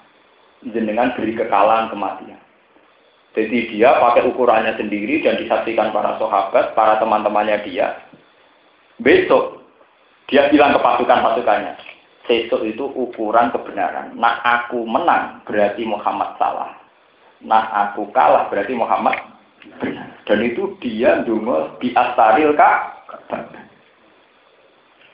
Jenengan 0.62 1.14
beri 1.18 1.34
kekalahan 1.34 1.90
kematian. 1.90 2.38
Jadi 3.32 3.72
dia 3.72 3.96
pakai 3.96 4.28
ukurannya 4.28 4.76
sendiri 4.76 5.24
dan 5.24 5.40
disaksikan 5.40 5.90
para 5.90 6.20
sahabat, 6.20 6.76
para 6.76 7.00
teman-temannya 7.00 7.64
dia. 7.64 7.96
Besok 9.00 9.64
dia 10.28 10.52
bilang 10.52 10.76
ke 10.76 10.80
pasukan-pasukannya, 10.84 11.74
besok 12.28 12.60
itu 12.68 12.84
ukuran 12.92 13.48
kebenaran. 13.50 14.12
Nah 14.14 14.38
aku 14.44 14.84
menang 14.84 15.40
berarti 15.48 15.82
Muhammad 15.88 16.36
salah. 16.36 16.76
Nah 17.40 17.88
aku 17.88 18.12
kalah 18.12 18.52
berarti 18.52 18.76
Muhammad. 18.76 19.16
Dan 20.28 20.38
itu 20.44 20.76
dia 20.78 21.24
dungo 21.24 21.74
di 21.80 21.90
astaril 21.96 22.52
kak. 22.54 22.78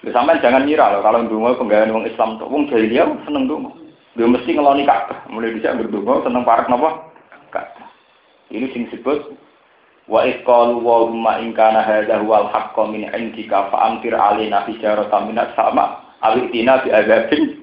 Ya, 0.09 0.16
sampai 0.16 0.40
jangan 0.40 0.64
ngira 0.64 0.97
loh 0.97 1.05
kalau 1.05 1.21
dungo 1.29 1.53
penggawean 1.61 1.92
wong 1.92 2.09
Islam 2.09 2.40
tuh 2.40 2.49
wong 2.49 2.64
jahiliyah 2.73 3.12
seneng 3.29 3.44
dungo. 3.44 3.77
Dia 4.16 4.25
mesti 4.25 4.57
ngeloni 4.57 4.88
Ka'bah. 4.88 5.29
Mulai 5.29 5.53
bisa 5.53 5.77
berdungo 5.77 6.25
seneng 6.25 6.49
parak? 6.49 6.64
Ka'bah. 7.53 7.92
Ini 8.49 8.73
sing 8.73 8.88
sebut 8.88 9.37
wa 10.09 10.25
iqalu 10.25 10.81
wa 10.81 11.12
umma 11.12 11.44
in 11.44 11.53
kana 11.53 11.85
hadza 11.85 12.25
huwal 12.25 12.49
min 12.88 13.05
indika 13.12 13.68
fa 13.68 13.92
amtir 13.92 14.16
alaina 14.16 14.64
hijaratan 14.64 15.37
sama 15.53 16.01
awitina 16.25 16.81
bi 16.81 16.88
azabin 16.88 17.61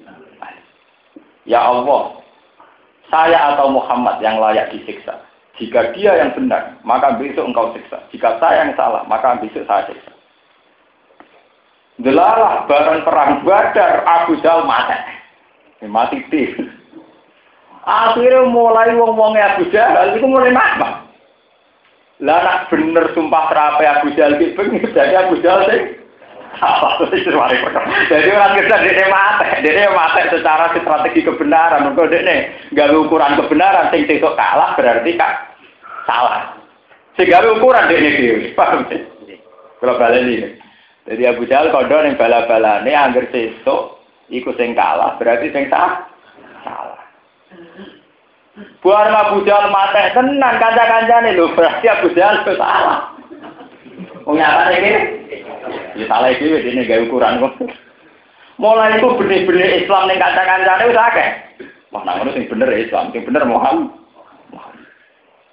Ya 1.46 1.62
Allah, 1.62 2.22
saya 3.06 3.54
atau 3.54 3.70
Muhammad 3.70 4.18
yang 4.18 4.42
layak 4.42 4.70
disiksa. 4.74 5.14
Jika 5.58 5.94
dia 5.94 6.18
yang 6.18 6.34
benar, 6.34 6.74
maka 6.82 7.14
besok 7.18 7.46
engkau 7.46 7.70
siksa. 7.70 8.02
Jika 8.10 8.42
saya 8.42 8.66
yang 8.66 8.74
salah, 8.74 9.06
maka 9.06 9.38
besok 9.38 9.62
saya 9.62 9.86
siksa. 9.86 10.15
Delalah 11.96 12.68
barang 12.68 13.08
perang 13.08 13.40
Badar 13.40 14.04
Abu 14.04 14.36
Jahal 14.44 14.68
mati. 14.68 14.96
Mati 15.88 16.20
di. 16.28 16.52
Akhirnya 17.86 18.44
mulai 18.50 18.92
wong-wongnya 18.92 19.56
Abu 19.56 19.70
Jahal 19.72 20.18
itu 20.18 20.26
mulai 20.28 20.52
nama. 20.52 21.08
Lah 22.20 22.40
nak 22.40 22.58
bener 22.72 23.12
sumpah 23.12 23.48
terapi 23.48 23.84
Abu 23.84 24.08
Jahal 24.12 24.36
itu 24.36 24.60
jadi 24.92 25.24
Abu 25.24 25.40
Jahal 25.40 25.68
sih. 25.72 25.82
Jadi 28.08 28.28
orang 28.32 28.56
kita 28.56 28.76
dia 28.80 29.06
mati, 29.12 29.44
dia 29.60 29.92
mati 29.92 30.24
secara 30.32 30.72
strategi 30.72 31.20
kebenaran. 31.20 31.92
Mereka 31.92 32.08
dia 32.08 32.48
gak 32.72 32.96
ukuran 32.96 33.36
kebenaran, 33.36 33.92
sing 33.92 34.08
sing 34.08 34.24
kalah 34.24 34.72
berarti 34.72 35.20
kak 35.20 35.52
salah. 36.08 36.56
Sehingga 37.20 37.44
ukuran 37.60 37.92
dia 37.92 38.00
ini, 38.00 38.56
paham? 38.56 38.88
Kalau 39.80 40.00
balik 40.00 40.24
ini. 40.24 40.65
Jadi 41.06 41.22
Abu 41.22 41.46
Jahal 41.46 41.70
kondo 41.70 42.02
yang 42.02 42.18
bala 42.18 42.82
ini 42.82 42.90
anggar 42.90 43.30
sesuk 43.30 44.02
ikut 44.26 44.58
sing 44.58 44.74
kalah 44.74 45.14
berarti 45.22 45.54
sing 45.54 45.70
sah 45.70 46.02
salah. 46.66 46.98
Buar 48.82 49.06
Abu 49.14 49.46
Jahal 49.46 49.70
mate 49.70 50.10
tenan 50.18 50.58
kanca-kancane 50.58 51.38
lho 51.38 51.54
berarti 51.54 51.86
Abu 51.86 52.10
Jahal 52.10 52.42
itu 52.42 52.58
salah. 52.58 53.14
Wong 54.26 54.34
nyata 54.34 54.74
iki 54.74 54.92
ya 55.94 56.04
salah 56.10 56.34
iki 56.34 56.50
dene 56.50 56.82
gawe 56.82 57.06
ukuran 57.06 57.38
kok. 57.38 57.54
Mulai 58.58 58.98
itu 58.98 59.06
benih-benih 59.06 59.86
Islam 59.86 60.10
ning 60.10 60.18
kanca-kancane 60.18 60.90
wis 60.90 60.98
akeh. 60.98 61.28
Wah 61.94 62.02
nang 62.02 62.18
ngono 62.18 62.34
sing 62.34 62.50
bener 62.50 62.66
Islam, 62.74 63.14
sing 63.14 63.22
bener 63.22 63.46
Muhammad. 63.46 63.94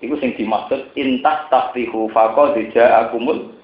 Iku 0.02 0.18
sing 0.18 0.34
dimaksud 0.34 0.98
intas 0.98 1.46
faqad 1.54 2.58
ja'akumul 2.74 3.54
fath. 3.54 3.63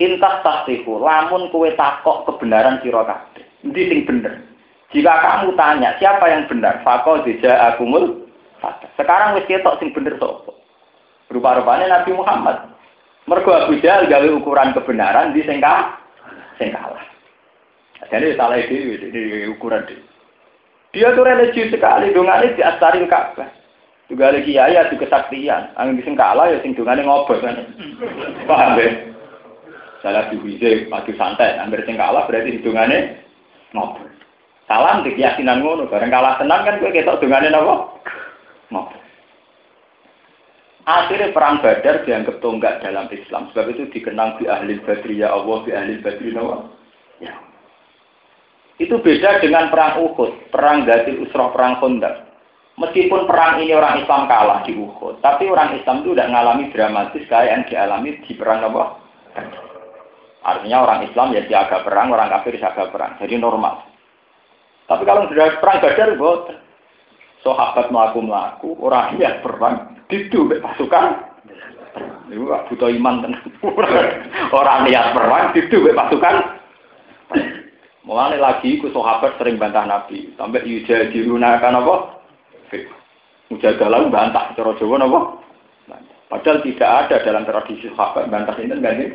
Intas 0.00 0.40
tasdiku, 0.40 0.96
lamun 1.02 1.52
kue 1.52 1.74
takok 1.76 2.24
kebenaran 2.24 2.80
sira 2.80 3.04
kabeh. 3.04 3.44
Sing 3.62 4.02
bener? 4.08 4.40
Jika 4.92 5.12
kamu 5.24 5.56
tanya 5.56 5.96
siapa 5.96 6.28
yang 6.28 6.48
benar, 6.48 6.84
fako 6.84 7.24
deja 7.24 7.72
agumul. 7.72 8.28
Sekarang 8.96 9.36
wis 9.36 9.48
ketok 9.48 9.80
sing 9.80 9.92
bener 9.96 10.16
sapa? 10.20 10.52
Rupa-rupanya 11.32 11.88
Nabi 11.88 12.12
Muhammad. 12.12 12.72
Mergo 13.24 13.54
Abu 13.54 13.78
Jahal 13.80 14.10
gawe 14.10 14.28
ukuran 14.34 14.74
kebenaran 14.74 15.32
di 15.32 15.46
sing 15.46 15.62
sing 16.58 16.68
kalah. 16.74 17.04
Jadi 18.10 18.36
salah 18.36 18.58
itu 18.58 18.98
di 19.08 19.46
ukuran 19.48 19.86
dia. 19.86 20.02
Dia 20.92 21.16
tuh 21.16 21.24
religius 21.24 21.72
sekali, 21.72 22.12
dongane 22.12 22.52
di 22.52 22.60
asarin 22.60 23.08
Ka'bah. 23.08 23.48
Juga 24.12 24.28
lagi 24.28 24.52
kiai 24.52 24.76
di 24.92 25.00
kesaktian, 25.00 25.72
angin 25.80 26.04
sing 26.04 26.12
kalah 26.12 26.52
ya 26.52 26.60
sing 26.60 26.76
dongane 26.76 27.00
ngobrol 27.00 27.40
kan. 27.40 27.64
Paham 28.44 28.76
ya? 28.76 29.11
Salah 30.02 30.28
diwise 30.34 30.90
maju 30.90 31.12
santai, 31.14 31.56
hampir 31.62 31.86
sing 31.86 31.94
kalah 31.94 32.26
berarti 32.26 32.58
hitungannya 32.58 33.22
ngobrol. 33.70 34.10
Salam 34.66 35.06
di 35.06 35.14
keyakinan 35.14 35.62
ngono, 35.62 35.86
bareng 35.86 36.10
kalah 36.10 36.42
tenang 36.42 36.66
kan 36.66 36.82
kowe 36.82 36.90
ketok 36.90 37.22
dungane 37.22 37.48
napa? 37.54 37.74
Ngobrol. 38.74 39.02
Akhirnya 40.82 41.30
perang 41.30 41.62
Badar 41.62 42.02
dianggap 42.02 42.42
tonggak 42.42 42.82
dalam 42.82 43.06
Islam. 43.14 43.46
Sebab 43.54 43.70
itu 43.70 43.86
dikenang 43.94 44.42
di 44.42 44.50
ahli 44.50 44.82
Badri 44.82 45.22
ya 45.22 45.30
Allah, 45.30 45.62
di 45.62 45.70
ahli 45.70 46.02
Badri 46.02 46.34
nawa. 46.34 46.66
Ya. 47.22 47.38
Itu 48.82 48.98
beda 48.98 49.38
dengan 49.38 49.70
perang 49.70 50.02
Uhud, 50.02 50.50
perang 50.50 50.82
Gatil 50.82 51.22
Usrah, 51.22 51.54
perang 51.54 51.78
Khandaq. 51.78 52.34
Meskipun 52.82 53.30
perang 53.30 53.62
ini 53.62 53.78
orang 53.78 54.02
Islam 54.02 54.26
kalah 54.26 54.66
di 54.66 54.74
Uhud, 54.74 55.22
tapi 55.22 55.46
orang 55.46 55.78
Islam 55.78 56.02
itu 56.02 56.18
tidak 56.18 56.34
mengalami 56.34 56.64
dramatis 56.74 57.28
kayak 57.30 57.50
yang 57.52 57.62
dialami 57.70 58.10
di 58.26 58.32
perang 58.34 58.66
apa? 58.66 58.84
Artinya 60.42 60.82
orang 60.82 61.06
Islam 61.06 61.38
ya 61.38 61.42
siaga 61.46 61.86
perang, 61.86 62.10
orang 62.10 62.30
kafir 62.34 62.58
siaga 62.58 62.90
perang. 62.90 63.14
Jadi 63.22 63.38
normal. 63.38 63.86
Tapi 64.90 65.02
kalau 65.06 65.30
sudah 65.30 65.62
perang 65.62 65.78
badar, 65.78 66.08
buat 66.18 66.50
sahabat 67.46 67.86
melaku 67.94 68.18
melaku, 68.26 68.70
orang 68.82 69.14
ya 69.22 69.38
perang, 69.38 69.94
itu 70.10 70.42
pasukan. 70.58 71.30
Itu 72.26 72.50
butuh 72.50 72.90
iman 72.90 73.22
tenang. 73.22 73.44
orang 74.58 74.90
niat 74.90 75.14
perang, 75.14 75.54
itu 75.54 75.78
pasukan. 75.94 76.36
Mulai 78.02 78.34
lagi, 78.42 78.82
ku 78.82 78.90
sahabat 78.90 79.38
sering 79.38 79.62
bantah 79.62 79.86
Nabi. 79.86 80.34
Sampai 80.34 80.66
yuja 80.66 81.06
dirunakan 81.14 81.86
apa? 81.86 81.94
Mujadalah 83.46 84.10
bantah, 84.10 84.50
cara 84.58 84.74
Jawa 84.74 85.06
apa? 85.06 85.20
Padahal 86.26 86.64
tidak 86.64 86.90
ada 87.06 87.16
dalam 87.22 87.44
tradisi 87.44 87.92
sahabat 87.92 88.26
bantah 88.32 88.56
ini 88.58 88.74
enggak 88.74 89.12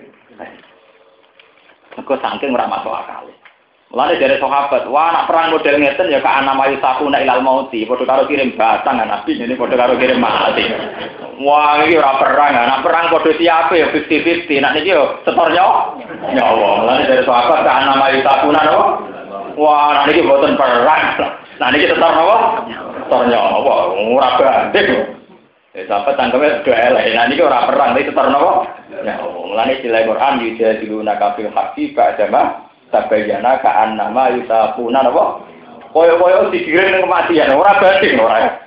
Mergo 1.98 2.14
saking 2.22 2.54
ora 2.54 2.70
masuk 2.70 2.94
akal. 2.94 3.26
Mulane 3.88 4.20
dari 4.20 4.36
sahabat, 4.38 4.92
wah 4.92 5.16
nak 5.16 5.32
perang 5.32 5.56
model 5.56 5.80
ngeten 5.80 6.12
ya 6.12 6.20
ka 6.20 6.44
ana 6.44 6.52
mayu 6.52 6.76
nak 6.76 7.24
ilal 7.24 7.40
mauti, 7.40 7.88
padha 7.88 8.04
karo 8.04 8.28
kirim 8.28 8.52
batang 8.60 9.00
kan 9.00 9.08
Nabi 9.08 9.40
ini 9.40 9.56
padha 9.56 9.80
karo 9.80 9.96
kirim 9.96 10.20
mati. 10.20 10.68
Wah 11.40 11.82
iki 11.88 11.96
ora 11.96 12.20
perang, 12.20 12.52
nak 12.52 12.84
perang 12.84 13.08
padha 13.08 13.32
siap 13.40 13.72
ya 13.72 13.88
50-50, 13.96 14.60
nak 14.60 14.76
niki 14.76 14.92
yo 14.92 15.24
setor 15.24 15.50
nyawa. 15.56 15.96
Nyawa. 16.36 16.70
Mulane 16.84 17.08
dari 17.08 17.24
sahabat 17.24 17.60
ka 17.64 17.72
ana 17.80 17.94
mayu 17.96 18.20
sakuna 18.28 18.62
napa? 18.62 18.88
Wah, 19.56 19.90
nak 19.96 20.06
niki 20.12 20.22
boten 20.28 20.60
perang. 20.60 21.04
Nah 21.58 21.68
niki 21.72 21.88
setor 21.88 22.12
napa? 22.12 22.38
Setor 23.08 23.22
nyawa. 23.32 23.76
Ora 23.96 24.30
banding. 24.36 25.17
Ya 25.78 25.86
sampai 25.86 26.18
tangkapnya 26.18 26.66
dua 26.66 26.74
elek. 26.74 27.14
Nah 27.14 27.30
ini 27.30 27.38
orang 27.38 27.70
perang, 27.70 27.90
tapi 27.94 28.10
setor 28.10 28.34
nopo. 28.34 28.66
Ya, 28.90 29.14
mulane 29.22 29.78
sila 29.78 30.10
Quran 30.10 30.42
yujadiluna 30.42 31.22
kafil 31.22 31.54
haqi 31.54 31.94
ba'dama 31.94 32.66
tabayyana 32.90 33.62
ka'an 33.62 33.94
nama 33.94 34.34
yusafuna 34.34 35.06
apa? 35.06 35.46
Koyo-koyo 35.94 36.50
digiring 36.50 36.98
ning 36.98 37.06
kematian, 37.06 37.54
ora 37.54 37.78
batin 37.78 38.18
ora. 38.18 38.58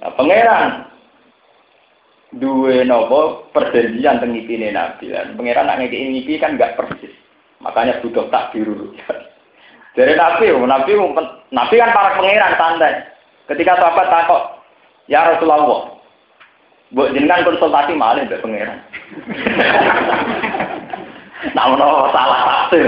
Nah, 0.00 0.12
pangeran 0.16 0.88
duwe 2.40 2.80
nopo 2.88 3.52
perjanjian 3.52 4.24
teng 4.24 4.32
Nabi 4.32 5.04
lan 5.12 5.36
pangeran 5.36 5.68
nak 5.68 5.84
ngeki 5.84 6.40
kan 6.40 6.56
enggak 6.56 6.80
persis. 6.80 7.12
Makanya 7.60 8.00
butuh 8.00 8.24
tak 8.32 8.56
biru. 8.56 8.96
Nabi, 10.00 10.48
Nabi, 10.48 10.92
Nabi 11.52 11.74
kan 11.76 11.92
para 11.92 12.16
pangeran 12.16 12.56
santai. 12.56 13.04
Ketika 13.52 13.76
sahabat 13.76 14.08
takut, 14.08 14.59
ya 15.10 15.34
Rasulullah, 15.34 15.98
buat 16.94 17.10
jenengan 17.12 17.44
konsultasi 17.44 17.98
malah 17.98 18.22
mbak 18.24 18.40
pangeran. 18.40 18.78
Namun 21.56 21.80
salah 22.12 22.40
tafsir, 22.46 22.84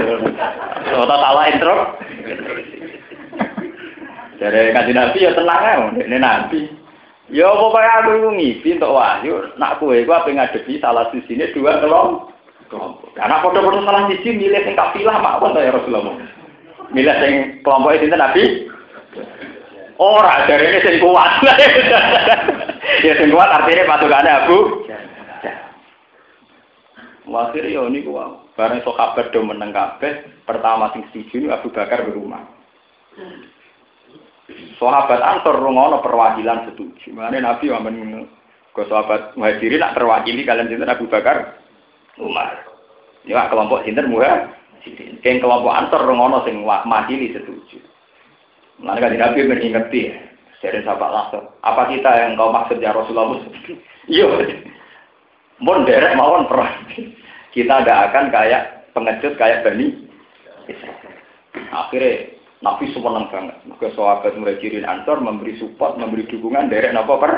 atau 0.87 1.05
salah 1.09 1.43
intro. 1.49 1.77
Jadi 4.37 4.75
kaji 4.75 4.91
Nabi 4.93 5.17
ya 5.25 5.31
tenang 5.33 5.61
ya, 5.63 5.73
ini 6.05 6.17
Nabi. 6.17 6.61
Ya 7.33 7.49
pokoknya 7.49 8.03
aku 8.03 8.29
ngipi 8.35 8.77
untuk 8.77 8.93
wahyu, 8.93 9.41
nak 9.57 9.81
kue 9.81 10.05
gua 10.05 10.21
pengen 10.21 10.45
ngadepi 10.45 10.77
salah 10.77 11.09
di 11.09 11.23
sini 11.25 11.49
dua 11.55 11.81
kelompok. 11.81 12.29
Karena 13.17 13.41
foto-foto 13.41 13.81
salah 13.81 14.05
sisi 14.11 14.37
milih 14.37 14.61
yang 14.61 14.77
kafilah 14.77 15.17
pun 15.41 15.57
ya 15.57 15.73
Rasulullah. 15.73 16.13
Milih 16.93 17.09
yang 17.09 17.35
kelompok 17.65 17.95
itu 17.97 18.05
Nabi. 18.13 18.43
Orang 20.03 20.51
dari 20.51 20.67
ini 20.67 20.79
sing 20.83 20.95
kuat. 20.99 21.31
ya 23.07 23.13
sing 23.15 23.31
kuat 23.31 23.49
artinya 23.55 23.95
pasukannya 23.95 24.31
Abu. 24.43 24.57
Wasir 27.23 27.63
yo 27.71 27.87
niku 27.87 28.19
wae. 28.19 28.35
Bareng 28.53 28.83
sahabat 28.83 29.31
do 29.33 29.41
meneng 29.41 29.71
kabeh, 29.71 30.43
pertama 30.43 30.91
sing 30.91 31.07
setuju 31.09 31.55
Abu 31.55 31.71
Bakar 31.71 32.03
di 32.03 32.11
rumah. 32.11 32.43
Sahabat 34.75 35.23
Ansor 35.23 35.55
rungono 35.55 36.03
perwakilan 36.03 36.67
setuju. 36.67 37.15
Mane 37.15 37.39
Nabi 37.39 37.71
wamen 37.71 38.27
ke 38.75 38.83
sahabat 38.91 39.39
Muhajirin 39.39 39.79
nak 39.79 39.95
terwakili 39.95 40.43
kalian 40.43 40.67
sinten 40.67 40.91
Abu 40.91 41.07
Bakar 41.07 41.63
Umar. 42.19 42.67
Ya 43.23 43.47
kelompok 43.47 43.87
sinten 43.87 44.11
Muhajirin. 44.11 45.23
Keng 45.23 45.39
kelompok 45.39 45.71
Ansor 45.71 46.03
rungono 46.03 46.43
sing 46.43 46.59
makili 46.67 47.31
setuju. 47.31 47.92
Mane 48.83 48.99
kan 48.99 49.15
Nabi 49.15 49.47
mengingetti 49.47 50.11
dari 50.59 50.83
sahabat 50.83 51.09
langsung. 51.09 51.47
Apa 51.63 51.87
kita 51.87 52.11
yang 52.19 52.35
kau 52.35 52.51
maksud 52.51 52.83
ya 52.83 52.91
Rasulullah? 52.91 53.39
Iya. 54.03 54.27
Mon 55.63 55.87
derek 55.87 56.19
mawon 56.19 56.43
perang 56.51 56.75
kita 57.55 57.75
tidak 57.79 58.11
akan 58.11 58.35
kayak 58.35 58.91
pengecut 58.91 59.39
kayak 59.39 59.63
Bani 59.63 60.11
Akhirnya 61.71 62.35
Nabi 62.59 62.91
senang 62.91 63.31
banget. 63.31 63.55
Maka 63.63 63.95
sahabat 63.95 64.35
muhajirin 64.35 64.83
ansor 64.83 65.23
memberi 65.23 65.55
support, 65.55 65.95
memberi 65.95 66.27
dukungan 66.27 66.67
dari 66.67 66.91
apa 66.91 67.15
per. 67.15 67.33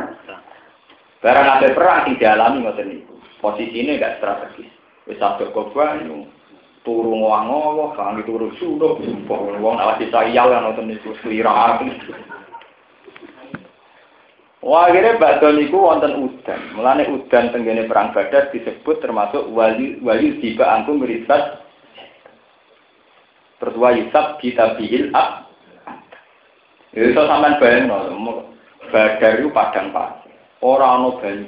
Barang 1.21 1.47
ada 1.61 1.69
perang 1.73 2.09
yang 2.09 2.17
dialami 2.17 2.65
ngoten 2.65 2.87
niku. 2.89 3.13
Posisinya 3.41 4.01
gak 4.01 4.17
strategis. 4.21 4.73
Wis 5.05 5.21
korban 5.53 6.09
turu 6.85 7.17
ngowang-ngowah, 7.17 7.97
kang 7.97 8.21
turu 8.23 8.53
sudah, 8.61 9.01
sumpah 9.01 9.57
wong 9.57 9.75
ala 9.81 9.97
disayal 9.97 10.53
yang 10.53 10.69
ngoten 10.69 10.93
niku 10.93 11.17
selira 11.19 11.81
Wah, 14.65 14.89
akhirnya 14.89 15.21
badal 15.21 15.61
niku 15.61 15.77
wonten 15.77 16.25
udan. 16.25 16.57
Mulane 16.73 17.05
udan 17.05 17.53
tenggene 17.53 17.85
perang 17.85 18.17
Badar 18.17 18.49
disebut 18.49 18.97
termasuk 18.97 19.45
wali 19.53 20.01
wali 20.01 20.41
tiba 20.41 20.65
angkum 20.65 21.05
meribat. 21.05 21.61
Terus 23.61 23.77
wayisab 23.77 24.41
kita 24.41 24.73
bihil 24.81 25.13
ab. 25.13 25.53
Itu 26.97 27.13
sampean 27.13 27.61
bayang 27.61 27.93
Badar 28.89 29.37
itu 29.37 29.53
padang 29.53 29.93
pasir. 29.93 30.33
Orang 30.65 31.13
no 31.13 31.21
banyu 31.21 31.45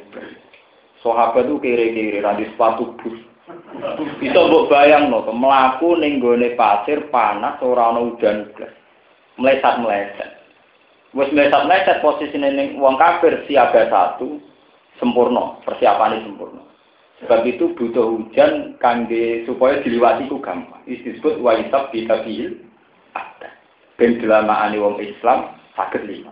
Sahabat 1.02 1.46
itu 1.46 1.58
kiri-kiri 1.62 2.22
randi 2.22 2.46
sepatu 2.54 2.94
bus. 3.02 3.27
Bisa 4.20 4.40
mbok 4.44 4.68
bayang 4.68 5.08
no, 5.08 5.24
melaku 5.32 5.96
ning 5.96 6.20
pasir 6.60 7.08
panas 7.08 7.56
orang 7.64 7.96
no 7.96 8.02
udan 8.16 8.52
Meleset-meleset. 9.40 10.32
Wes 11.16 11.32
meleset-meleset 11.32 12.04
posisi 12.04 12.36
ning 12.36 12.76
wong 12.76 13.00
kafir 13.00 13.48
siaga 13.48 13.88
satu 13.88 14.44
sempurna, 15.00 15.64
persiapan 15.64 16.28
sempurna. 16.28 16.68
Sebab 17.24 17.50
itu 17.50 17.74
butuh 17.74 18.14
hujan 18.14 18.78
kangge 18.78 19.42
supaya 19.50 19.82
diliwati 19.82 20.30
ku 20.30 20.38
gampang. 20.38 20.84
Disebut 20.86 21.42
waisab 21.42 21.90
bitabil 21.90 22.62
ada. 23.18 23.50
Ben 23.98 24.22
dilamaane 24.22 24.78
wong 24.78 25.02
Islam 25.02 25.58
saged 25.74 26.06
lima. 26.06 26.30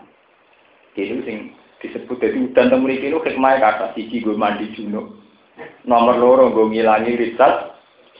Itu 0.93 1.25
sing 1.25 1.57
disebut 1.81 2.21
jadi 2.21 2.37
udan 2.37 2.69
temu 2.69 2.85
mriki 2.85 3.09
niku 3.09 3.25
hikmah 3.25 3.57
kata 3.57 3.97
siji 3.97 4.21
gue 4.21 4.37
mandi 4.37 4.69
junub. 4.77 5.24
Nomor 5.87 6.15
loro 6.19 6.45
gue 6.51 6.71
ngilangi 6.71 7.15
risat 7.15 7.75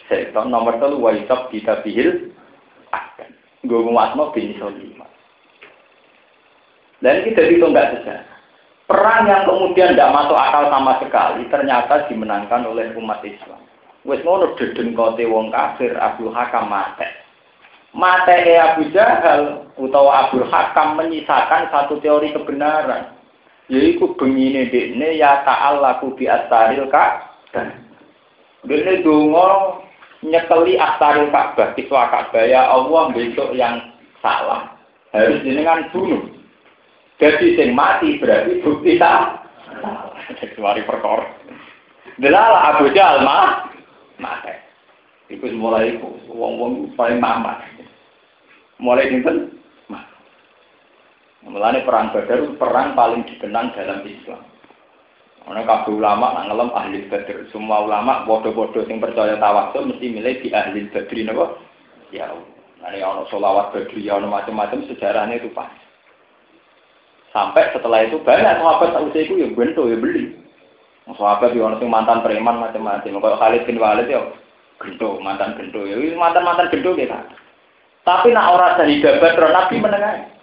setan 0.07 0.53
nomor 0.53 0.77
telu 0.77 1.01
waisab 1.01 1.49
bitabil 1.49 2.31
ada. 2.93 3.25
Gue 3.65 3.81
muatno 3.81 4.31
bin 4.31 4.55
lima. 4.55 5.07
Dan 7.03 7.25
ini 7.25 7.35
jadi 7.35 7.59
tonggak 7.59 7.99
sejarah. 7.99 8.35
Perang 8.85 9.25
yang 9.25 9.49
kemudian 9.49 9.97
tidak 9.97 10.13
masuk 10.13 10.37
akal 10.37 10.69
sama 10.69 10.93
sekali 11.01 11.41
ternyata 11.49 12.05
dimenangkan 12.05 12.69
oleh 12.69 12.93
umat 12.93 13.25
Islam. 13.25 13.65
Wes 14.05 14.21
ngono 14.21 14.53
deden 14.61 14.93
kote 14.93 15.25
wong 15.25 15.49
kafir 15.49 15.97
Abu 15.97 16.29
Hakam 16.29 16.69
mate. 16.69 17.09
Mate 17.97 18.37
Abu 18.61 18.85
Jahal 18.93 19.65
utawa 19.81 20.29
Abu 20.29 20.45
Hakam 20.45 21.01
menyisakan 21.01 21.73
satu 21.73 21.97
teori 21.97 22.29
kebenaran. 22.29 23.14
Yaitu 23.65 24.13
begini 24.13 24.69
dekne 24.69 25.17
ya 25.17 25.41
ta'allaku 25.41 26.13
bi 26.13 26.29
astaril 26.29 26.85
ka'bah. 26.93 27.65
Dene 28.65 29.01
donga 29.01 29.81
nyekeli 30.21 30.77
astaril 30.77 31.33
ka'bah, 31.33 31.73
kiswa 31.73 32.13
ka'bah 32.13 32.45
ya 32.45 32.69
Allah 32.69 33.09
besok 33.09 33.57
yang 33.57 33.81
salah. 34.21 34.69
Harus 35.15 35.41
dengan 35.41 35.87
bunuh. 35.89 36.27
Jadi 37.15 37.55
sing 37.55 37.71
mati 37.71 38.19
berarti 38.19 38.59
bukti 38.59 38.99
tak. 38.99 39.47
Mari 40.59 40.83
perkor. 40.83 41.23
Delala 42.19 42.75
Abu 42.75 42.91
Jahal 42.91 43.23
mah 43.23 43.71
mati. 44.19 44.51
Iku 45.31 45.49
mulai 45.55 45.95
wong-wong 46.27 46.93
paling 46.93 47.17
mamat. 47.17 47.63
Mulai 48.77 49.09
dinten. 49.09 49.57
Mulane 51.45 51.85
perang 51.85 52.09
Badar 52.09 52.41
perang 52.57 52.97
paling 52.97 53.21
dikenang 53.29 53.77
dalam 53.77 54.01
Islam. 54.01 54.41
Ana 55.45 55.61
kabeh 55.61 55.93
ulama 55.93 56.33
nak 56.33 56.49
ngelem 56.49 56.69
ahli 56.73 57.05
Badar. 57.05 57.37
Semua 57.53 57.85
ulama 57.85 58.25
bodoh-bodoh 58.25 58.81
sing 58.89 58.97
percaya 58.97 59.37
tawasul 59.37 59.93
mesti 59.93 60.09
milih 60.09 60.41
di 60.41 60.49
ahli 60.49 60.89
Badri 60.89 61.21
napa? 61.21 61.53
Ya. 62.09 62.33
Nah, 62.81 62.89
ana 62.89 63.23
solawat 63.29 63.77
Badri, 63.77 64.09
ana 64.09 64.25
macam-macam 64.25 64.89
sejarahnya 64.89 65.37
itu 65.37 65.53
pas. 65.53 65.69
Sampai 67.29 67.69
setelah 67.75 68.09
itu 68.09 68.17
banyak 68.25 68.57
sahabat 68.57 68.95
tahu 68.95 69.11
saya 69.13 69.27
itu 69.27 69.37
ya 69.37 69.47
bento 69.53 69.85
ya 69.85 69.99
beli. 70.01 70.33
Sahabat 71.05 71.53
yang 71.53 71.77
orang 71.77 71.85
mantan 71.85 72.25
preman 72.25 72.57
macam-macam. 72.57 73.21
Kalau 73.21 73.37
Khalid 73.37 73.69
bin 73.69 73.77
Walid 73.77 74.09
ya 74.09 74.23
gento 74.81 75.21
mantan 75.21 75.53
gento 75.61 75.85
ya 75.85 75.93
mantan 76.17 76.41
mantan 76.41 76.73
gento 76.73 76.97
kita. 76.97 77.21
Tapi 78.01 78.33
nak 78.33 78.49
orang 78.49 78.81
dari 78.81 78.97
dapat 78.97 79.37
Nabi 79.37 79.75
menengah. 79.77 80.34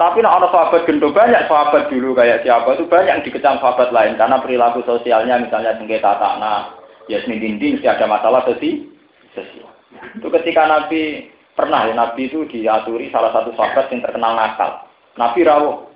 Tapi 0.00 0.24
nak 0.24 0.40
orang 0.40 0.48
sahabat 0.48 0.88
gento 0.88 1.12
banyak 1.12 1.44
sahabat 1.44 1.92
dulu 1.92 2.16
kayak 2.16 2.40
siapa 2.40 2.72
itu 2.72 2.88
banyak 2.88 3.20
yang 3.20 3.20
dikecam 3.20 3.60
sahabat 3.60 3.92
lain 3.92 4.16
karena 4.16 4.40
perilaku 4.40 4.80
sosialnya 4.88 5.36
misalnya 5.36 5.76
sengketa 5.76 6.16
tanah, 6.16 6.72
ya 7.04 7.20
dinding 7.20 7.76
mesti 7.76 7.84
ada 7.84 8.08
masalah 8.08 8.40
sesi 8.48 8.88
sosial. 9.36 9.68
Itu 10.16 10.32
ketika 10.32 10.64
Nabi 10.64 11.28
pernah 11.52 11.84
ya 11.84 11.92
Nabi 11.92 12.32
itu 12.32 12.48
diaturi 12.48 13.12
salah 13.12 13.28
satu 13.36 13.52
sahabat 13.52 13.92
yang 13.92 14.00
terkenal 14.00 14.32
nakal. 14.40 14.88
Nabi 15.20 15.44
rawuh. 15.44 15.92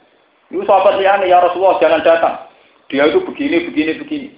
Itu 0.52 0.68
sahabat 0.68 1.00
liane 1.00 1.32
ya 1.32 1.40
Rasulullah 1.40 1.80
jangan 1.80 2.04
datang. 2.04 2.36
Dia 2.92 3.08
itu 3.08 3.24
begini, 3.24 3.72
begini, 3.72 3.92
begini. 4.04 4.28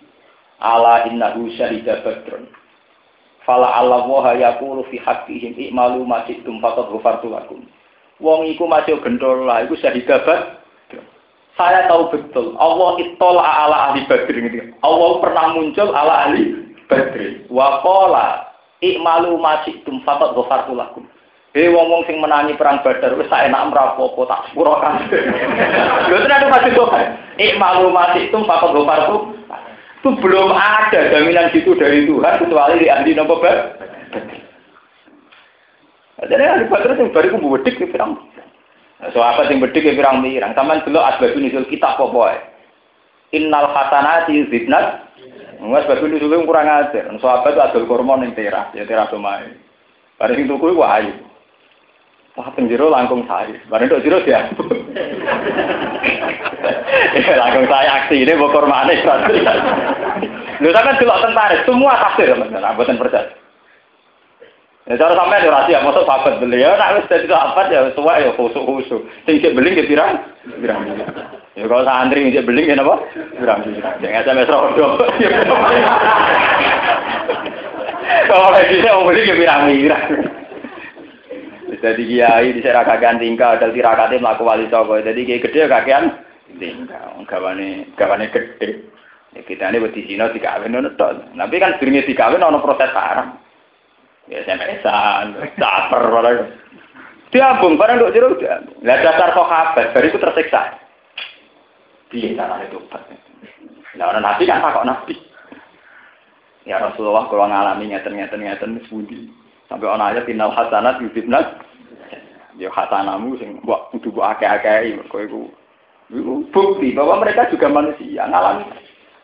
Ala 0.62 1.11
inna 1.11 1.35
syahida 1.59 2.07
badrun. 2.07 2.47
Fala 3.43 3.83
Allah 3.83 4.07
wa 4.07 4.31
yaqulu 4.31 4.87
fi 4.95 5.03
haqqihim 5.03 5.59
i'malu 5.59 6.07
ma 6.07 6.23
syi'tum 6.23 6.62
faqad. 6.62 6.87
Wong 8.17 8.49
iku 8.49 8.64
masih 8.64 8.97
gendol 9.05 9.45
lah, 9.45 9.64
iku 9.69 9.77
syahida 9.77 10.25
badrun. 10.25 10.57
Saya 11.57 11.89
tahu 11.89 12.12
betul, 12.12 12.53
Allah 12.61 13.01
itol 13.01 13.41
ala 13.41 13.93
ahli 13.93 14.05
badri 14.05 14.45
gitu. 14.45 14.77
Allah 14.85 15.11
pernah 15.25 15.57
muncul 15.57 15.89
ala 15.93 16.29
ahli 16.29 16.53
badri. 16.85 17.49
Wa 17.49 17.81
qala 17.81 18.53
i'malu 18.85 19.41
ma 19.41 19.64
syi'tum 19.64 20.05
faqad 20.05 20.37
ghafartu 20.37 20.77
lakum. 20.77 21.09
Eh 21.57 21.73
wong-wong 21.73 22.05
sing 22.05 22.21
menangi 22.21 22.53
perang 22.61 22.85
Badar 22.85 23.17
wis 23.17 23.33
sak 23.33 23.49
enak 23.49 23.73
mrapopo 23.73 24.29
tak 24.29 24.53
sepuro 24.53 24.77
kan. 24.77 25.09
Lho 26.12 26.21
tenan 26.21 26.53
masih 26.53 26.77
kok. 26.77 26.93
Eh 27.41 27.57
maklumati 27.57 28.29
itu 28.29 28.37
fakot 28.45 28.77
gopar 28.77 29.09
itu 29.09 30.12
belum 30.23 30.55
ada 30.55 31.11
jaminan 31.11 31.51
gitu 31.51 31.75
dari 31.75 32.07
Tuhan 32.07 32.39
kecuali 32.39 32.79
di 32.79 32.87
ahli 32.87 33.11
nopo 33.17 33.43
Jadi 36.17 36.41
ahli 36.41 36.64
badar 36.73 36.97
yang 36.97 37.12
bariku 37.12 37.37
bedik 37.37 37.77
di 37.77 37.93
pirang. 37.93 38.17
Apa 39.05 39.45
sing 39.53 39.61
bedik 39.61 39.85
di 39.85 39.93
pirang 39.93 40.25
pirang. 40.25 40.57
Taman 40.57 40.81
dulu 40.89 40.97
asbabun 40.97 41.45
nuzul 41.45 41.69
kita 41.69 41.93
boy. 42.01 42.33
Innal 43.37 43.69
hasanati 43.69 44.49
zidnat. 44.49 45.12
Nggak 45.61 45.85
asbabun 45.85 46.17
nuzul 46.17 46.33
kurang 46.49 46.73
ajar. 46.73 47.05
Apa 47.12 47.53
itu 47.53 47.61
adol 47.61 47.85
kormon 47.85 48.25
yang 48.25 48.33
teras 48.33 48.73
ya 48.73 48.89
teras 48.89 49.12
omai. 49.12 49.45
Bareng 50.17 50.49
itu 50.49 50.57
wah 50.57 50.97
ayu. 50.97 51.12
Wah 52.41 52.49
penjero 52.57 52.89
langkung 52.89 53.29
saya. 53.29 53.61
Bareng 53.69 53.93
itu 53.93 54.09
jero 54.09 54.25
dia. 54.25 54.49
langkung 57.37 57.69
saya 57.69 57.89
aksi 58.01 58.25
ini 58.25 58.33
bokor 58.41 58.64
manis. 58.64 59.05
Lu 60.64 60.73
kan 60.73 60.97
delok 60.97 61.21
tentara 61.21 61.61
semua 61.69 62.01
tafsir 62.01 62.33
teman-teman, 62.33 62.73
buatan 62.81 62.97
percaya. 62.97 63.29
Ya 64.87 64.95
cara 64.95 65.18
sampai 65.18 65.43
ada 65.43 65.51
rahasia, 65.51 65.82
masuk 65.82 66.07
sahabat 66.07 66.39
beli 66.39 66.62
ya, 66.62 66.78
nak 66.78 67.03
wis 67.03 67.11
dadi 67.11 67.26
sahabat 67.26 67.74
ya 67.74 67.91
tua 67.99 68.22
ya 68.22 68.30
khusuk-khusuk. 68.39 69.03
Sing 69.26 69.43
cek 69.43 69.59
beli 69.59 69.74
nggih 69.74 69.91
pirang? 69.91 70.22
Pirang. 70.62 70.87
Ya 71.59 71.66
kalau 71.66 71.82
santri 71.82 72.30
nggih 72.30 72.47
beli 72.47 72.70
nggih 72.70 72.78
napa? 72.78 73.03
Pirang. 73.34 73.66
Jangan 73.99 74.22
sampai 74.22 74.47
rodo. 74.47 74.87
Kalau 78.30 78.55
lagi 78.55 78.78
saya 78.78 78.95
mau 78.95 79.11
beli 79.11 79.26
nggih 79.26 79.39
pirang-pirang. 79.43 80.05
Jadi 81.82 82.03
kiai 82.07 82.55
di 82.55 82.62
sana 82.62 82.87
kakean 82.87 83.18
tingkah, 83.18 83.59
ada 83.59 83.74
tirakatnya 83.74 84.22
melaku 84.22 84.47
wali 84.47 84.70
songo. 84.70 85.03
Jadi 85.03 85.26
kiai 85.26 85.43
gede 85.43 85.66
kakean 85.66 86.14
tingkah, 86.62 87.11
gawane 87.26 87.91
gawane 87.99 88.30
gede. 88.30 88.87
Ya, 89.34 89.43
kita 89.43 89.74
ini 89.74 89.82
di 89.91 90.07
Cina 90.07 90.30
dikawin 90.30 90.72
nono 90.72 90.95
Tapi 90.95 91.57
kan 91.59 91.74
dirinya 91.82 92.07
dikawin 92.07 92.39
nono 92.39 92.62
proses 92.62 92.95
haram. 92.95 93.34
Ya 94.27 94.43
SMS-an, 94.43 95.39
caper 95.55 96.03
malah. 96.11 96.51
Diambung 97.31 97.79
barang 97.79 98.03
untuk 98.03 98.14
jeruk 98.14 98.39
diambung. 98.43 98.79
Lah 98.83 98.99
dasar 99.03 99.31
sahabat, 99.35 99.95
dari 99.95 100.11
itu 100.11 100.18
tersiksa. 100.18 100.79
Dia 102.11 102.35
cara 102.39 102.62
itu 102.62 102.79
Nah, 103.97 104.12
orang 104.12 104.29
nabi 104.29 104.45
kan 104.45 104.61
takut 104.61 104.85
nabi. 104.85 105.16
Ya 106.68 106.77
Rasulullah 106.77 107.33
kalau 107.33 107.49
ngalami 107.49 107.89
ngeten-ngeten 107.89 108.45
ngeten. 108.45 108.85
Sampai 109.66 109.89
orang 109.89 110.12
aja 110.12 110.20
final 110.29 110.53
hasanat 110.53 111.01
yudibnat. 111.01 111.64
Ya 112.61 112.68
hasanamu 112.72 113.37
sing 113.41 113.61
mbok 113.64 113.93
kudu 113.93 114.12
mbok 114.12 114.37
akeh-akeh 114.37 114.97
mergo 114.97 115.53
bukti 116.55 116.95
bahwa 116.95 117.20
mereka 117.20 117.51
juga 117.53 117.68
manusia 117.68 118.24
ngalami 118.24 118.64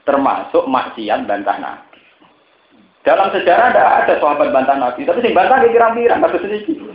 termasuk 0.04 0.68
maksiat 0.68 1.24
bantah 1.24 1.56
nabi. 1.56 1.91
Dalam 3.02 3.34
sejarah 3.34 3.74
tidak 3.74 3.90
ada 4.06 4.14
sahabat 4.22 4.54
bantah 4.54 4.78
Nabi, 4.78 5.02
tapi 5.02 5.26
sing 5.26 5.34
bantah 5.34 5.58
kira-kira 5.66 6.22
kata 6.22 6.38
sedikit. 6.38 6.86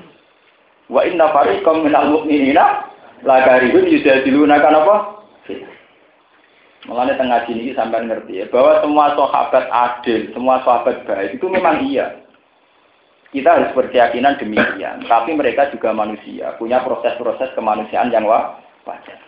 Wa 0.87 1.03
inna 1.03 1.27
fariqam 1.35 1.83
minal 1.83 2.07
mu'minina 2.15 2.87
la 3.27 3.37
karihun 3.43 3.91
yujadiluna 3.91 4.63
kan 4.63 4.79
apa? 4.79 4.95
Mengenai 6.87 7.19
tengah 7.19 7.43
sini 7.43 7.75
sampai 7.75 8.07
ngerti 8.07 8.39
ya, 8.39 8.45
bahwa 8.47 8.79
semua 8.79 9.11
sahabat 9.19 9.67
adil, 9.67 10.31
semua 10.31 10.63
sahabat 10.63 11.03
baik 11.03 11.35
itu 11.35 11.45
memang 11.51 11.83
iya. 11.83 12.23
Kita 13.27 13.59
harus 13.59 13.75
berkeyakinan 13.75 14.39
demikian, 14.39 15.03
tapi 15.03 15.35
mereka 15.35 15.67
juga 15.75 15.91
manusia, 15.91 16.55
punya 16.55 16.79
proses-proses 16.87 17.51
kemanusiaan 17.59 18.07
yang 18.07 18.23
wajar. 18.23 19.19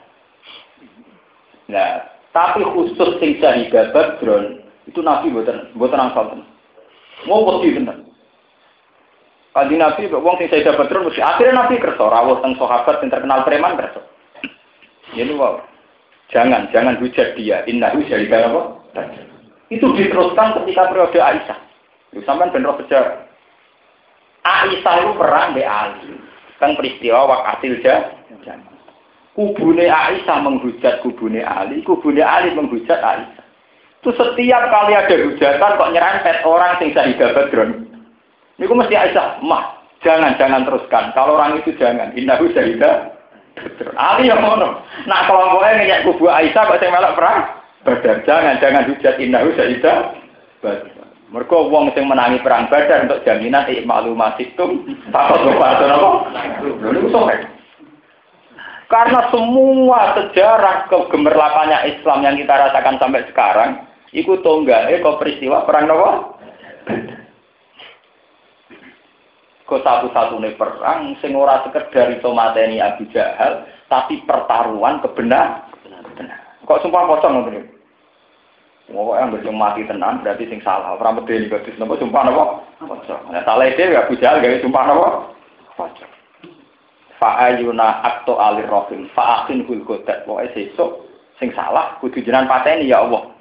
Nah, 1.67 2.07
tapi 2.31 2.63
khusus 2.63 3.19
sing 3.19 3.35
syahidat 3.43 3.91
Badron 3.91 4.63
itu 4.87 5.03
Nabi 5.03 5.29
buatan 5.29 5.75
buatan 5.75 6.09
angsal 6.09 6.39
Mau 7.27 7.43
pasti 7.43 7.75
bener. 7.75 7.97
Kali 9.49 9.75
Nabi, 9.75 10.07
wong 10.07 10.37
sing 10.37 10.47
saya 10.47 10.71
dapat 10.71 10.87
terus, 10.93 11.17
akhirnya 11.17 11.65
Nabi 11.65 11.81
kerso, 11.81 12.05
rawuh 12.05 12.37
teng 12.39 12.53
sahabat 12.55 13.01
yang 13.01 13.09
terkenal 13.11 13.43
preman 13.43 13.75
kerso. 13.75 13.99
Ini 15.17 15.33
wow, 15.33 15.57
jangan, 16.29 16.69
jangan 16.69 17.01
hujat 17.01 17.33
dia. 17.33 17.65
Inna 17.65 17.91
hujat 17.97 18.29
dia 18.29 18.45
apa? 18.45 18.77
Itu 19.73 19.89
diteruskan 19.97 20.53
ketika 20.61 20.93
periode 20.93 21.17
Aisyah. 21.17 21.59
Sampai 22.25 22.53
benar 22.53 22.77
sejarah. 22.81 23.25
Aisyah 24.45 24.93
itu 25.01 25.11
perang 25.17 25.53
di 25.53 25.61
Ali. 25.65 26.13
Kan 26.61 26.77
peristiwa 26.77 27.25
wakatil 27.25 27.77
jangan. 27.81 28.65
Kubune 29.33 29.85
Aisyah 29.89 30.37
menghujat 30.41 31.01
kubune 31.05 31.41
Ali, 31.41 31.81
kubune 31.85 32.21
Ali 32.21 32.53
menghujat 32.53 33.01
Aisyah. 33.01 33.38
Itu 33.99 34.15
setiap 34.15 34.63
kali 34.71 34.95
ada 34.95 35.11
hujatan 35.11 35.75
kok 35.75 35.91
nyerempet 35.91 36.37
orang 36.47 36.79
sing 36.79 36.95
syahidah 36.95 37.35
badron. 37.35 37.83
Ini 38.55 38.67
mesti 38.67 38.95
Aisyah, 38.95 39.43
mah, 39.43 39.75
jangan, 40.03 40.35
jangan 40.39 40.63
teruskan. 40.67 41.11
Kalau 41.15 41.35
orang 41.35 41.59
itu 41.59 41.75
jangan, 41.75 42.15
innahu 42.15 42.47
syahidah 42.55 43.11
badron. 43.59 43.95
Ali 43.99 44.31
yang 44.31 44.39
ngono. 44.39 44.79
Nah 45.03 45.27
kelompoknya 45.27 45.83
ngejak 45.83 46.03
kubu 46.07 46.31
Aisyah 46.31 46.63
kok 46.63 46.79
saya 46.79 46.95
melak 46.95 47.15
perang. 47.19 47.39
Badar, 47.79 48.17
jangan, 48.27 48.55
jangan 48.63 48.87
hujat 48.87 49.15
innahu 49.19 49.51
syahidah 49.59 49.97
badron. 50.63 50.99
Mereka 51.29 51.69
wong 51.69 51.93
sing 51.93 52.09
menangi 52.09 52.41
perang 52.41 52.65
badar 52.73 53.05
untuk 53.05 53.21
jaminan 53.21 53.69
ik 53.69 53.85
maklumah 53.85 54.33
situm 54.33 54.81
takut 55.13 55.45
kepada 55.45 55.85
apa? 55.93 56.09
Lalu 56.81 57.05
sore. 57.13 57.37
Karena 58.89 59.29
semua 59.29 60.17
sejarah 60.17 60.89
kegemerlapannya 60.89 61.85
Islam 61.93 62.25
yang 62.25 62.33
kita 62.33 62.49
rasakan 62.49 62.97
sampai 62.97 63.21
sekarang 63.29 63.85
Iku 64.09 64.41
eh 64.41 64.99
kok 65.05 65.19
peristiwa 65.21 65.69
perang 65.69 65.85
nopo? 65.85 66.09
Kok 69.69 69.85
satu-satunya 69.85 70.57
perang 70.57 71.13
sing 71.21 71.37
sekedar 71.37 72.09
iso 72.17 72.33
mateni 72.33 72.81
Abu 72.81 73.05
Jahal, 73.13 73.69
tapi 73.85 74.17
pertaruhan 74.25 74.97
kebenar. 75.05 75.69
Kok 76.65 76.81
sumpah 76.81 77.05
pocong 77.05 77.33
ngoten 77.33 77.53
niku? 77.53 77.69
Wong 78.89 79.13
yang 79.13 79.29
berjum 79.29 79.53
mati 79.53 79.85
tenan 79.85 80.25
berarti 80.25 80.49
sing 80.49 80.65
salah. 80.65 80.97
Ora 80.97 81.13
medeni 81.13 81.45
kok 81.45 81.61
nopo 81.77 81.93
sumpah 82.01 82.21
nopo? 82.25 82.43
Nah 83.29 83.45
salah 83.45 83.69
itu 83.69 83.93
Abu 83.93 84.17
Jahal 84.17 84.41
gawe 84.41 84.57
sumpah 84.57 84.83
nopo? 84.89 85.07
Fa'ayuna 87.21 88.01
akto 88.01 88.41
alir 88.41 88.65
rohim 88.65 89.05
fa'akin 89.13 89.69
hul 89.69 89.85
kodat. 89.85 90.25
Pokoknya 90.25 90.49
sesuk 90.57 91.05
sing 91.37 91.53
salah 91.53 92.01
kudu 92.01 92.25
jenengan 92.25 92.49
pateni 92.49 92.89
ya 92.89 93.05
Allah. 93.05 93.38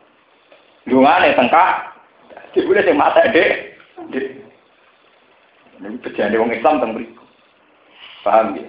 Dungane 0.89 1.37
tengkak, 1.37 1.93
dibule 2.57 2.81
sing 2.83 2.97
mata 2.97 3.29
dek. 3.29 3.77
Ini 5.79 5.95
bejane 6.03 6.35
wong 6.41 6.51
Islam 6.51 6.83
teng 6.83 6.91
mriku. 6.97 7.23
Paham 8.27 8.59
ya? 8.59 8.67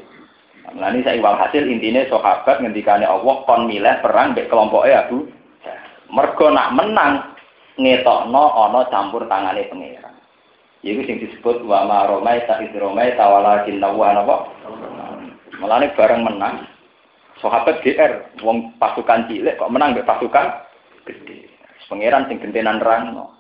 Nah 0.78 0.94
ini 0.94 1.02
saya 1.02 1.18
iwal 1.18 1.34
hasil 1.34 1.66
intinya 1.66 2.06
sahabat 2.06 2.62
ngendikane 2.62 3.08
Allah 3.08 3.42
kon 3.50 3.66
milih 3.66 3.96
perang 4.06 4.38
mbek 4.38 4.54
kelompoknya 4.54 5.10
Abu 5.10 5.26
Mergo 6.10 6.54
nak 6.54 6.74
menang 6.78 7.14
ngetokno 7.78 8.44
ana 8.54 8.86
campur 8.94 9.26
tangane 9.26 9.66
pangeran. 9.70 10.14
Iku 10.86 11.02
sing 11.06 11.18
disebut 11.22 11.66
wa 11.66 11.86
ma 11.86 12.06
romai 12.06 12.46
ta 12.46 12.62
idromai 12.62 13.18
tawalakin 13.18 13.82
nawa 13.82 14.14
napa. 14.14 14.38
Mulane 15.58 15.92
bareng 15.98 16.22
menang 16.22 16.66
sahabat 17.42 17.82
GR 17.82 18.42
wong 18.46 18.78
pasukan 18.78 19.26
cilik 19.26 19.58
kok 19.58 19.74
menang 19.74 19.98
mbek 19.98 20.06
pasukan 20.06 20.54
gede. 21.10 21.49
Pangeran 21.90 22.30
sing 22.30 22.38
gentenan 22.38 22.78
rangno. 22.78 23.34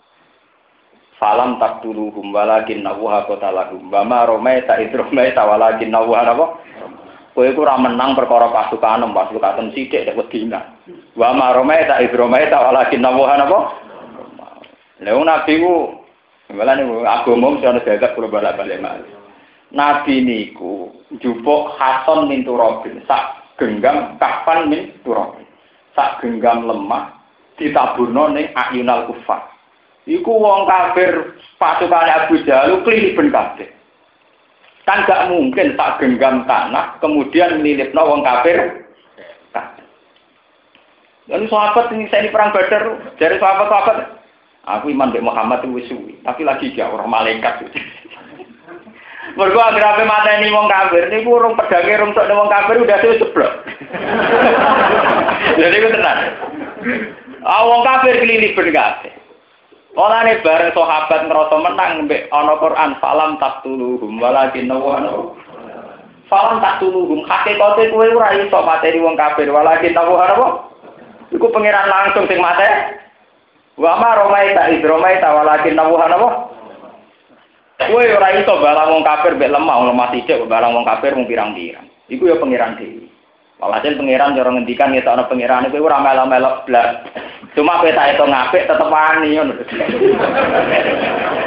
Falam 1.22 1.62
tak 1.62 1.86
tuluhum 1.86 2.34
walakin 2.34 2.82
nawuha 2.82 3.30
kota 3.30 3.54
lahum. 3.54 3.93
Bama 3.93 4.26
romai 4.26 4.66
tak 4.66 4.82
idromai 4.89 5.36
walakin 5.38 5.93
nawuha 5.93 6.34
apa? 6.34 6.45
Kowe 7.38 7.45
ku 7.54 7.62
ora 7.64 7.78
menang 7.78 8.18
perkara 8.18 8.50
pasukan 8.50 9.06
pasukan 9.14 9.70
sithik 9.78 10.10
dek 10.10 10.18
wedina. 10.18 10.74
Wa 11.14 11.32
ma 11.38 11.54
romai 11.54 11.86
tak 11.86 12.10
idromai 12.10 12.50
walakin 12.50 13.06
nawuha 13.06 13.36
apa? 13.45 13.60
Lha 15.00 15.14
nabi 15.14 15.54
ku 15.62 16.00
Malah 16.50 16.82
nih 16.82 17.06
agama 17.06 17.54
mesti 17.54 17.70
ana 17.70 17.86
jagat 17.86 18.18
kula 18.18 18.26
balik-balik 18.26 18.82
malih. 18.82 19.14
Nabi 19.70 20.26
niku 20.26 20.89
jupuk 21.22 21.78
Hasan 21.78 22.26
min 22.26 22.41
Turabin, 22.41 23.06
sak 23.06 23.54
genggam 23.62 24.18
kapan 24.18 24.66
min 24.66 24.89
Turabin. 25.06 25.45
Sak 25.93 26.26
genggam 26.26 26.66
lemah 26.66 27.18
ditaburno 27.60 28.32
ning 28.32 28.49
ayunal 28.55 29.12
kufar. 29.12 29.51
Iku 30.10 30.41
wong 30.41 30.66
kafir 30.66 31.38
pasukan 31.62 32.10
Abu 32.10 32.41
Jahal 32.47 32.82
ben 32.82 33.30
kabeh. 33.30 33.70
Kan 34.88 35.05
gak 35.05 35.30
mungkin 35.30 35.78
tak 35.78 36.01
genggam 36.01 36.49
tanah 36.49 36.97
kemudian 36.97 37.62
nilipno 37.62 38.01
wong 38.10 38.26
kafir. 38.26 38.89
Dan 41.30 41.45
sahabat 41.45 41.93
ini 41.93 42.10
saya 42.10 42.26
di 42.26 42.34
perang 42.34 42.49
Badar, 42.49 43.14
dari 43.22 43.38
sahabat-sahabat, 43.38 43.97
aku 44.66 44.89
iman 44.89 45.14
dengan 45.14 45.30
Muhammad 45.30 45.62
itu 45.62 45.93
suwi, 45.93 46.18
tapi 46.26 46.41
lagi 46.41 46.74
jauh 46.74 46.97
orang 46.97 47.05
malaikat. 47.05 47.70
Mergo 49.38 49.62
agar 49.62 50.01
mata 50.10 50.41
ini 50.41 50.49
wong 50.49 50.66
kafir, 50.66 51.05
ini 51.05 51.22
burung 51.22 51.53
pedangnya 51.53 52.01
rungsuk 52.01 52.26
wong 52.34 52.49
kafir 52.49 52.82
udah 52.82 52.97
seblok. 52.97 53.53
Jadi 55.62 55.76
itu 55.78 55.89
tenang. 55.93 56.20
Ah 57.43 57.63
wong 57.63 57.81
kafir 57.87 58.19
kelilipan 58.19 58.71
kabeh. 58.75 59.13
Olane 59.97 60.39
bareng 60.45 60.71
sahabat 60.71 61.25
ngerasa 61.25 61.55
menang 61.65 62.05
mbek 62.05 62.29
ana 62.29 62.53
Quran 62.61 62.91
falam 63.01 63.41
taqtuluhum 63.41 64.21
walakin 64.21 64.69
nawa 64.69 65.01
Falam 66.29 66.61
taqtuluhum 66.61 67.25
hakikate 67.25 67.89
kowe 67.89 68.05
ora 68.05 68.37
iso 68.37 68.59
materi 68.61 69.01
wong 69.01 69.17
kafir 69.17 69.49
walakin 69.49 69.97
nawa 69.97 70.29
apa? 70.29 70.47
Iku 71.33 71.49
pangeran 71.49 71.89
langsung 71.89 72.29
sing 72.29 72.37
mate. 72.37 72.69
Wa 73.81 73.97
ma 73.97 74.13
romaita 74.13 74.69
id 74.69 74.85
romaita 74.85 75.25
walakin 75.25 75.73
nawa 75.73 76.05
apa? 76.05 76.29
Kowe 77.89 78.03
ora 78.05 78.29
iso 78.37 78.53
balang 78.61 78.93
wong 78.93 79.03
kafir 79.03 79.33
mbek 79.41 79.49
lemah 79.49 79.89
lemah 79.89 80.07
sithik 80.13 80.45
balang 80.45 80.77
wong 80.77 80.85
kafir 80.85 81.17
mung 81.17 81.25
pirang-pirang. 81.25 81.89
Iku 82.13 82.29
ya 82.29 82.37
pangeran 82.37 82.77
dhewe. 82.77 83.09
Walhasil 83.60 83.99
pangeran 83.99 84.39
cara 84.39 84.55
ngendikan 84.55 84.95
ngetokno 84.95 85.28
pangeran 85.28 85.68
iku 85.68 85.84
ora 85.84 85.99
melok-melok 85.99 86.64
blas. 86.64 87.03
Cuma 87.60 87.84
kita 87.84 88.16
itu 88.16 88.24
ngapik 88.24 88.72
tetep 88.72 88.88
wani 88.88 89.36
ngono. 89.36 89.53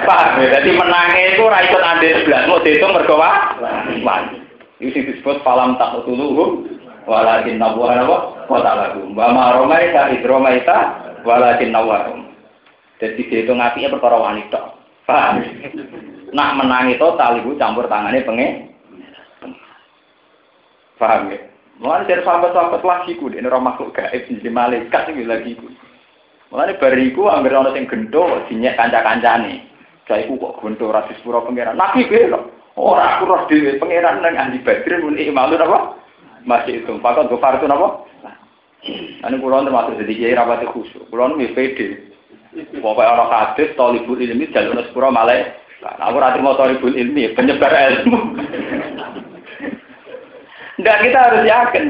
Paham 0.05 0.45
ya? 0.45 0.61
Jadi 0.61 0.71
menangnya 0.77 1.23
itu 1.33 1.41
ora 1.41 1.65
ikut 1.65 1.81
ambil 1.81 2.17
belas, 2.29 2.43
mau 2.53 2.61
dihitung 2.61 2.93
mergo 2.93 3.17
wani. 3.17 4.45
Itu 4.77 4.99
disebut 5.01 5.41
falam 5.41 5.81
tak 5.81 6.05
utuluhum 6.05 6.69
walakin 7.09 7.57
nabuhan 7.57 8.05
apa? 8.05 8.45
Kota 8.45 8.73
lagu. 8.77 9.09
Wa 9.17 9.33
ma 9.33 9.57
romaita 9.57 10.13
idromaita 10.13 10.79
walakin 11.25 11.73
nawarum. 11.73 12.29
Jadi 13.01 13.25
dihitung 13.25 13.57
ngapiknya 13.57 13.89
perkara 13.89 14.21
wanita. 14.21 14.61
Paham? 15.09 15.41
Nak 16.29 16.55
menang 16.61 16.93
itu 16.93 17.09
tali 17.17 17.41
campur 17.57 17.89
tangannya 17.89 18.21
pengen. 18.21 18.69
Paham 21.01 21.33
ya? 21.33 21.52
Mulai 21.83 22.07
dari 22.07 22.23
sahabat-sahabat 22.23 22.87
lagi 22.87 23.19
ku, 23.19 23.27
ini 23.27 23.43
orang 23.43 23.75
makhluk 23.75 23.91
gaib, 23.99 24.23
jadi 24.31 24.51
malaikat 24.55 25.11
ini 25.11 25.27
lagi 25.27 25.59
ku. 25.59 25.67
Mulane 26.55 26.79
bariku 26.79 27.27
anggere 27.27 27.59
ana 27.59 27.75
sing 27.75 27.91
gendho 27.91 28.23
dinyek 28.47 28.79
kanca-kancane. 28.79 29.67
Saiku 30.07 30.39
kok 30.39 30.63
gendho 30.63 30.95
ra 30.95 31.03
disepuro 31.11 31.43
pangeran. 31.43 31.75
Nabi 31.75 32.07
belo. 32.07 32.55
Ora 32.79 33.19
aku 33.19 33.25
roh 33.27 33.43
dhewe 33.51 33.83
pangeran 33.83 34.23
nang 34.23 34.39
ahli 34.39 34.63
badrin 34.63 35.03
muni 35.03 35.33
malu 35.33 35.59
apa? 35.59 35.97
Masih 36.47 36.87
itu. 36.87 37.03
Pakon 37.03 37.27
go 37.33 37.41
fartu 37.43 37.67
napa? 37.67 38.05
Ane 39.27 39.41
kula 39.43 39.65
termasuk 39.65 39.99
jadi 40.05 40.13
kiai 40.13 40.39
rapat 40.39 40.69
khusus. 40.71 41.03
Kula 41.09 41.35
nu 41.35 41.41
pede. 41.57 42.13
Pokoknya 42.53 43.17
orang 43.17 43.33
hadis, 43.33 43.73
tolibul 43.81 44.21
ilmi, 44.21 44.53
jalur 44.53 44.77
sepuro 44.85 45.09
malai. 45.09 45.57
Nah, 45.81 45.97
aku 46.05 46.21
rati 46.21 46.39
mau 46.45 46.53
tolibul 46.53 46.93
ilmi, 46.93 47.33
penyebar 47.33 47.73
ilmu. 47.73 48.19
Nggak 50.83 50.99
kita 51.07 51.19
harus 51.23 51.43
yakin. 51.47 51.85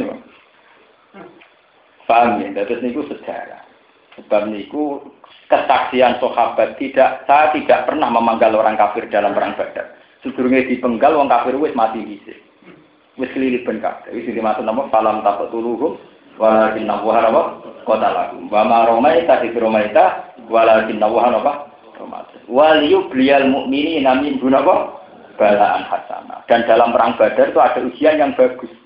Paham 2.05 2.45
ya? 2.45 2.61
Terus 2.69 2.85
niku 2.85 3.09
sejarah. 3.09 3.65
Sebab 4.21 4.53
niku 4.53 5.01
kesaksian 5.49 6.21
sahabat 6.21 6.77
tidak 6.77 7.25
saya 7.25 7.49
tidak 7.57 7.89
pernah 7.89 8.13
memanggal 8.13 8.53
orang 8.53 8.77
kafir 8.77 9.09
dalam 9.09 9.33
perang 9.33 9.57
Badar. 9.57 9.97
Sedurunge 10.21 10.69
dipenggal 10.69 11.17
wong 11.17 11.33
kafir 11.33 11.57
wis 11.57 11.73
mati 11.73 12.05
dhisik. 12.05 12.37
Wis 13.17 13.33
liliben 13.33 13.81
kabeh. 13.81 14.13
Wis 14.13 14.29
dimaksud 14.29 14.69
nama 14.69 14.93
salam 14.93 15.25
taqtuluhum 15.25 15.97
walakin 16.37 16.85
nawwa 16.85 17.25
apa 17.25 17.43
kota 17.89 18.09
lagu. 18.13 18.45
Wa 18.53 18.61
ma 18.69 18.85
romaita 18.85 19.41
di 19.41 19.57
romaita 19.57 20.37
walakin 20.53 21.01
apa 21.01 21.73
romaita. 21.97 22.37
Wal 22.45 22.85
yubliyal 22.85 23.49
mu'minina 23.49 24.21
min 24.21 24.37
apa 24.53 25.01
balaan 25.41 25.89
hasanah. 25.89 26.45
Dan 26.45 26.69
dalam 26.69 26.93
perang 26.93 27.17
Badar 27.17 27.49
itu 27.49 27.61
ada 27.61 27.81
ujian 27.81 28.21
yang 28.21 28.37
bagus. 28.37 28.82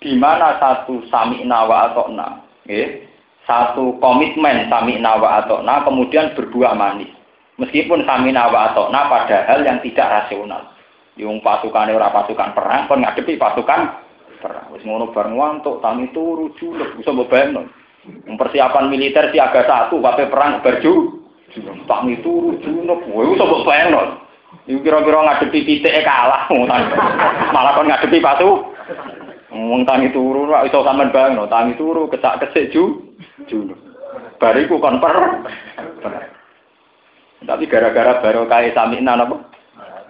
Di 0.00 0.16
mana 0.16 0.56
satu 0.56 1.04
sami 1.12 1.44
nawa 1.44 1.92
atau 1.92 2.08
na, 2.08 2.40
eh, 2.64 3.04
satu 3.44 4.00
komitmen 4.00 4.72
sami 4.72 4.96
nawa 4.96 5.44
atau 5.44 5.60
na 5.60 5.84
kemudian 5.84 6.32
berbuah 6.32 6.72
manis. 6.72 7.12
Meskipun 7.60 8.08
sami 8.08 8.32
nawa 8.32 8.72
atau 8.72 8.88
na 8.88 9.04
padahal 9.12 9.60
yang 9.60 9.84
tidak 9.84 10.08
rasional. 10.08 10.72
Yung 11.20 11.44
pasukan 11.44 11.92
ora 11.92 12.08
pasukan 12.08 12.56
perang, 12.56 12.88
kon 12.88 13.04
ngadepi 13.04 13.36
pasukan 13.36 13.92
perang. 14.40 14.72
Wis 14.72 14.88
ngono 14.88 15.12
bareng 15.12 15.36
wantuk, 15.36 15.84
tangi 15.84 16.08
turu 16.16 16.48
julek, 16.56 16.96
bisa 16.96 17.12
bebayangno. 17.12 17.68
Persiapan 18.40 18.88
militer 18.88 19.28
siaga 19.28 19.68
satu, 19.68 20.00
kabeh 20.00 20.32
perang 20.32 20.64
berju. 20.64 21.20
Tangi 21.84 22.16
turu 22.24 22.56
julek, 22.64 23.04
wis 23.04 23.36
bisa 23.36 23.44
bebayangno. 23.44 24.24
Iku 24.64 24.80
kira-kira 24.80 25.20
ngadepi 25.28 25.60
titik 25.68 25.92
kalah, 26.08 26.48
malah 27.54 27.72
kon 27.76 27.92
ngadepi 27.92 28.24
pasukan. 28.24 29.19
Wong 29.50 29.82
tangi 29.82 30.14
turu 30.14 30.46
ora 30.46 30.62
iso 30.62 30.86
sampean 30.86 31.10
bangno, 31.10 31.50
tangi 31.50 31.74
turu 31.74 32.06
kecak 32.06 32.38
kesik 32.46 32.70
ju 32.70 33.02
juno. 33.50 33.74
Bariku 34.38 34.78
kon 34.78 35.02
per. 35.02 35.42
Tapi 37.42 37.64
gara-gara 37.66 38.22
baru 38.22 38.46
kaya 38.46 38.70
samina 38.70 39.18
napa? 39.18 39.42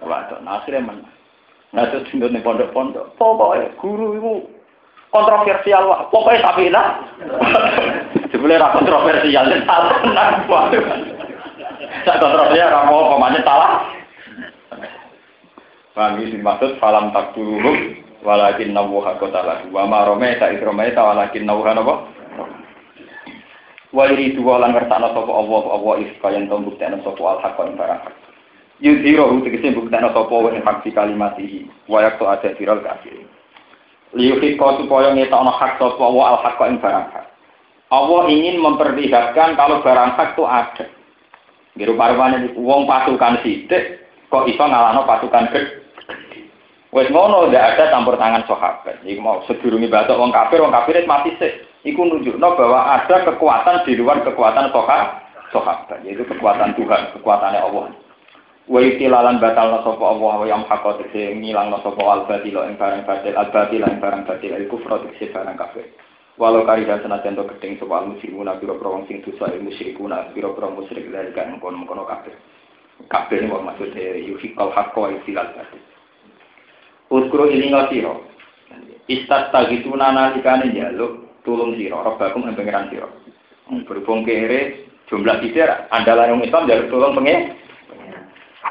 Waduh, 0.05 0.45
nah 0.45 0.61
akhirnya 0.61 0.85
men. 0.85 1.01
Nah 1.73 1.89
itu 1.89 2.05
nih 2.21 2.43
pondok-pondok. 2.45 3.17
Pokoknya 3.17 3.73
guru 3.81 4.07
itu 4.19 4.33
kontroversial 5.09 5.89
wah. 5.89 6.05
Pokoknya 6.13 6.45
samina. 6.45 6.83
Sebenarnya 8.29 8.61
ra 8.61 8.75
kontroversial, 8.77 9.45
salah 9.65 9.95
tenang. 10.05 10.33
Sak 12.05 12.19
kontroversial 12.21 12.69
ra 12.69 12.85
apa 12.85 13.09
pamane 13.09 13.39
salah. 13.41 13.71
Paham 15.91 16.23
ini 16.23 16.39
maksud 16.39 16.79
falam 16.79 17.11
tak 17.11 17.35
walakin 18.21 18.73
nawuha 18.73 19.17
kota 19.17 19.41
lagi. 19.41 19.67
Wa 19.73 19.85
ma 19.89 20.05
romaita 20.05 20.53
is 20.53 20.61
romaita 20.61 21.01
walakin 21.01 21.45
nawuha 21.45 21.73
napa? 21.73 21.95
Wa 23.91 24.07
iri 24.07 24.31
dua 24.37 24.63
lan 24.63 24.71
ngertakno 24.71 25.11
sapa 25.11 25.31
Allah 25.35 25.63
Allah 25.67 25.93
ifka 26.07 26.27
yang 26.31 26.47
tau 26.47 26.63
buktekno 26.63 27.03
sapa 27.03 27.21
al 27.27 27.39
haqqa 27.43 27.61
ing 27.67 27.75
barang 27.75 28.01
hak. 28.07 28.15
Yudhiro 28.79 29.35
tegese 29.43 29.75
buktekno 29.75 30.15
sapa 30.15 30.31
wa 30.31 30.47
hak 30.47 30.87
kalimatihi 30.87 31.67
wa 31.91 31.99
yaktu 31.99 32.23
ada 32.23 32.55
viral 32.55 32.79
kafir. 32.79 33.27
Liyuhikka 34.15 34.79
supaya 34.79 35.11
ngetokno 35.11 35.51
hak 35.51 35.75
sapa 35.75 35.99
Allah 35.99 36.25
al 36.31 36.39
haqqa 36.39 36.63
ing 36.71 36.79
barang. 36.79 37.07
Allah 37.91 38.23
ingin 38.31 38.63
memperlihatkan 38.63 39.59
kalau 39.59 39.83
barang 39.83 40.15
hak 40.15 40.39
itu 40.39 40.43
ada. 40.47 40.85
Biru 41.75 41.95
parwane 41.99 42.55
wong 42.55 42.87
pasukan 42.87 43.43
sidik 43.43 44.07
kok 44.31 44.47
iso 44.47 44.63
ngalano 44.63 45.03
pasukan 45.03 45.51
gede. 45.51 45.80
Wes 46.91 47.07
ngono 47.07 47.47
ndak 47.47 47.79
ada 47.79 47.87
campur 47.87 48.19
tangan 48.19 48.43
sahabat. 48.43 48.99
Iku 49.07 49.23
mau 49.23 49.39
sedurunge 49.47 49.87
batok 49.87 50.19
wong 50.19 50.35
kafir, 50.35 50.59
wong 50.59 50.75
kafir 50.75 50.99
mati 51.07 51.31
sik. 51.39 51.63
Iku 51.87 52.03
nunjukno 52.03 52.59
bahwa 52.59 52.99
ada 52.99 53.23
kekuatan 53.23 53.87
di 53.87 53.95
luar 53.95 54.19
kekuatan 54.27 54.75
sahabat, 54.75 55.23
sahabat, 55.55 56.03
yaitu 56.03 56.27
kekuatan 56.27 56.75
Tuhan, 56.75 57.15
kekuatannya 57.15 57.63
Allah. 57.63 57.95
Wa 58.67 58.79
itilalan 58.83 59.39
batal 59.39 59.83
sapa 59.87 60.03
Allah 60.03 60.33
wa 60.43 60.45
yang 60.45 60.67
hakot 60.67 60.99
tegese 60.99 61.31
ngilang 61.33 61.71
sapa 61.79 62.03
al 62.07 62.27
batil 62.27 62.59
ing 62.59 62.75
barang 62.75 63.07
batil 63.07 63.33
al 63.39 63.49
batil 63.49 63.81
ing 63.87 63.97
barang 63.97 64.23
batil 64.27 64.51
iku 64.53 64.75
kufra 64.77 64.99
tegese 65.03 65.31
barang 65.31 65.55
kafir. 65.55 65.87
Walau 66.39 66.67
karidan 66.67 67.03
senajan 67.03 67.39
to 67.39 67.47
gedeng 67.55 67.79
sapa 67.79 68.03
al 68.03 68.15
muslimuna 68.15 68.59
pira-pira 68.59 68.93
wong 68.93 69.07
sing 69.07 69.23
dosa 69.23 69.47
ilmu 69.51 69.71
musyrikuna 69.71 70.31
pira-pira 70.35 70.67
musyrik 70.71 71.07
dari 71.07 71.31
kan 71.31 71.55
kono-kono 71.57 72.03
kafir. 72.03 72.35
Kafir 73.09 73.43
ini 73.43 73.49
maksudnya 73.49 74.21
yufikal 74.23 74.69
hakwa 74.75 75.09
itilal 75.19 75.51
batil. 75.57 75.90
Uskuro 77.11 77.51
ini 77.51 77.67
siro. 77.91 78.23
Istat 79.11 79.51
tagitu 79.51 79.91
nana 79.91 80.31
ikane 80.39 80.71
jaluk 80.71 81.43
tulung 81.43 81.75
siro. 81.75 81.99
Robakum 82.07 82.47
yang 82.47 82.55
pengiran 82.55 82.87
siro. 82.87 83.11
Berhubung 83.67 84.23
kere 84.23 84.87
jumlah 85.11 85.43
titir 85.43 85.67
andalan 85.91 86.39
yang 86.39 86.47
Islam 86.47 86.71
jaluk 86.71 86.87
tulung 86.87 87.19
pengen. 87.19 87.59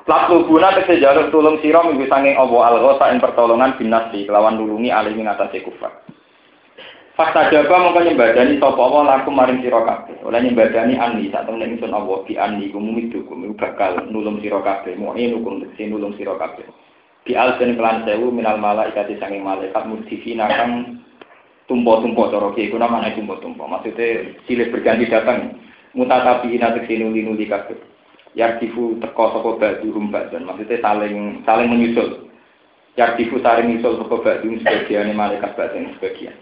Lalu 0.08 0.48
guna 0.48 0.72
tegese 0.72 1.04
jaluk 1.04 1.28
tulung 1.28 1.60
siro 1.60 1.84
minggu 1.84 2.08
sanging 2.08 2.40
obo 2.40 2.64
al 2.64 2.80
yang 2.80 3.20
pertolongan 3.20 3.76
binasi 3.76 4.24
kelawan 4.24 4.56
nulungi 4.56 4.88
alih 4.88 5.12
ngatasi 5.12 5.60
kufar. 5.60 5.92
Fakta 7.20 7.52
jaba 7.52 7.76
mongko 7.76 8.00
nyembadani 8.08 8.56
sapa 8.56 8.80
Allah 8.80 9.20
laku 9.20 9.28
maring 9.28 9.60
sira 9.60 9.84
kabeh. 9.84 10.16
Oleh 10.24 10.40
nyembadani 10.40 10.96
ani 10.96 11.28
sak 11.28 11.44
temne 11.44 11.68
ingsun 11.68 11.92
Allah 11.92 12.24
di 12.24 12.40
ani 12.40 12.72
kumumi 12.72 13.12
dukum 13.12 13.52
bakal 13.60 14.08
nulung 14.08 14.40
sira 14.40 14.64
kabeh. 14.64 14.96
Mo 14.96 15.12
nukum 15.12 15.60
tegese 15.60 15.92
nulung 15.92 16.16
sira 16.16 16.40
kabeh 16.40 16.64
di 17.28 17.36
alsen 17.36 17.76
kelan 17.76 18.08
sewu 18.08 18.32
minal 18.32 18.56
malaikat 18.56 19.12
sanging 19.20 19.44
malaikat 19.44 19.84
mudhifina 19.84 20.48
kang 20.48 21.00
tumpo-tumpo 21.68 22.32
cara 22.32 22.50
kiye 22.56 22.72
kuna 22.72 22.90
mana 22.90 23.14
tumpo-tumpo 23.14 23.68
maksudnya 23.68 24.34
silih 24.48 24.72
berganti 24.74 25.06
datang. 25.06 25.54
Mutatabi 25.90 26.54
ina 26.54 26.70
tekse 26.70 27.02
nuli-nuli 27.02 27.50
kabeh. 27.50 27.74
Yardifu 28.38 29.02
teko 29.02 29.34
saka 29.34 29.50
ba'duhum 29.58 30.14
ba'dan. 30.14 30.46
Maksudnya 30.46 30.78
saling 30.78 31.42
saling 31.42 31.66
menyusul. 31.66 32.30
Yardifu 32.94 33.42
saling 33.42 33.74
menyusul 33.74 33.98
saka 33.98 34.16
ba'duhum 34.22 34.62
sebagian 34.62 35.10
malaikat 35.18 35.50
ba'dan 35.58 35.90
sebagian. 35.98 36.38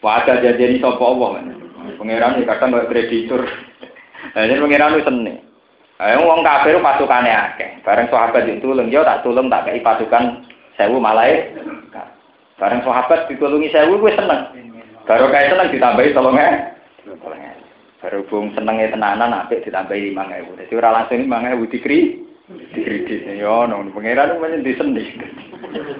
Wadah 0.00 0.40
jadi 0.40 0.80
sapa 0.80 1.04
Allah. 1.04 1.52
Pangeran 2.00 2.40
kadang 2.48 2.72
kayak 2.72 2.88
kreditur. 2.88 3.44
Nah 4.32 4.40
ini 4.48 4.56
pangeran 4.56 4.96
itu 4.96 5.04
seneng 5.04 5.36
Ayo 6.02 6.26
wong 6.26 6.42
kafir 6.42 6.82
pasukane 6.82 7.30
akeh. 7.30 7.78
Bareng 7.86 8.10
sahabat 8.10 8.50
ditulung, 8.50 8.90
yo 8.90 9.06
tak 9.06 9.22
tulung 9.22 9.46
tak 9.46 9.70
kei 9.70 9.78
pasukan 9.78 10.42
sewu 10.74 10.98
malai. 10.98 11.54
Bareng 12.58 12.82
sahabat 12.82 13.30
ditulungi 13.30 13.70
sewu 13.70 14.02
gue 14.02 14.10
seneng. 14.18 14.50
Baru 15.06 15.30
kayak 15.30 15.54
seneng 15.54 15.70
ditambahi 15.70 16.10
tolongnya. 16.10 16.74
Berhubung 18.02 18.52
senengnya 18.52 18.92
tenanan, 18.92 19.32
apik 19.32 19.62
ditambahi 19.64 20.12
lima 20.12 20.26
ewu. 20.34 20.58
Jadi 20.58 20.76
orang 20.76 20.94
langsung 20.98 21.24
lima 21.24 21.38
ewu 21.54 21.64
dikri, 21.70 22.20
dikredit. 22.74 23.24
Yo, 23.38 23.64
nong 23.64 23.94
pangeran 23.94 24.36
itu 24.36 24.60
di 24.60 24.72
seni. 24.76 25.04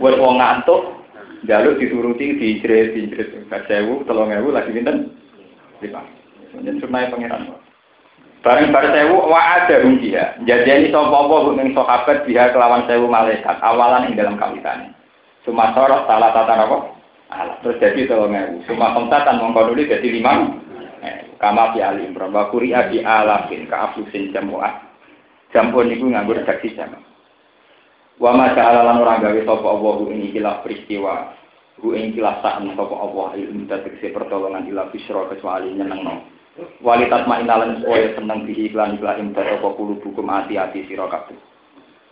Buat 0.02 0.20
uang 0.20 0.36
ngantuk, 0.36 1.00
jaluk 1.46 1.80
dituruti, 1.80 2.36
dijerit. 2.36 2.92
Sewu, 3.48 4.04
tolong 4.04 4.34
ewu 4.36 4.52
lagi 4.52 4.74
binten. 4.74 5.16
Lima. 5.80 6.02
Jadi 6.52 6.82
sunai 6.82 7.08
pangeran. 7.08 7.63
Bareng 8.44 8.76
bar 8.76 8.92
sewu 8.92 9.24
wa 9.24 9.40
ada 9.40 9.80
dia. 9.96 10.36
Jadi 10.44 10.68
ini 10.68 10.92
sopo 10.92 11.16
apa 11.16 11.56
ning 11.56 11.72
sahabat 11.72 12.28
dia 12.28 12.52
kelawan 12.52 12.84
sewu 12.84 13.08
malaikat 13.08 13.56
awalan 13.64 14.12
ing 14.12 14.20
dalam 14.20 14.36
kawitan. 14.36 14.92
Sumatoro 15.48 16.04
salah 16.04 16.28
tata 16.36 16.54
apa? 16.68 16.78
Alah, 17.32 17.56
terus 17.64 17.80
jadi 17.80 18.04
tolong 18.04 18.36
ewu. 18.36 18.60
Suma 18.68 18.92
komtatan 18.92 19.40
mongko 19.40 19.72
jadi 19.72 20.04
lima 20.04 20.60
kama 21.44 21.76
fi 21.76 21.84
Ali 21.84 22.08
Imran 22.08 22.32
wa 22.32 22.48
quri'a 22.48 22.88
bi 22.88 23.04
alafin 23.04 23.68
ka 23.68 23.92
aflusin 23.92 24.32
jamu'ah 24.32 24.80
jampun 25.52 25.92
niku 25.92 26.08
nganggo 26.08 26.40
redaksi 26.40 26.72
jam 26.72 26.96
wa 28.16 28.30
ma 28.32 28.56
ta'ala 28.56 28.80
lan 28.80 29.04
ora 29.04 29.20
gawe 29.20 29.40
sapa 29.44 29.68
Allah 29.68 29.96
ing 30.08 30.20
ikilah 30.32 30.64
peristiwa 30.64 31.36
hu 31.84 31.92
ing 31.92 32.16
ikilah 32.16 32.40
sa'an 32.40 32.72
sapa 32.72 32.96
Allah 32.96 33.28
ilmu 33.36 33.68
tegese 33.68 34.08
pertolongan 34.14 34.64
ila 34.72 34.88
bisra 34.88 35.28
kecuali 35.28 35.76
nyenengno 35.76 36.33
wali 36.82 37.10
tatma 37.10 37.42
inalan 37.42 37.82
supaya 37.82 38.14
seneng 38.14 38.46
bihi 38.46 38.70
iklan 38.70 38.98
iklan 38.98 39.20
imdad 39.20 39.58
apa 39.58 39.68
ati-ati 40.44 40.86
sira 40.86 41.10
kabeh 41.10 41.38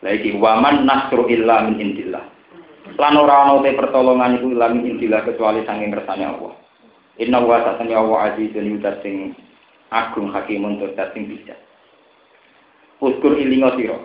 lagi 0.03 0.35
waman 0.35 0.83
nasru 0.83 1.31
illa 1.31 1.63
min 1.67 1.79
indillah 1.79 2.27
lan 2.99 3.15
ora 3.15 3.47
ana 3.47 3.63
pertolongan 3.63 4.39
iku 4.43 4.51
min 4.51 4.99
indillah 4.99 5.23
kecuali 5.23 5.63
sanging 5.63 5.95
kersane 5.95 6.27
Allah 6.27 6.63
Inna 7.21 7.45
wa 7.45 7.61
satanya 7.61 8.01
wa 8.01 8.25
azizun 8.25 8.73
yudat 8.73 9.05
sing 9.05 9.37
agung 9.93 10.33
hakimun 10.33 10.81
tur 10.81 10.97
sing 11.13 11.29
bisa. 11.29 11.53
Uskur 13.05 13.37
ilingo 13.37 13.77
sira. 13.77 13.99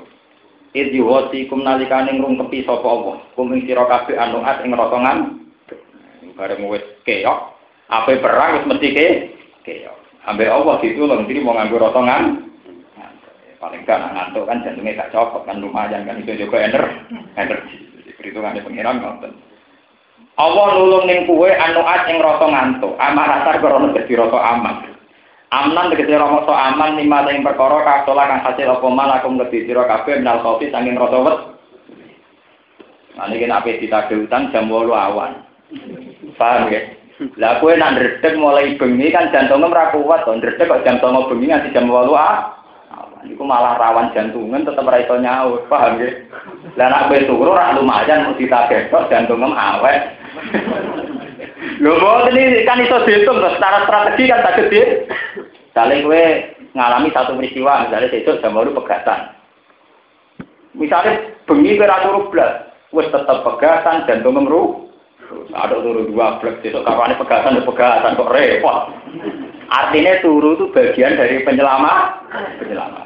Idhi 0.75 0.99
wati 0.99 1.47
kum 1.47 1.63
nalikane 1.63 2.19
ngrungkepi 2.19 2.67
sapa 2.67 2.83
apa. 2.83 3.13
Kum 3.33 3.55
ing 3.55 3.63
sira 3.63 3.87
kabeh 3.87 4.19
anuat 4.19 4.61
ing 4.67 4.75
rotongan. 4.75 5.39
Bareng 6.37 6.69
wis 6.69 6.85
keok, 7.01 7.57
ape 7.89 8.21
perang 8.21 8.61
wis 8.61 8.67
mesti 8.69 8.87
ke 8.93 9.07
keok. 9.65 9.96
Ambe 10.27 10.43
Allah 10.43 10.75
ditulung 10.83 11.23
diri 11.23 11.39
mau 11.39 11.55
nganggo 11.55 11.79
rotongan. 11.79 12.43
Paling 13.57 13.89
gak 13.89 14.13
ngantuk 14.13 14.45
kan 14.45 14.61
jantungnya 14.61 15.01
gak 15.01 15.11
copot 15.15 15.41
kan 15.47 15.57
lumayan 15.57 16.05
kan 16.05 16.19
itu 16.19 16.35
juga 16.35 16.61
energi. 16.61 16.99
Energi. 17.39 17.75
Perhitungannya 18.19 18.61
pengiran 18.61 18.99
ngoten. 19.01 19.33
Allah 20.37 20.65
nulung 20.77 21.09
ning 21.09 21.25
kuwe 21.25 21.49
anuat 21.49 22.05
ing 22.11 22.21
rasa 22.21 22.45
ngantuk. 22.45 22.93
Amaratar 22.99 23.57
krana 23.57 23.89
dadi 23.95 24.13
rasa 24.13 24.39
aman. 24.53 24.75
Amnan 25.49 25.89
tegese 25.95 26.19
rasa 26.19 26.53
aman 26.53 26.99
lima 26.99 27.25
ing 27.31 27.41
perkara 27.41 27.81
kasola 27.81 28.29
kang 28.29 28.43
hasil 28.45 28.67
apa 28.67 28.87
man 28.91 29.15
aku 29.15 29.31
ngerti 29.31 29.65
sira 29.65 29.87
kabeh 29.89 30.21
minal 30.21 30.43
khofi 30.43 30.69
saking 30.69 30.99
rasa 30.99 31.17
wet. 31.23 31.37
Nah 33.17 33.25
niki 33.31 33.49
nek 33.49 33.65
ditagih 33.65 34.27
utang 34.29 34.53
jam 34.53 34.69
8 34.69 34.91
awan. 34.91 35.41
Paham 36.37 36.69
ya? 36.69 36.96
Lah 37.17 37.57
kowe 37.57 37.73
nang 37.73 37.97
ndredeg 37.97 38.37
mulai 38.37 38.77
bengi 38.77 39.09
kan 39.09 39.33
jantungnya 39.33 39.73
ora 39.73 39.89
kuat 39.89 40.21
to. 40.21 40.37
Ndredeg 40.37 40.69
kok 40.69 40.85
jam 40.85 41.01
9 41.01 41.29
bengi 41.33 41.49
nganti 41.49 41.73
jam 41.73 41.89
8 41.89 42.13
ah. 42.13 42.53
Iku 43.25 43.41
malah 43.41 43.75
rawan 43.81 44.13
jantungan 44.13 44.61
tetep 44.61 44.85
ora 44.85 45.01
iso 45.01 45.17
nyaur, 45.17 45.65
paham 45.65 45.97
ya? 45.97 46.13
Lah 46.77 46.87
nek 46.93 47.05
kowe 47.09 47.19
turu 47.25 47.51
ora 47.57 47.73
lumayan 47.73 48.29
mesti 48.29 48.45
ditagih 48.45 48.93
tok 48.93 49.09
jantungem 49.09 49.49
awet. 49.49 50.01
Lho 51.81 51.97
boten 51.97 52.37
ini 52.37 52.65
kan 52.69 52.85
iso 52.85 53.01
dihitung 53.05 53.41
secara 53.41 53.89
strategi 53.89 54.29
kan 54.29 54.45
tak 54.45 54.55
gede. 54.61 55.09
Saling 55.73 56.05
kowe 56.05 56.23
ngalami 56.77 57.09
satu 57.09 57.33
peristiwa, 57.33 57.89
misalnya 57.89 58.13
besok 58.13 58.41
jam 58.45 58.53
8 58.53 58.77
pegatan. 58.77 59.19
Misalnya 60.77 61.13
bengi 61.49 61.81
kowe 61.81 61.89
ra 61.89 62.05
turu 62.05 62.29
blas, 62.29 62.69
wis 62.93 63.09
tetep 63.09 63.41
pegatan 63.41 64.05
jantung 64.05 64.37
ngemru. 64.37 64.86
Ada 65.27 65.83
turu 65.83 66.07
dua 66.07 66.39
blek 66.39 66.63
besok 66.63 66.87
kapan 66.87 67.19
pegatan 67.19 67.59
pegatan 67.67 68.15
kok 68.15 68.31
repot. 68.31 68.95
Artinya 69.67 70.23
turu 70.23 70.55
itu 70.55 70.65
bagian 70.71 71.19
dari 71.19 71.43
penyelamat, 71.43 72.31
penyelamat. 72.63 73.05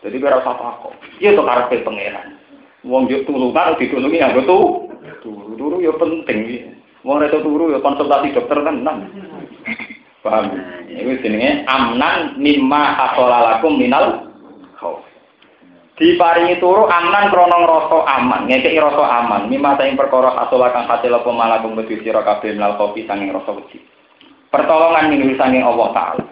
Jadi 0.00 0.16
biar 0.16 0.40
usah 0.40 0.56
takut. 0.56 0.96
Iya 1.20 1.36
tuh 1.36 1.44
karakter 1.44 1.84
pangeran. 1.84 2.40
Wong 2.82 3.06
juk 3.06 3.28
tulungan 3.28 3.78
ditulungi 3.78 4.18
yang 4.18 4.34
betul. 4.34 4.90
Turu, 5.22 5.54
turu 5.54 5.76
ya 5.78 5.92
penting. 6.00 6.72
Wong 7.04 7.22
itu 7.22 7.38
turu 7.44 7.70
ya 7.70 7.78
konsultasi 7.78 8.34
dokter 8.34 8.58
kan 8.64 8.82
nang. 8.82 9.06
Paham? 10.24 10.54
Ini 10.86 11.18
jenenge 11.20 11.66
amnan 11.68 12.40
mimma 12.40 12.96
hasolalakum 12.96 13.76
minal. 13.78 14.31
Diparingi 15.92 16.56
turu 16.56 16.88
amnan 16.88 17.28
krana 17.28 17.52
ngrasa 17.52 17.98
aman, 18.16 18.48
ngekeki 18.48 18.80
rasa 18.80 19.04
aman. 19.22 19.52
Mimma 19.52 19.76
saing 19.76 19.92
perkara 19.92 20.32
hasolakan 20.32 20.88
hasil 20.88 21.12
apa 21.12 21.28
malakum 21.28 21.76
wedi 21.76 22.00
sira 22.00 22.24
kabeh 22.24 22.56
minal 22.56 22.80
khaufi 22.80 23.04
sanging 23.04 23.28
rasa 23.28 23.52
wedi. 23.52 23.76
Pertolongan 24.48 25.12
minggu 25.12 25.36
sanging 25.36 25.60
Allah 25.60 25.88
taala. 25.92 26.24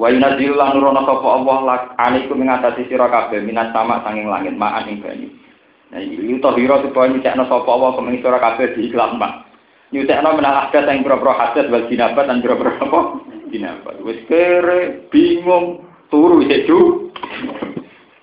Wa 0.00 0.08
yunazzilu 0.08 0.56
lan 0.56 0.80
nurono 0.80 1.04
sapa 1.04 1.28
Allah 1.28 1.56
lak 1.60 1.82
alaikum 2.00 2.40
ngatasi 2.40 2.88
sira 2.88 3.12
kabeh 3.12 3.44
minan 3.44 3.68
sama 3.76 4.00
sanging 4.00 4.32
langit 4.32 4.56
ma'an 4.56 4.88
ing 4.88 5.04
banyu. 5.04 5.28
Nah, 5.92 6.00
itu 6.00 6.48
hiro 6.56 6.76
supaya 6.88 7.12
nyucekno 7.12 7.44
sapa 7.48 7.68
Allah 7.68 7.90
kemeng 8.00 8.16
sira 8.24 8.38
kabeh 8.40 8.72
di 8.72 8.88
iklan 8.88 9.20
mak. 9.20 9.44
Nyucekno 9.92 10.36
menang 10.36 10.68
adat 10.68 10.88
yang 10.88 11.04
boro-boro 11.04 11.36
hadat 11.36 11.68
wal 11.68 11.84
jinabat 11.88 12.24
dan 12.24 12.40
boro-boro 12.40 12.72
apa? 12.80 13.00
Jinabat. 13.52 14.00
Wis 14.04 14.20
kere 14.24 15.08
bingung 15.12 15.84
turu 16.08 16.44
itu. 16.44 17.12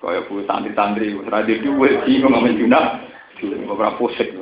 Kaya 0.06 0.22
bu 0.30 0.38
santri-santri 0.46 1.18
ra 1.26 1.42
duwe 1.42 1.98
bingung 2.06 2.30
amen 2.30 2.54
junab. 2.54 3.02
Beberapa 3.42 3.98
pusing. 3.98 4.38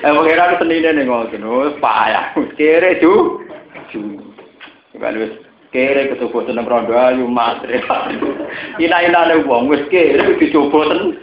Eh 0.00 0.08
pengira 0.08 0.56
senine 0.56 0.96
ning 0.96 1.04
ngono, 1.04 1.68
wis 1.68 1.76
payah. 1.84 2.32
Kere 2.56 2.96
ju. 2.96 3.44
Ju. 3.92 4.00
Kalau 4.96 5.20
wis 5.20 5.36
kere 5.68 6.16
kecoba 6.16 6.48
seneng 6.48 6.64
rondo 6.64 6.96
ayu 6.96 7.28
matre. 7.28 7.84
Ina-inane 8.80 9.44
wong 9.44 9.68
wis 9.68 9.84
kere 9.92 10.32
dicoba 10.40 10.96
seneng. 10.96 11.20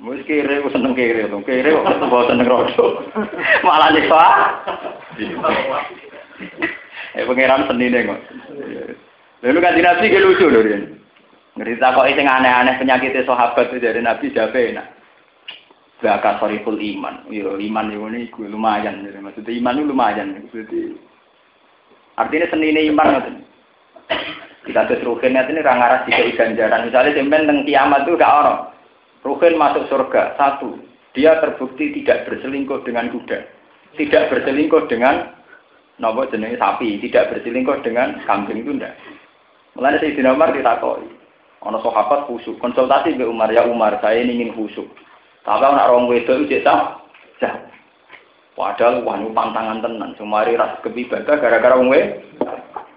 Wis 0.00 0.24
kere 0.24 0.64
wis 0.64 0.72
seneng 0.72 0.96
kere 0.96 1.28
to. 1.28 1.44
Kere 1.44 1.76
kok 1.76 1.84
ketemu 1.92 2.20
seneng 2.24 2.48
rodo. 2.48 2.86
Malah 3.60 3.92
nyiksa. 3.92 4.24
Eh 7.20 7.24
pangeran 7.28 7.68
senine 7.68 8.00
kok. 8.08 8.20
Lalu 9.44 9.60
kan 9.60 9.76
Nabi 9.76 10.08
ke 10.08 10.24
lucu 10.24 10.48
lho 10.48 10.64
Rin. 10.64 11.05
Ngerita 11.56 11.96
kok 11.96 12.08
sing 12.12 12.28
aneh-aneh 12.28 12.76
penyakit 12.76 13.16
sahabat 13.24 13.72
itu 13.72 13.80
dari 13.80 14.04
Nabi 14.04 14.28
jabe 14.28 14.76
enak. 14.76 14.92
Bakal 16.04 16.36
soriful 16.36 16.76
iman. 16.76 17.24
Yo 17.32 17.56
iman 17.56 17.88
yo 17.88 18.04
ini 18.12 18.28
gue 18.28 18.52
lumayan. 18.52 19.00
Maksudnya 19.00 19.56
iman 19.64 19.80
itu 19.80 19.88
lumayan. 19.88 20.28
Maksudnya 20.36 21.00
artinya 22.20 22.46
senine 22.52 22.80
iman 22.92 23.08
ngoten. 23.16 23.36
Kita 24.68 24.84
terus 24.84 25.06
rukinnya 25.06 25.48
ini 25.48 25.64
rangaras 25.64 26.04
jika 26.04 26.36
ganjaran. 26.36 26.84
Misalnya 26.84 27.16
sampai 27.16 27.46
teng 27.48 27.58
kiamat 27.64 28.04
itu 28.04 28.18
gak 28.20 28.34
orang. 28.34 28.60
Ruhin 29.24 29.54
masuk 29.56 29.88
surga, 29.88 30.36
satu. 30.36 30.76
Dia 31.16 31.40
terbukti 31.40 31.96
tidak 31.96 32.28
berselingkuh 32.28 32.84
dengan 32.84 33.08
kuda. 33.08 33.46
Tidak 33.96 34.28
berselingkuh 34.28 34.90
dengan 34.92 35.32
nopo 36.02 36.28
jenis 36.28 36.60
sapi. 36.60 37.00
Tidak 37.00 37.32
berselingkuh 37.32 37.80
dengan 37.80 38.20
kambing 38.28 38.60
itu 38.60 38.76
enggak. 38.76 38.98
Mulanya 39.78 40.02
Sayyidina 40.04 40.36
Umar 40.36 40.52
ditakoi. 40.52 41.25
Ono 41.64 41.80
sahabat 41.80 42.28
khusuk. 42.28 42.60
Konsultasi 42.60 43.16
ke 43.16 43.24
Umar. 43.24 43.48
Ya 43.48 43.64
Umar, 43.64 43.96
saya 44.04 44.20
ingin 44.20 44.52
khusuk. 44.52 44.84
Tapi 45.46 45.62
nak 45.62 45.88
orang 45.88 46.10
wedo 46.10 46.42
itu 46.42 46.60
sah. 46.60 47.00
Padahal 48.56 49.04
wanu 49.04 49.30
pantangan 49.36 49.84
tenan. 49.84 50.16
Sumari 50.16 50.56
ras 50.56 50.80
kebibadah 50.80 51.36
gara-gara 51.38 51.76
wong 51.76 51.92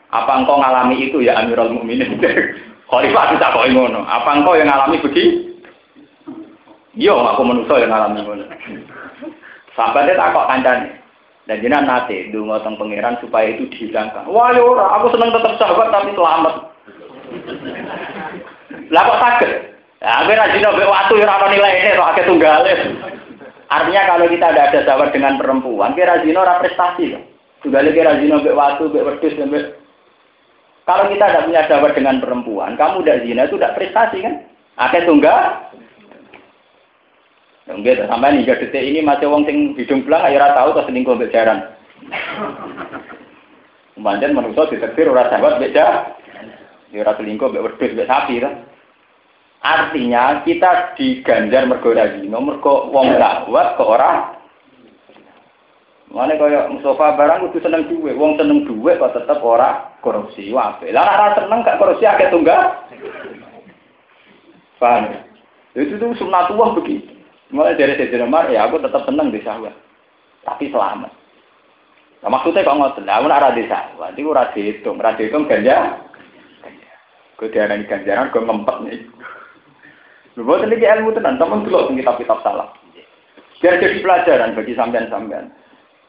Apa 0.10 0.32
engkau 0.41 0.57
ngalami 0.57 1.05
itu 1.05 1.22
ya 1.22 1.38
Amirul 1.38 1.76
Mukminin? 1.76 2.18
Khalifah 2.89 3.26
kita 3.38 3.53
kok 3.53 3.68
ngono. 3.70 4.01
Apa 4.10 4.41
engkau 4.41 4.57
yang 4.57 4.66
ngalami 4.66 4.97
begitu? 5.03 5.53
Iya, 6.97 7.14
aku 7.14 7.45
manusia 7.45 7.86
yang 7.86 7.93
ngalami 7.93 8.20
ngono. 8.26 8.45
Sampai 9.78 10.10
dia 10.10 10.18
takut 10.18 10.49
kancane. 10.49 10.99
Dan 11.49 11.66
jenengan 11.66 11.86
nate 11.89 12.30
ndonga 12.30 12.62
teng 12.62 12.78
pangeran 12.78 13.18
supaya 13.26 13.49
itu 13.49 13.66
dihilangkan. 13.74 14.30
Wah, 14.30 14.53
ya 14.53 14.62
ora, 14.62 15.01
aku 15.01 15.10
seneng 15.18 15.34
tetap 15.34 15.57
sahabat 15.57 15.89
tapi 15.89 16.14
selamat. 16.14 16.68
Lah 18.89 19.01
kok 19.05 19.21
sakit? 19.21 19.51
Ya, 19.99 20.23
aku 20.23 20.32
ra 20.32 20.47
dino 20.55 20.69
mbek 20.71 20.88
watu 20.88 21.13
ya 21.19 21.27
ora 21.27 21.47
nilai 21.51 21.80
ini, 21.84 21.99
kok 21.99 22.09
akeh 22.15 22.25
tunggale. 22.25 22.73
Artinya 23.69 24.01
kalau 24.09 24.25
kita 24.32 24.47
tidak 24.49 24.67
ada 24.71 24.80
sahabat 24.88 25.09
dengan 25.13 25.38
perempuan, 25.38 25.93
kira 25.93 26.23
zino 26.25 26.41
ora 26.41 26.57
prestasi 26.57 27.13
loh. 27.13 27.21
Tunggale 27.61 27.91
kira 27.91 28.17
zino 28.17 28.39
mbek 28.39 28.55
watu, 28.55 28.88
mbek 28.89 29.05
wedhus, 29.05 29.36
mbek 29.36 29.75
kalau 30.89 31.05
kita 31.05 31.25
tidak 31.30 31.45
punya 31.45 31.61
sahabat 31.69 31.91
dengan 31.93 32.17
perempuan, 32.17 32.73
kamu 32.73 33.05
udah 33.05 33.15
zina 33.21 33.45
itu 33.45 33.61
tidak 33.61 33.77
prestasi 33.77 34.25
kan? 34.25 34.36
Akeh 34.80 35.05
tunggal, 35.05 35.69
Enggak, 37.69 38.09
sampai 38.09 38.34
nih 38.34 38.49
detik 38.49 38.82
ini 38.82 39.05
masih 39.05 39.30
wong 39.30 39.45
sing 39.45 39.77
hidung 39.77 40.01
belang, 40.01 40.25
ayo 40.25 40.41
tahu 40.57 40.73
terus 40.73 40.89
selingkuh 40.89 41.13
mbek 41.13 41.30
jaran. 41.30 41.69
Manjen 43.93 44.34
manusia 44.34 44.65
ditetir 44.73 45.05
ora 45.05 45.30
sahabat 45.30 45.61
beda. 45.61 46.17
Ya 46.89 47.05
selingkuh 47.05 47.53
mbek 47.53 47.63
wedhus 47.65 47.93
mbek 47.93 48.09
sapi 48.09 48.41
ta. 48.41 48.49
Artinya 49.59 50.41
kita 50.47 50.95
diganjar 50.95 51.67
mergo 51.67 51.91
ra 51.91 52.15
zina, 52.15 52.39
mergo 52.39 52.87
wong 52.95 53.19
sahabat 53.19 53.75
ke 53.75 53.83
ora 53.83 54.11
Mane 56.09 56.41
kaya 56.41 56.65
Mustafa 56.73 57.13
barang 57.13 57.53
kudu 57.53 57.61
seneng 57.61 57.85
duwe, 57.85 58.17
wong 58.17 58.33
seneng 58.33 58.65
duwe 58.65 58.97
kok 58.97 59.13
tetep 59.13 59.45
ora 59.45 59.93
korupsi 60.01 60.49
wae. 60.49 60.89
Lah 60.89 61.05
ora 61.05 61.37
seneng 61.37 61.61
gak 61.61 61.77
korupsi 61.77 62.09
akeh 62.09 62.33
tunggal. 62.33 62.81
Paham? 64.81 65.21
Itu 65.77 66.01
tuh 66.01 66.17
sunatullah 66.17 66.73
begitu. 66.81 67.13
Mulai 67.53 67.77
dari 67.77 67.93
Sayyidina 67.93 68.25
Umar, 68.25 68.49
ya 68.49 68.65
aku 68.65 68.81
tetap 68.81 69.05
seneng 69.05 69.29
di 69.29 69.37
sawah. 69.45 69.73
Tapi 70.49 70.73
selamat. 70.73 71.13
Nah, 72.25 72.29
maksudnya 72.33 72.65
kok 72.65 72.77
ngoten, 72.77 73.05
ora 73.05 73.37
ra 73.37 73.49
di 73.53 73.69
sawah, 73.69 74.09
iku 74.09 74.33
ora 74.33 74.49
dihitung, 74.49 74.97
ora 74.97 75.13
dihitung 75.13 75.45
ganja. 75.45 76.09
Gue 77.39 77.47
diarani 77.47 77.87
ganjaran, 77.87 78.35
gue 78.35 78.43
ngempet 78.43 78.77
nih. 78.83 78.99
Lu 80.35 80.43
buat 80.43 80.67
ilmu 80.67 81.15
tenan, 81.15 81.39
teman 81.39 81.63
dulu 81.63 81.95
kitab-kitab 81.95 82.43
salah. 82.43 82.67
Biar 83.63 83.79
jadi 83.79 83.99
pelajaran 84.03 84.55
bagi 84.55 84.75
sampean-sampean 84.75 85.51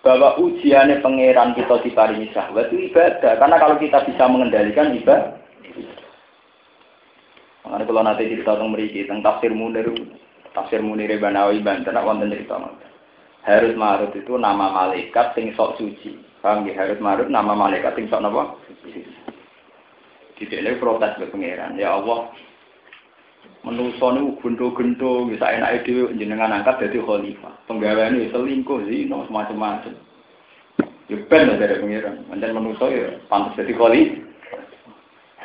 bahwa 0.00 0.38
ujiannya 0.40 1.04
pangeran 1.04 1.52
kita 1.52 1.76
diparingi 1.84 2.32
syahwat 2.32 2.72
itu 2.72 2.90
ibadah. 2.90 3.36
Karena 3.36 3.56
kalau 3.60 3.76
kita 3.76 3.98
bisa 4.06 4.24
mengendalikan 4.30 4.96
ibadah. 4.96 5.36
Makanya 7.60 7.84
kalau 7.84 8.02
nanti 8.02 8.24
kita 8.32 8.56
tentang 8.56 8.72
meriki 8.72 9.04
tentang 9.04 9.20
tafsir 9.20 9.52
munir, 9.52 9.86
tafsir 10.56 10.80
munir 10.80 11.12
Banawi 11.20 11.60
Banten, 11.60 11.92
wonten 11.92 12.32
cerita 12.32 12.56
Harus 13.44 13.72
Marut 13.76 14.12
itu 14.16 14.36
nama 14.36 14.68
malaikat 14.72 15.32
sing 15.36 15.52
sok 15.56 15.76
suci. 15.76 16.16
Paham? 16.40 16.64
Harus 16.72 17.00
Marut 17.00 17.28
nama 17.28 17.52
malaikat 17.52 17.96
sing 17.96 18.08
sok 18.08 18.24
apa? 18.24 18.56
Di 18.84 19.04
sini 20.48 20.80
protes 20.80 21.16
ke 21.20 21.28
pangeran. 21.28 21.76
Ya 21.76 22.00
Allah, 22.00 22.32
menuso 23.60 24.06
niku 24.16 24.40
gento-gento 24.40 25.28
bisa 25.28 25.52
enak 25.52 25.84
dhewe 25.84 26.16
jenengan 26.16 26.52
angkat 26.52 26.80
dadi 26.80 27.00
khalifah. 27.00 27.52
Penggaweane 27.68 28.32
selingkuh 28.32 28.88
zina 28.88 29.20
semacam-macam. 29.28 29.94
Ya 31.12 31.16
ben 31.28 31.58
dari 31.60 31.76
pengiran. 31.76 32.24
Pancen 32.30 32.56
menuso 32.56 32.86
ya 32.88 33.20
pantes 33.28 33.60
dadi 33.60 33.76
khalifah. 33.76 34.30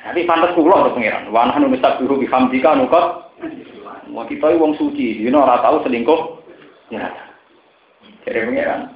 Tapi 0.06 0.22
pantes 0.30 0.54
kula 0.54 0.86
to 0.86 0.96
pengiran. 0.96 1.28
Wa 1.34 1.50
nahnu 1.50 1.74
nusabihu 1.74 2.22
bi 2.22 2.30
hamdika 2.30 2.78
nukat. 2.78 3.06
Wah 4.14 4.24
kita 4.30 4.54
wong 4.56 4.78
suci, 4.78 5.20
dina 5.20 5.44
ora 5.44 5.60
tau 5.60 5.82
selingkuh. 5.84 6.22
Ya. 6.94 7.10
Dari 8.24 8.48
pengiran. 8.48 8.96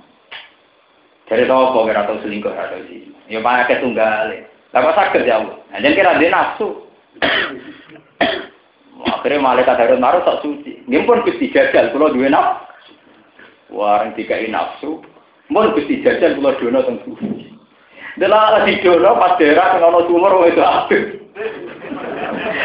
Dari 1.28 1.44
kok 1.50 1.76
ora 1.76 2.08
tau 2.08 2.22
selingkuh 2.24 2.54
ora 2.54 2.72
tau 2.72 2.86
sih. 2.88 3.10
Ya 3.28 3.44
pakai 3.44 3.82
tunggale. 3.84 4.59
Kok 4.70 4.96
saged 4.96 5.26
ya 5.26 5.42
Allah. 5.42 5.58
Nah, 5.74 5.80
kira 5.82 6.22
dia 6.22 6.30
nafsu. 6.30 6.86
Akhirnya 9.00 9.42
malaikat 9.42 9.80
Harun 9.80 10.04
Maruf 10.04 10.28
tak 10.28 10.46
suci. 10.46 10.86
Ini 10.86 11.08
pun 11.08 11.26
gusti 11.26 11.50
jajal, 11.50 11.90
kalau 11.96 12.14
dua 12.14 12.30
nafsu. 12.30 12.66
Warang 13.74 14.14
tiga 14.14 14.38
nafsu. 14.46 15.02
Pun 15.50 15.74
gusti 15.74 16.06
jajal, 16.06 16.38
kalau 16.38 16.58
dua 16.62 16.70
nafsu. 16.80 17.12
Dalam 18.20 18.68
di 18.68 18.76
dono 18.84 19.16
pas 19.16 19.40
daerah 19.40 19.80
kalau 19.80 20.04
sumur 20.06 20.44
itu 20.46 20.60
aktif. 20.60 21.02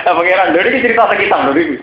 Apa 0.04 0.20
kira 0.20 0.50
dari 0.50 0.82
cerita 0.82 1.06
sekitar 1.14 1.54
dari 1.54 1.78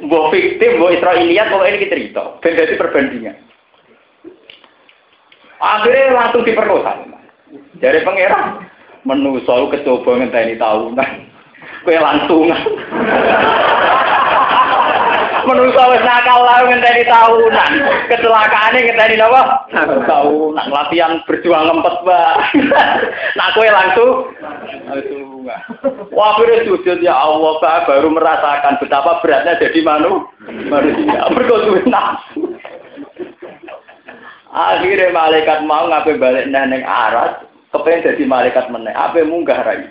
Mbok 0.00 0.32
fiktif, 0.32 0.76
mbok 0.76 0.96
Israiliyat, 0.96 1.52
kalau 1.52 1.68
ini 1.68 1.88
cerita. 1.88 2.22
Ben 2.40 2.56
jadi 2.56 2.76
perbandingan. 2.80 3.36
Akhirnya 5.60 6.16
langsung 6.16 6.44
diperkosa. 6.44 7.04
Dari 7.80 8.00
pangeran, 8.00 8.64
menuso 9.04 9.70
kecoba 9.72 10.20
ngenteni 10.20 10.56
tahunan. 10.60 11.10
Kue 11.84 11.96
langsungan. 11.96 12.60
Menungso 15.40 15.82
wis 15.90 16.04
nakal 16.04 16.44
lah 16.44 16.62
ngenteni 16.68 17.02
tahunan. 17.08 17.72
Kecelakaane 18.12 18.78
ngenteni 18.84 19.16
napa? 19.16 19.42
Tahunan 20.04 20.66
latihan 20.68 21.24
berjuang 21.24 21.64
lempet, 21.64 21.94
Mbak. 22.04 22.34
Nak 23.36 23.50
kowe 23.56 23.68
langsung 23.68 24.12
Wah, 26.10 26.36
akhirnya 26.36 26.68
sujud 26.68 27.00
ya 27.00 27.16
Allah, 27.16 27.52
Pak, 27.58 27.88
baru 27.88 28.12
merasakan 28.12 28.76
betapa 28.76 29.24
beratnya 29.24 29.56
jadi 29.56 29.80
manu, 29.80 30.28
manusia. 30.68 31.26
Berkosuwe 31.32 31.80
nafsu. 31.88 32.54
Akhirnya 34.50 35.14
malaikat 35.14 35.62
mau 35.64 35.86
ngapain 35.86 36.18
balik 36.18 36.50
neng 36.50 36.82
aras, 36.82 37.38
kepengen 37.70 38.06
jadi 38.06 38.22
malaikat 38.26 38.66
meneng. 38.70 38.94
Apa 38.94 39.22
munggah 39.22 39.62
rai? 39.62 39.86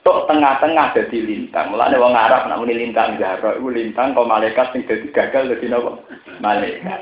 Tok 0.00 0.24
tengah-tengah 0.32 0.96
jadi 0.96 1.18
lintang. 1.20 1.76
Mulane 1.76 2.00
wong 2.00 2.16
Arab 2.16 2.48
nak 2.48 2.56
muni 2.56 2.72
lintang 2.72 3.20
zahra 3.20 3.60
iku 3.60 3.68
lintang 3.68 4.16
kok 4.16 4.28
malaikat 4.28 4.72
sing 4.72 4.88
dadi 4.88 5.12
gagal 5.12 5.52
dadi 5.52 5.68
napa? 5.68 6.00
Malaikat. 6.40 7.00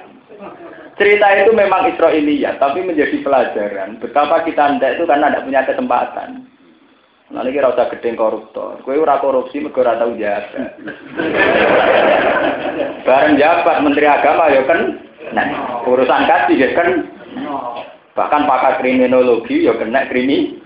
Cerita 0.99 1.27
itu 1.35 1.55
memang 1.55 1.87
Israiliyat, 1.95 2.59
tapi 2.59 2.83
menjadi 2.83 3.23
pelajaran 3.23 4.03
betapa 4.03 4.43
kita 4.43 4.79
ndak 4.79 4.99
itu 4.99 5.07
karena 5.07 5.31
tidak 5.31 5.45
punya 5.47 5.63
kesempatan. 5.63 6.31
Nah, 7.29 7.45
ini 7.45 7.55
kira 7.55 7.71
usah 7.71 7.93
gedeng 7.93 8.17
koruptor. 8.17 8.81
Kue 8.83 8.97
ora 8.97 9.21
korupsi, 9.21 9.61
mergo 9.61 9.85
ora 9.85 10.01
tau 10.01 10.17
jabat. 10.17 10.81
Bareng 13.05 13.37
jabat 13.37 13.77
Menteri 13.85 14.09
Agama 14.09 14.49
ya 14.49 14.65
kan, 14.65 14.97
nah, 15.37 15.47
urusan 15.85 16.25
kasih 16.25 16.57
ya 16.57 16.69
kan. 16.73 16.89
Bahkan 18.19 18.51
pakar 18.51 18.83
kriminologi 18.83 19.62
ya 19.62 19.79
kena 19.79 20.11
krimi. 20.11 20.59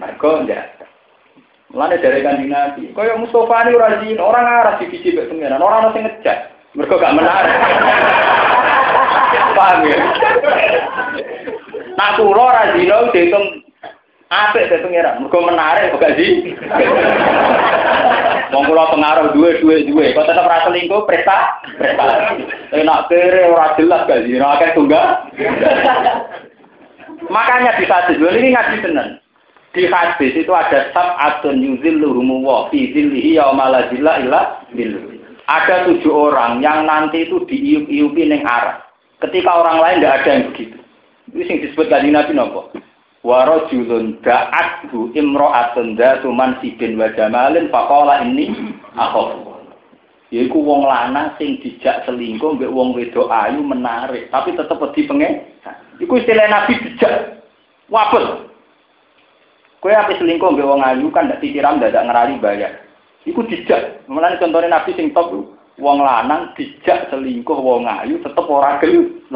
Mereka 0.00 0.28
enggak. 0.40 0.80
Mulane 1.68 2.00
dari 2.00 2.24
kanjeng 2.24 2.48
Nabi, 2.48 2.96
kaya 2.96 3.20
Mustafa 3.20 3.68
ini 3.68 3.76
rajin, 3.76 4.16
orang 4.16 4.48
arah 4.48 4.80
di 4.80 4.88
sisi 4.88 5.12
pengiran, 5.12 5.60
orang 5.60 5.92
masih 5.92 6.00
ngejak. 6.00 6.48
Mereka 6.72 6.96
gak 6.96 7.12
menarik. 7.12 7.52
Paham 9.58 9.84
ya? 9.84 9.98
Nah, 12.00 12.16
kulo 12.16 12.48
rajin 12.48 13.12
dihitung 13.12 13.68
apik 14.32 14.72
dari 14.72 14.80
pengiran, 14.80 15.28
mereka 15.28 15.38
menarik 15.44 15.92
kok 15.92 16.08
sih? 16.16 16.56
Wong 18.48 18.64
kula 18.64 18.88
pengaruh 18.88 19.36
duwe 19.36 19.60
duwe 19.60 19.84
duwe, 19.84 20.16
kok 20.16 20.24
tetep 20.24 20.48
ra 20.48 20.64
selingkuh 20.64 21.04
presta 21.04 21.60
prestasi. 21.76 22.48
Enak 22.72 23.12
kere 23.12 23.52
ora 23.52 23.76
jelas 23.76 24.08
gak 24.08 24.24
ora 24.24 24.48
akeh 24.56 24.70
tunggal. 24.72 25.06
Makanya 27.28 27.76
di 27.76 27.84
hadis 27.84 28.16
ini 28.16 28.48
ngaji 28.56 28.76
tenan. 28.80 29.08
Di 29.76 29.84
hadis 29.84 30.32
itu 30.32 30.52
ada 30.56 30.88
sab'atun 30.96 31.60
yuzilluhumu 31.60 32.40
wa 32.40 32.72
fi 32.72 32.88
zillihi 32.96 33.36
yauma 33.36 33.68
la 33.68 33.84
zilla 33.92 34.16
illa 34.22 34.42
Ada 35.48 35.88
tujuh 35.88 36.12
orang 36.12 36.60
yang 36.60 36.84
nanti 36.84 37.24
itu 37.24 37.40
diiup-iupi 37.48 38.28
ning 38.28 38.44
arah. 38.44 38.84
Ketika 39.20 39.48
orang 39.48 39.80
lain 39.80 39.96
tidak 40.00 40.16
ada 40.20 40.28
yang 40.28 40.44
begitu. 40.52 40.78
Itu 41.32 41.40
yang 41.40 41.60
disebut 41.64 41.86
kanjeng 41.88 42.12
Nabi 42.12 42.32
nopo? 42.36 42.68
Wa 43.28 43.44
rajulun 43.44 44.24
da'athu 44.24 45.12
imra'atun 45.12 46.00
dzatu 46.00 46.32
mansibin 46.32 46.96
wa 46.96 47.12
jamalin 47.12 47.68
faqala 47.68 48.24
inni 48.24 48.48
akhaf. 48.96 49.36
Yaiku 50.32 50.64
wong 50.64 50.88
lanang 50.88 51.36
sing 51.36 51.60
dijak 51.60 52.08
selingkuh 52.08 52.56
mbek 52.56 52.72
wong 52.72 52.96
wedok 52.96 53.28
ayu 53.28 53.60
menarik, 53.60 54.32
tapi 54.32 54.56
tetep 54.56 54.80
wedi 54.80 55.04
pengen. 55.04 55.44
Iku 56.00 56.16
istilah 56.16 56.48
Nabi 56.48 56.80
dijak. 56.80 57.44
Wabel. 57.92 58.48
Kue 59.84 59.92
apa 59.92 60.16
selingkuh 60.16 60.48
mbek 60.48 60.64
wong 60.64 60.80
ayu 60.80 61.12
kan 61.12 61.28
ndak 61.28 61.44
disiram 61.44 61.76
ndak 61.76 61.92
ngerali 61.92 62.40
bayar. 62.40 62.80
Iku 63.28 63.44
dijak. 63.44 64.08
Mulane 64.08 64.40
contohnya 64.40 64.80
Nabi 64.80 64.96
sing 64.96 65.12
top 65.12 65.36
wong 65.76 66.00
lanang 66.00 66.56
dijak 66.56 67.12
selingkuh 67.12 67.60
wong 67.60 67.84
ayu 67.84 68.16
tetep 68.24 68.48
ora 68.48 68.80
gelem. 68.80 69.28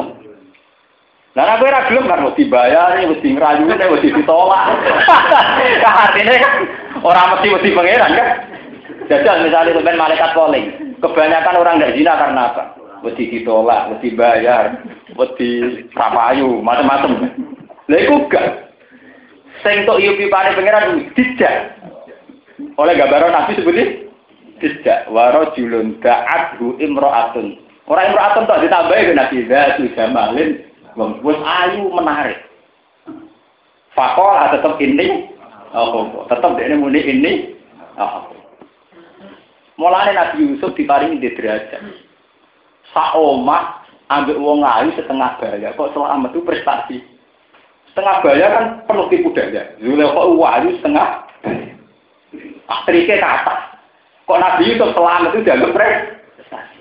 Lah 1.32 1.44
nek 1.48 1.64
ora 1.64 1.88
gelem 1.88 2.04
kan 2.12 2.28
mesti 2.28 2.44
bayar, 2.44 3.00
mesti 3.08 3.28
ngrayu, 3.32 3.64
mesti 3.64 4.08
ditolak. 4.12 4.64
Artinya 6.04 6.34
kan 6.36 6.54
orang 7.00 7.28
mesti 7.32 7.46
mesti 7.56 7.68
pangeran 7.72 8.12
kan. 8.12 8.28
Jajal 9.08 9.36
misalnya 9.40 9.72
sampean 9.72 9.96
malaikat 9.96 10.30
polling, 10.36 10.66
kebanyakan 11.00 11.58
orang 11.58 11.74
ndak 11.80 11.96
zina 11.96 12.12
karena 12.20 12.52
apa? 12.52 12.64
Mesti 13.00 13.22
ditolak, 13.32 13.96
mesti 13.96 14.08
bayar, 14.12 14.76
mesti 15.16 15.48
sapayu, 15.96 16.60
macam-macam. 16.60 17.32
Lah 17.88 18.00
gak 18.28 18.46
Sing 19.62 19.86
tok 19.86 20.00
yupi 20.02 20.26
pane 20.28 20.52
pangeran 20.58 21.12
tidak. 21.14 21.80
Oleh 22.76 22.94
gambaran 22.98 23.30
Nabi 23.30 23.56
sebutin 23.56 24.10
tidak. 24.58 25.06
Waro 25.08 25.54
julun 25.54 25.96
da'adhu 26.02 26.76
imro'atun. 26.82 27.56
Orang 27.86 28.10
imro'atun 28.10 28.48
tak 28.50 28.60
ditambahi 28.66 29.06
ke 29.06 29.14
Nabi 29.14 29.36
Zatu 29.46 29.86
Jamalin. 29.94 30.71
Wes 30.98 31.40
ayu 31.40 31.88
menarik. 31.92 32.38
Fakol 33.92 34.36
tetap 34.52 34.76
ini. 34.80 35.32
Oh, 35.72 36.24
tetap 36.28 36.56
dia 36.60 36.76
muni 36.76 37.00
ini. 37.00 37.32
Oh. 37.96 38.28
Mulane 39.80 40.12
Nabi 40.12 40.52
Yusuf 40.52 40.76
diparingi 40.76 41.16
di 41.16 41.32
derajat. 41.32 41.80
Saomah 42.92 43.82
Ambil 44.12 44.36
wong 44.44 44.60
ayu 44.60 44.92
setengah 44.92 45.40
baya, 45.40 45.72
kok 45.72 45.92
selamat 45.96 46.36
itu 46.36 46.44
prestasi. 46.44 46.96
Setengah 47.88 48.20
baya 48.20 48.46
kan 48.52 48.64
penuh 48.84 49.08
tipu 49.08 49.32
daya. 49.32 49.72
Zulekha 49.80 50.22
ayu 50.60 50.76
setengah 50.80 51.08
Aktriknya 52.68 53.20
ke 53.20 53.26
atas. 53.26 53.60
Kok 54.28 54.40
Nabi 54.40 54.68
Yusuf 54.68 54.92
selamat 54.92 55.32
itu 55.32 55.48
dianggap 55.48 55.72
prestasi. 55.72 56.78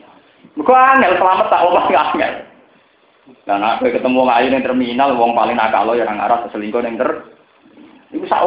Kok 0.60 0.76
angel 0.76 1.14
selamat 1.16 1.46
tak 1.48 1.64
omah 1.64 1.86
angel. 1.88 2.34
Dan 3.48 3.64
aku 3.64 3.90
ketemu 3.90 4.28
ayu 4.28 4.48
yang 4.52 4.64
terminal, 4.64 5.16
wong 5.18 5.34
paling 5.34 5.58
nakal 5.58 5.90
lo 5.90 5.94
yang 5.98 6.20
arah 6.20 6.46
selingkuh 6.50 6.84
yang 6.84 7.00
ter, 7.00 7.32
itu 8.12 8.26
sak. 8.28 8.44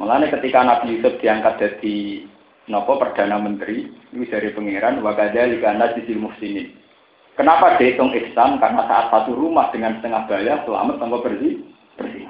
Mulanya 0.00 0.32
ketika 0.32 0.64
Nabi 0.64 0.98
Yusuf 0.98 1.20
diangkat 1.20 1.60
jadi 1.60 2.26
nopo 2.66 2.96
perdana 2.96 3.36
menteri 3.36 3.92
itu 4.12 4.24
dari 4.24 4.50
pangeran 4.56 5.04
wakada 5.04 5.46
likana 5.46 5.92
sisi 5.92 6.16
muhsinin. 6.16 6.72
Kenapa 7.36 7.76
dihitung 7.80 8.12
ihsan? 8.12 8.60
Karena 8.60 8.84
saat 8.88 9.08
satu 9.08 9.32
rumah 9.32 9.72
dengan 9.72 9.96
setengah 10.00 10.28
bayar 10.28 10.64
selamat 10.64 10.96
tanpa 11.00 11.16
bersih 11.24 11.64
bersih. 11.96 12.28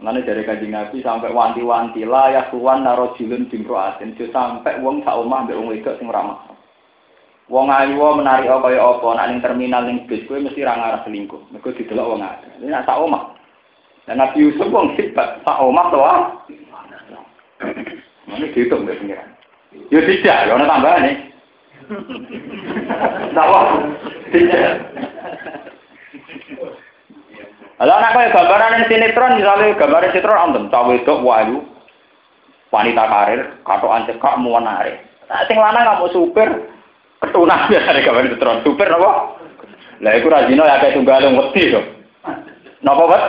Mulanya 0.00 0.24
dari 0.24 0.42
kaji 0.48 0.66
Nabi 0.72 0.96
sampai 1.04 1.28
wanti-wanti 1.28 2.08
lah 2.08 2.32
ya 2.32 2.42
tuan 2.48 2.88
narojulun 2.88 3.52
bimroatin 3.52 4.16
sampai 4.16 4.80
uang 4.80 5.04
sak 5.04 5.12
omah 5.12 5.44
wong 5.44 5.68
wedok 5.68 6.00
sing 6.00 6.08
ramah. 6.08 6.49
Wong 7.50 7.66
ayu 7.66 7.98
menarik 8.14 8.46
apa 8.46 8.70
ya 8.70 8.78
apa, 8.86 9.08
nak 9.18 9.26
ning 9.26 9.42
terminal 9.42 9.82
ning 9.82 10.06
bis 10.06 10.22
kowe 10.30 10.38
mesti 10.38 10.62
ra 10.62 10.78
ngarah 10.78 11.02
selingkuh. 11.02 11.50
Mergo 11.50 11.74
didelok 11.74 12.14
wong 12.14 12.22
ayu. 12.22 12.46
Ini 12.62 12.70
nak 12.70 12.86
sak 12.86 13.02
omah. 13.02 13.34
Dan 14.06 14.22
Nabi 14.22 14.38
Yusuf 14.38 14.70
wong 14.70 14.94
sifat 14.94 15.42
sak 15.42 15.58
omah 15.58 15.86
to 15.90 15.98
ah. 15.98 16.20
Ini 18.30 18.54
dihitung 18.54 18.86
mbek 18.86 19.02
pengiran. 19.02 19.28
Ya 19.90 20.00
tidak, 20.06 20.38
ya 20.46 20.54
ana 20.54 21.02
nih. 21.02 21.16
Tawa. 23.34 23.60
Tidak. 24.30 24.74
Kalau 27.80 27.96
anak 27.96 28.12
kaya 28.12 28.28
gambaran 28.36 28.76
yang 28.76 28.86
sinetron, 28.92 29.40
misalnya 29.40 29.72
gambaran 29.80 30.12
sinetron, 30.12 30.36
antum 30.38 30.64
cawe 30.68 30.92
itu 30.92 31.14
wayu, 31.24 31.64
wanita 32.68 33.04
karir, 33.08 33.40
katoan 33.64 34.04
cekak, 34.04 34.36
muanare. 34.36 35.00
Nah, 35.32 35.48
sing 35.48 35.56
lanang 35.56 35.88
kamu 35.88 36.06
super, 36.12 36.48
ketunas 37.20 37.68
biasa 37.68 38.00
gambaran 38.00 38.28
sinetron, 38.32 38.64
super 38.64 38.88
apa? 38.88 39.12
Lah, 40.00 40.12
itu 40.16 40.26
rajino 40.32 40.64
ya 40.64 40.80
kayak 40.80 40.96
tunggal 40.96 41.20
yang 41.20 41.36
wedi 41.36 41.72
dong. 41.72 41.86
Napa, 42.80 43.04
Pak? 43.04 43.22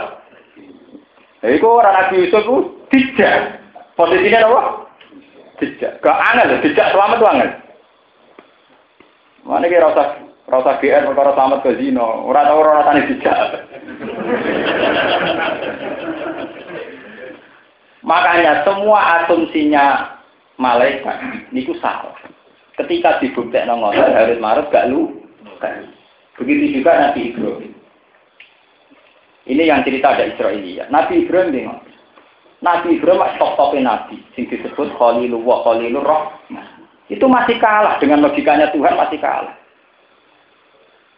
Lah, 1.44 1.50
itu 1.52 1.66
orang 1.68 1.94
Nabi 1.94 2.24
Yusuf 2.24 2.42
itu 2.42 2.56
tidak. 2.88 3.60
Posisinya 3.92 4.48
apa? 4.48 4.60
Tidak. 5.60 6.00
Gak 6.00 6.20
angel, 6.32 6.58
tidak 6.64 6.90
selamat 6.96 7.16
tuh 7.20 7.28
angel. 7.28 7.50
Mana 9.42 9.66
kira 9.68 9.90
rasa 9.90 10.22
rasa 10.46 10.78
GR 10.78 11.02
perkara 11.12 11.34
selamat 11.34 11.58
ke 11.66 11.70
zino, 11.82 12.30
orang 12.30 12.46
tahu 12.46 12.58
orang 12.62 12.86
tani 12.86 13.02
tidak. 13.10 13.38
Makanya 18.02 18.66
semua 18.66 18.98
asumsinya 19.22 20.16
malaikat 20.58 21.46
niku 21.54 21.74
salah. 21.78 22.14
Ketika 22.76 23.20
dibuktikan 23.20 23.68
ngotot 23.68 24.12
harus 24.16 24.40
marut 24.40 24.68
gak 24.72 24.88
lu. 24.88 25.20
Begitu 26.40 26.80
juga 26.80 26.96
Nabi 26.96 27.30
Ibrahim. 27.30 27.72
Ini 29.42 29.62
yang 29.68 29.82
cerita 29.82 30.14
ada 30.14 30.24
Israelia. 30.26 30.86
Nabi 30.88 31.26
Ibrahim 31.26 31.50
bingung. 31.52 31.80
Nabi 32.62 32.94
Ibrahim 32.94 33.26
top-topnya 33.42 33.82
Nabi, 33.82 34.22
sing 34.38 34.46
disebut 34.46 34.94
Khalilullah, 34.94 35.66
Khalilur 35.66 36.06
Rahmah. 36.06 36.66
Itu 37.10 37.26
masih 37.26 37.58
kalah 37.58 37.98
dengan 37.98 38.22
logikanya 38.22 38.70
Tuhan 38.70 38.94
masih 38.94 39.18
kalah. 39.18 39.52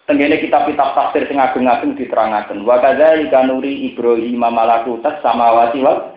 Tenggene 0.05 0.37
kitab-kitab 0.41 0.97
tafsir 0.97 1.25
sing 1.29 1.41
ageng-ageng 1.41 1.97
diterangaken. 1.97 2.65
Wa 2.65 2.81
kadzalika 2.81 3.45
nuri 3.45 3.93
Ibrahim 3.93 4.41
malakutas 4.41 5.21
samawati 5.21 5.81
wal 5.81 6.13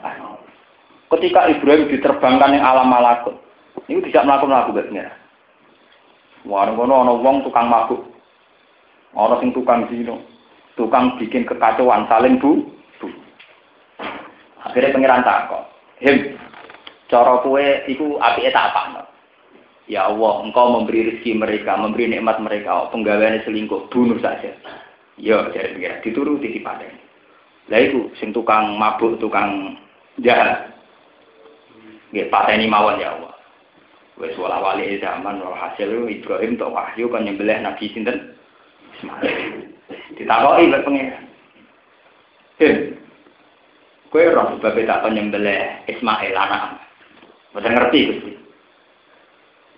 Ketika 1.08 1.48
Ibrahim 1.48 1.88
diterbangkan 1.88 2.52
yang 2.52 2.68
alam 2.68 2.92
malakut, 2.92 3.40
ini 3.88 4.04
tidak 4.12 4.28
melakukan 4.28 4.60
laku 4.60 4.72
betnya. 4.76 5.08
Warung 6.48 6.80
kono 6.80 7.04
ana 7.04 7.14
wong 7.20 7.44
tukang 7.44 7.68
mabuk. 7.68 8.08
Ana 9.12 9.36
sing 9.44 9.52
tukang 9.52 9.92
zino, 9.92 10.24
tukang 10.80 11.20
bikin 11.20 11.44
kekacauan 11.44 12.08
saling 12.08 12.40
bu, 12.40 12.64
bu. 13.04 13.08
Akhirnya 14.64 14.96
pengiran 14.96 15.28
takok, 15.28 15.64
"Him, 16.00 16.40
cara 17.12 17.44
kue 17.44 17.84
iku 17.92 18.16
apike 18.24 18.56
tak 18.56 18.72
apa?" 18.72 19.04
Ya 19.88 20.12
Allah, 20.12 20.44
engkau 20.44 20.68
memberi 20.68 21.08
rezeki 21.08 21.40
mereka, 21.40 21.80
memberi 21.80 22.12
nikmat 22.12 22.44
mereka, 22.44 22.76
oh, 22.76 22.88
penggaweane 22.92 23.40
selingkuh, 23.48 23.88
bunuh 23.88 24.20
saja. 24.20 24.52
Ya, 25.16 25.48
jadi 25.56 25.80
pengiran, 25.80 25.94
dituruti 26.04 26.52
di 26.52 26.60
paden. 26.60 26.92
Lah 27.72 27.80
itu, 27.80 28.12
sing 28.20 28.36
tukang 28.36 28.76
mabuk, 28.76 29.16
tukang 29.24 29.80
jahat. 30.20 30.76
Nggih 32.12 32.28
pateni 32.28 32.68
mawon 32.68 33.00
ya 33.00 33.16
Allah. 33.16 33.37
Wis 34.18 34.34
wala 34.42 34.58
wali 34.58 34.98
zaman 34.98 35.38
wal 35.38 35.54
hasil 35.54 35.94
Ibrahim 36.10 36.58
tok 36.58 36.74
wahyu 36.74 37.06
kan 37.14 37.22
nyembelih 37.22 37.62
Nabi 37.62 37.86
sinten 37.94 38.34
Ismail. 38.98 39.38
Ditakoki 40.18 40.74
lek 40.74 40.84
pengen. 40.90 41.08
Heh. 42.58 42.76
Kowe 44.10 44.26
ora 44.34 44.50
sebab 44.58 44.74
tak 44.74 45.02
kon 45.06 45.14
nyembelih 45.14 45.86
Ismail 45.86 46.34
anak. 46.34 46.82
Mboten 47.54 47.78
ngerti 47.78 48.00
Gusti. 48.10 48.32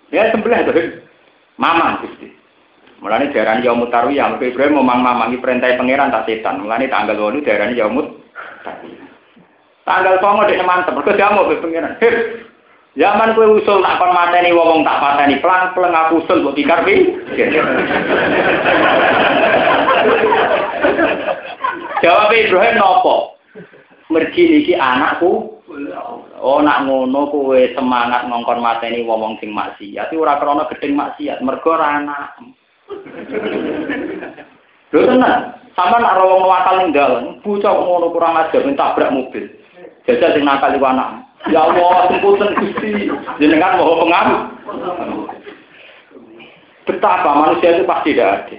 Ya 0.08 0.32
sembelih 0.32 0.64
to, 0.64 0.72
Mama 1.60 2.00
Gusti. 2.00 2.32
Mulane 3.04 3.32
diarani 3.32 3.64
yaumut 3.64 3.92
tarwiyah, 3.92 4.36
mergo 4.36 4.44
Ibrahim 4.44 4.80
memang 4.80 5.00
mamangi 5.00 5.40
perintah 5.40 5.72
pangeran 5.76 6.12
tak 6.12 6.28
setan. 6.28 6.64
Mulane 6.64 6.88
tanggal 6.88 7.16
8 7.16 7.44
diarani 7.44 7.76
yaumut 7.76 8.08
tarwiyah. 8.64 9.08
Tanggal 9.84 10.16
songo 10.20 10.48
dek 10.48 10.64
mantep, 10.64 10.96
mergo 10.96 11.12
diamuk 11.12 11.48
be 11.52 11.60
pengiran. 11.60 11.92
Zaman 12.98 13.38
kue 13.38 13.46
usul 13.46 13.86
tak 13.86 14.02
kon 14.02 14.10
mateni 14.10 14.50
wong 14.50 14.82
tak 14.82 14.98
pateni 14.98 15.38
pelang 15.38 15.70
pelang 15.78 15.94
aku 15.94 16.26
usul 16.26 16.42
buat 16.42 16.58
tikar 16.58 16.82
pi. 16.82 17.06
Jawab 22.02 22.34
Ibrahim 22.34 22.74
nopo? 22.82 23.38
Mergi 24.10 24.42
niki 24.42 24.74
anakku. 24.74 25.62
Oh 26.42 26.58
nak 26.58 26.82
ngono 26.82 27.30
kue 27.30 27.70
semangat 27.78 28.26
ngongkon 28.26 28.58
mateni 28.58 29.06
wong 29.06 29.38
sing 29.38 29.54
maksiat. 29.54 30.10
Ora 30.10 30.42
krana 30.42 30.66
gedeng 30.74 30.98
maksiat, 30.98 31.46
mergo 31.46 31.78
ora 31.78 32.02
anak. 32.02 32.42
Lho 34.90 35.06
tenan, 35.06 35.54
sama 35.78 36.02
nak 36.02 36.18
wong 36.18 36.42
wakal 36.42 36.74
ning 36.82 36.90
dalan, 36.90 37.38
bocah 37.46 37.70
ngono 37.70 38.10
kurang 38.10 38.34
ajar 38.34 38.66
tabrak 38.66 39.14
mobil. 39.14 39.46
Jajal 40.10 40.34
sing 40.34 40.42
nakal 40.42 40.74
iku 40.74 40.90
anak. 40.90 41.29
Ya 41.48 41.64
Allah, 41.64 42.12
semputan 42.12 42.52
Gusti. 42.60 43.08
Jenengan 43.40 43.80
mau 43.80 44.04
pengaruh. 44.04 44.40
Betapa 46.84 47.30
manusia 47.32 47.80
itu 47.80 47.88
pasti 47.88 48.12
tidak 48.12 48.44
ada. 48.44 48.56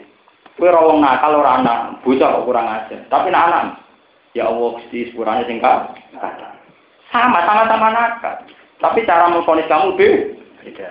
Kue 0.57 0.69
rawong 0.69 1.01
nakal 1.01 1.41
orang 1.41 1.61
anak, 1.61 2.01
bocah 2.01 2.41
kurang 2.41 2.65
aja. 2.65 2.97
Tapi 3.09 3.29
nak 3.29 3.45
anak, 3.49 3.65
ya 4.33 4.49
Allah 4.49 4.77
Gusti 4.81 5.09
sepurane 5.09 5.45
sing 5.45 5.61
sama 5.61 7.39
sama-sama 7.45 7.87
nakal. 7.93 8.35
Tapi 8.81 9.05
cara 9.05 9.29
memfonis 9.29 9.69
kamu 9.69 9.93
beda. 9.93 10.87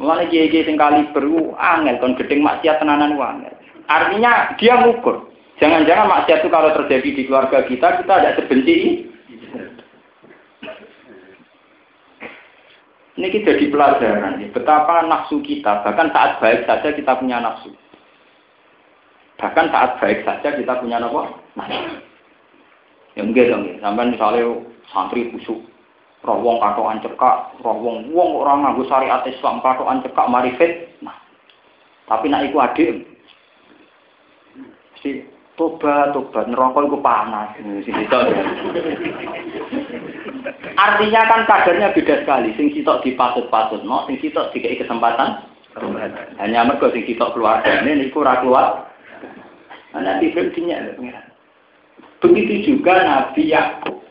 Mulane 0.00 0.30
kiai-kiai 0.32 0.64
sing 0.64 0.80
kali 0.80 1.12
beru 1.12 1.52
angel 1.60 2.00
kon 2.00 2.16
gedeng 2.16 2.40
maksiat 2.40 2.80
tenanan 2.80 3.18
angel. 3.20 3.52
Artinya 3.90 4.56
dia 4.56 4.80
ngukur. 4.80 5.28
Jangan-jangan 5.60 6.08
maksiat 6.08 6.40
itu 6.40 6.48
kalau 6.48 6.72
terjadi 6.72 7.08
di 7.12 7.22
keluarga 7.28 7.62
kita, 7.68 8.00
kita 8.00 8.14
tidak 8.16 8.36
sebenci. 8.40 9.08
Ini 13.12 13.28
kita 13.28 13.60
jadi 13.60 13.68
pelajaran, 13.68 14.40
betapa 14.56 15.04
nafsu 15.04 15.44
kita, 15.44 15.84
bahkan 15.84 16.08
saat 16.16 16.40
baik 16.40 16.64
saja 16.64 16.96
kita 16.96 17.12
punya 17.20 17.44
nafsu. 17.44 17.68
Bahkan 19.36 19.68
saat 19.68 20.00
baik 20.00 20.24
saja 20.24 20.56
kita 20.56 20.80
punya 20.80 20.96
nafsu. 20.96 22.00
Ya 23.12 23.20
mungkin 23.20 23.52
dong, 23.52 23.62
ya. 23.68 23.76
sampai 23.84 24.08
misalnya 24.08 24.64
santri 24.88 25.28
busuk, 25.28 25.60
roh 26.24 26.40
wong 26.40 26.56
katoan 26.64 27.04
cekak, 27.04 27.52
roh 27.60 27.76
wong 27.76 28.08
wong 28.16 28.40
orang 28.40 28.64
nganggo 28.64 28.88
syariat 28.88 29.20
Islam 29.28 29.60
katoan 29.60 30.00
cekak 30.00 30.30
marifet. 30.32 30.72
Nah, 31.04 31.20
tapi 32.08 32.32
nak 32.32 32.48
iku 32.48 32.64
adik. 32.64 33.04
Si 35.04 35.20
tobat 35.60 36.16
tobat 36.16 36.48
neraka 36.48 36.80
itu 36.88 36.96
panas 37.04 37.52
artinya 40.76 41.22
kan 41.28 41.40
kadarnya 41.46 41.94
beda 41.94 42.22
sekali 42.22 42.54
sing 42.58 42.74
sitok 42.74 43.02
dipatut-patut 43.06 43.82
no 43.86 44.04
sing 44.10 44.18
sitok 44.18 44.50
dikai 44.50 44.80
kesempatan 44.80 45.42
hanya 46.38 46.66
mergo 46.66 46.90
sing 46.90 47.06
sitok 47.06 47.34
keluarga 47.34 47.82
ini 47.82 48.06
niku 48.06 48.20
ora 48.20 48.42
keluar 48.42 48.66
nanti 49.94 50.32
pentingnya 50.34 50.94
begitu 52.22 52.74
juga 52.74 53.02
Nabi 53.02 53.50
Yakub 53.50 54.02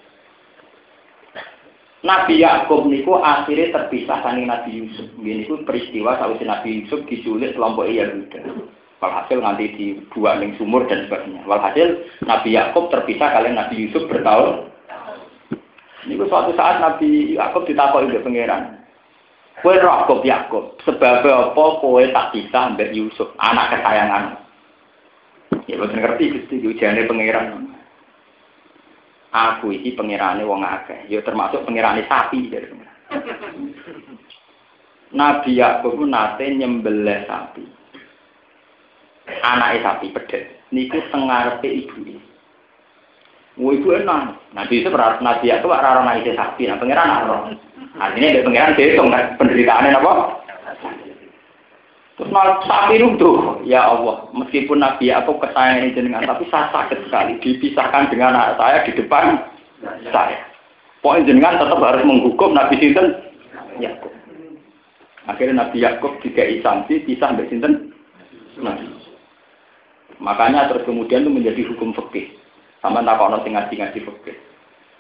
Nabi 2.02 2.42
Yakub 2.42 2.90
niku 2.90 3.22
akhirnya 3.22 3.78
terpisah 3.78 4.26
dari 4.26 4.50
Nabi 4.50 4.74
Yusuf. 4.74 5.06
Ini 5.22 5.46
niku 5.46 5.62
peristiwa 5.62 6.18
sausé 6.18 6.50
Nabi 6.50 6.82
Yusuf 6.82 7.06
diculik 7.06 7.54
kelompok 7.54 7.86
Yahuda. 7.86 8.42
Walhasil 9.02 9.38
nanti 9.38 9.70
dibuat 9.78 10.42
ning 10.42 10.58
sumur 10.58 10.90
dan 10.90 11.06
sebagainya. 11.06 11.46
Walhasil 11.46 12.02
Nabi 12.26 12.58
Yakub 12.58 12.90
terpisah 12.90 13.30
kalian 13.38 13.54
Nabi 13.54 13.86
Yusuf 13.86 14.10
bertahun. 14.10 14.71
Niku 16.10 16.26
suatu 16.26 16.54
saat 16.58 16.82
Nabi 16.82 17.38
Yakub 17.38 17.70
ditakoki 17.70 18.10
oleh 18.10 18.24
pangeran. 18.26 18.82
Kowe 19.62 19.78
roh 19.78 20.26
Yakub, 20.26 20.82
sebab 20.82 21.22
apa 21.22 21.64
kowe 21.78 22.02
tak 22.02 22.34
pisah 22.34 22.74
mbek 22.74 22.98
Yusuf, 22.98 23.30
anak 23.38 23.78
kesayangan. 23.78 24.42
Ya 25.70 25.78
boten 25.78 26.02
ngerti 26.02 26.34
Gusti 26.34 26.66
ujane 26.66 27.06
pangeran. 27.06 27.70
Aku 29.32 29.70
iki 29.70 29.94
pangerane 29.94 30.42
wong 30.42 30.66
akeh, 30.66 31.06
ya 31.08 31.22
termasuk 31.22 31.62
pangerane 31.64 32.04
sapi 32.10 32.50
dari 32.50 32.68
Nabi 35.12 35.52
Yakub 35.60 36.02
nate 36.10 36.46
nyembelih 36.58 37.30
sapi. 37.30 37.64
Anake 39.46 39.78
sapi 39.86 40.08
pedet. 40.10 40.66
Niku 40.74 40.98
tengarepe 41.14 41.68
ibu. 41.68 42.31
Wo 43.62 43.70
ibu 43.78 43.94
enak. 43.94 44.42
Nabi 44.58 44.82
itu 44.82 44.90
berarti 44.90 45.22
Nabi 45.22 45.54
Yakub 45.54 45.70
ora 45.70 46.02
ora 46.02 46.02
nang 46.02 46.26
sapi, 46.26 46.66
nah 46.66 46.82
pangeran 46.82 47.30
ora. 47.30 47.38
Artinya 48.02 48.34
dia 48.34 48.42
pangeran 48.42 48.74
dihitung 48.74 49.14
kan 49.14 49.38
penderitaannya 49.38 50.02
apa? 50.02 50.14
Terus 52.18 52.34
malah 52.34 52.58
sapi 52.66 52.98
tuh, 53.22 53.62
ya 53.66 53.86
Allah, 53.86 54.26
meskipun 54.34 54.82
Nabi 54.82 55.14
aku 55.14 55.38
kesayangan 55.38 55.94
jenengan, 55.94 56.26
tapi 56.26 56.50
saya 56.50 56.74
sakit 56.74 57.06
sekali 57.06 57.38
dipisahkan 57.42 58.10
dengan 58.10 58.34
anak 58.34 58.58
saya 58.58 58.78
di 58.86 58.98
depan 58.98 59.46
saya. 60.10 60.42
Pokoknya 61.06 61.30
jenengan 61.30 61.62
tetap 61.62 61.82
harus 61.82 62.06
menghukum 62.06 62.58
Nabi 62.58 62.82
Sinten 62.82 63.14
Yakub. 63.78 64.14
Akhirnya 65.30 65.66
Nabi 65.66 65.82
Yakub 65.82 66.18
juga 66.26 66.50
sanksi 66.66 67.06
pisah 67.06 67.34
dari 67.38 67.50
Sinten 67.50 67.94
Nabi. 68.58 68.86
Makanya 70.22 70.70
terus 70.70 70.86
kemudian 70.86 71.26
itu 71.26 71.34
menjadi 71.34 71.62
hukum 71.74 71.94
fikih. 71.98 72.41
Sama 72.82 73.06
tak 73.06 73.18
kau 73.22 73.30
sing 73.46 73.54
ngaji-ngaji 73.54 74.00
fikih. 74.02 74.38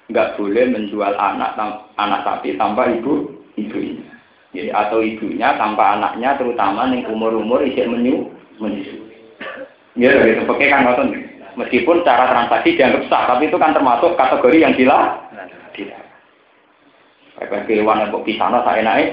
Enggak 0.09 0.37
boleh 0.37 0.65
menjual 0.69 1.13
anak 1.17 1.57
anak 1.97 2.21
sapi 2.21 2.53
tanpa 2.55 2.85
ibu 2.93 3.25
ibunya. 3.57 4.05
Jadi 4.51 4.69
atau 4.69 4.99
ibunya 4.99 5.55
tanpa 5.55 5.97
anaknya 5.97 6.35
terutama 6.35 6.85
yang 6.91 7.07
umur-umur 7.09 7.63
isih 7.65 7.87
menyu 7.87 8.29
menyusu. 8.61 9.01
Ya 9.97 10.11
gitu 10.23 10.43
pakai 10.45 10.69
kan 10.69 10.83
ngoten. 10.85 11.15
Meskipun 11.51 12.07
cara 12.07 12.31
transaksi 12.31 12.79
dianggap 12.79 13.11
sah, 13.11 13.27
tapi 13.27 13.51
itu 13.51 13.59
kan 13.59 13.75
termasuk 13.75 14.15
kategori 14.15 14.63
yang 14.63 14.71
gila. 14.71 15.19
Tidak. 15.75 16.03
Kayak 17.41 17.67
kewan 17.67 17.99
yang 17.99 18.13
kok 18.13 18.23
pisana 18.23 18.63
saya 18.63 18.81
naik. 18.85 19.09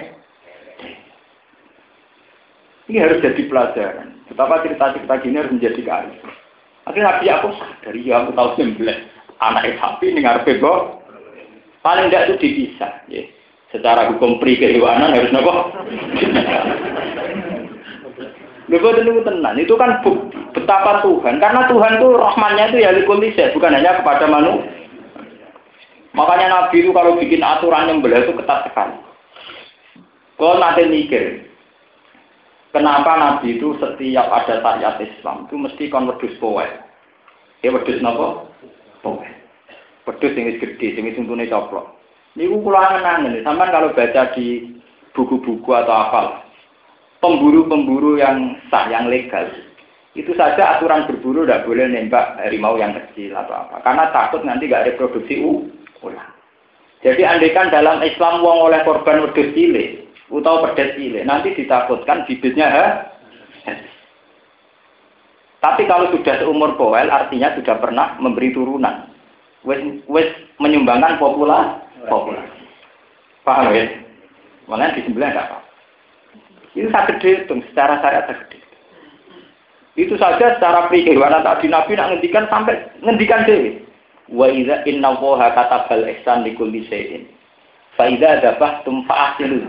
Ini 2.87 3.05
harus 3.05 3.21
jadi 3.21 3.43
pelajaran. 3.51 4.23
Betapa 4.31 4.63
cerita-cerita 4.63 5.15
gini 5.19 5.37
harus 5.41 5.53
menjadi 5.53 5.81
kearifan. 5.83 6.38
Akhirnya 6.89 7.21
Nabi 7.21 7.27
aku 7.29 7.49
sadari, 7.61 8.01
ya 8.09 8.25
aku 8.25 8.33
tahu 8.33 8.49
sembelah 8.57 8.99
anak 9.45 9.77
sapi 9.77 10.09
ini 10.09 10.25
ngarepe 10.25 10.57
Paling 11.79 12.11
tidak 12.11 12.33
itu 12.33 12.35
dipisah. 12.41 12.93
Ya 13.07 13.23
secara 13.73 14.09
hukum 14.13 14.41
pri 14.41 14.57
kehewanan 14.57 15.13
harus 15.13 15.33
nopo. 15.33 15.53
Lho 18.69 18.77
itu 18.77 19.25
tenang, 19.25 19.57
itu 19.57 19.75
kan 19.81 20.05
betapa 20.53 21.01
Tuhan. 21.01 21.41
Karena 21.41 21.65
Tuhan 21.73 21.97
itu 21.97 22.09
rahmannya 22.13 22.65
itu 22.69 22.79
ya 22.85 22.93
likulise, 22.93 23.57
bukan 23.57 23.73
hanya 23.73 23.97
kepada 24.05 24.29
manusia. 24.29 24.69
Makanya 26.13 26.53
Nabi 26.53 26.85
itu 26.85 26.93
kalau 26.93 27.17
bikin 27.17 27.41
aturan 27.41 27.89
yang 27.89 28.05
belah 28.05 28.21
itu 28.21 28.37
ketat 28.37 28.69
sekali. 28.69 28.97
Kalau 30.37 30.61
nanti 30.61 30.85
mikir, 30.85 31.48
kenapa 32.75 33.17
Nabi 33.17 33.57
itu 33.57 33.77
setiap 33.81 34.29
ada 34.29 34.61
syariat 34.61 34.97
Islam 35.01 35.49
itu 35.49 35.55
mesti 35.57 35.85
kon 35.89 36.09
wedus 36.09 36.35
poe. 36.43 36.67
Ya 37.65 37.75
wedus 37.75 38.01
nopo? 38.01 38.51
Poe. 39.03 39.29
Wedus 40.09 40.37
yang 40.37 40.57
gede, 40.57 40.97
yang 40.97 41.13
tuntune 41.13 41.49
coplok. 41.49 41.99
Niku 42.39 42.63
kula 42.63 42.81
angen-angen, 42.81 43.43
sampean 43.43 43.75
kalau 43.75 43.93
baca 43.93 44.31
di 44.39 44.79
buku-buku 45.11 45.71
atau 45.75 45.91
apa, 45.91 46.47
pemburu-pemburu 47.19 48.15
yang 48.15 48.55
sah, 48.71 48.87
yang 48.87 49.11
legal, 49.11 49.51
itu 50.15 50.31
saja 50.39 50.79
aturan 50.79 51.05
berburu 51.11 51.43
tidak 51.43 51.67
boleh 51.67 51.91
nembak 51.91 52.39
harimau 52.39 52.79
yang 52.79 52.95
kecil 52.95 53.35
atau 53.35 53.67
apa, 53.67 53.83
karena 53.83 54.05
takut 54.15 54.47
nanti 54.47 54.71
nggak 54.71 54.95
reproduksi 54.95 55.43
ulang. 55.99 56.33
Jadi 57.03 57.23
andekan 57.23 57.71
dalam 57.71 58.03
Islam 58.03 58.43
wong 58.43 58.71
oleh 58.71 58.83
korban 58.83 59.23
wedhus 59.23 59.55
cilik 59.55 60.08
utawa 60.29 60.71
pedet 60.71 60.97
cilik, 60.97 61.25
nanti 61.25 61.57
ditakutkan 61.57 62.29
bibitnya 62.29 62.67
ha? 62.69 62.87
Tapi 65.59 65.91
kalau 65.91 66.15
sudah 66.15 66.39
seumur 66.39 66.79
poel, 66.79 67.11
artinya 67.11 67.51
sudah 67.59 67.83
pernah 67.83 68.15
memberi 68.23 68.55
turunan. 68.55 69.11
Wes, 69.67 69.83
wes 70.07 70.31
menyumbangkan 70.63 71.19
populasi 71.19 72.07
populasi. 72.07 72.63
Paham 73.43 73.75
ya? 73.75 73.91
Makanya 74.71 74.95
di 74.95 75.03
enggak 75.11 75.35
apa. 75.35 75.59
Itu 76.79 76.87
sangat 76.95 77.19
gede 77.19 77.43
itu, 77.43 77.55
secara 77.73 77.99
syariat 77.99 78.31
sangat 78.31 78.47
gede. 78.47 78.59
Itu 79.99 80.15
saja 80.15 80.55
secara 80.55 80.87
kehidupan 80.87 81.43
tadi 81.43 81.67
Nabi 81.67 81.99
nak 81.99 82.09
ngendikan 82.15 82.47
sampai 82.47 82.79
ngendikan 83.03 83.43
dewi. 83.43 83.83
Wa 84.31 84.47
idza 84.47 84.87
inna 84.87 85.19
woha 85.19 85.51
katabal 85.59 86.07
ihsan 86.07 86.47
kulli 86.55 86.87
shay'in. 86.87 87.27
Fa 87.99 88.07
idza 88.07 88.39
dabahtum 88.45 89.03
fa 89.11 89.35
ahsinu 89.35 89.67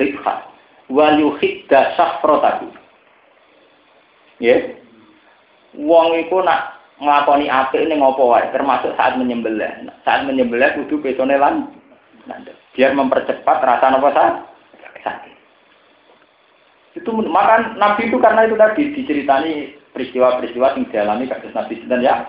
dzikra 0.90 0.98
wa 0.98 1.08
yuhidda 1.14 1.94
safratahu. 1.94 2.74
Ya. 4.42 4.58
Wong 5.78 6.18
iku 6.26 6.42
nak 6.42 6.82
nglakoni 6.98 7.46
apik 7.46 7.86
ning 7.86 8.02
apa 8.02 8.24
wae, 8.26 8.50
termasuk 8.50 8.98
saat 8.98 9.16
menyembelih. 9.22 9.86
Saat 10.02 10.26
menyembelih 10.26 10.82
kudu 10.82 10.98
betone 11.06 11.38
lan 11.38 11.70
biar 12.74 12.94
mempercepat 12.98 13.58
rasa 13.62 13.94
apa 13.94 14.10
sakit. 15.00 15.36
Itu 16.98 17.14
maka 17.30 17.78
Nabi 17.78 18.10
itu 18.10 18.18
karena 18.18 18.50
itu 18.50 18.58
tadi 18.58 18.92
diceritani 18.98 19.78
peristiwa-peristiwa 19.94 20.78
yang 20.78 20.90
dialami 20.90 21.30
kasus 21.30 21.54
Nabi 21.54 21.80
dan 21.86 22.02
ya. 22.02 22.26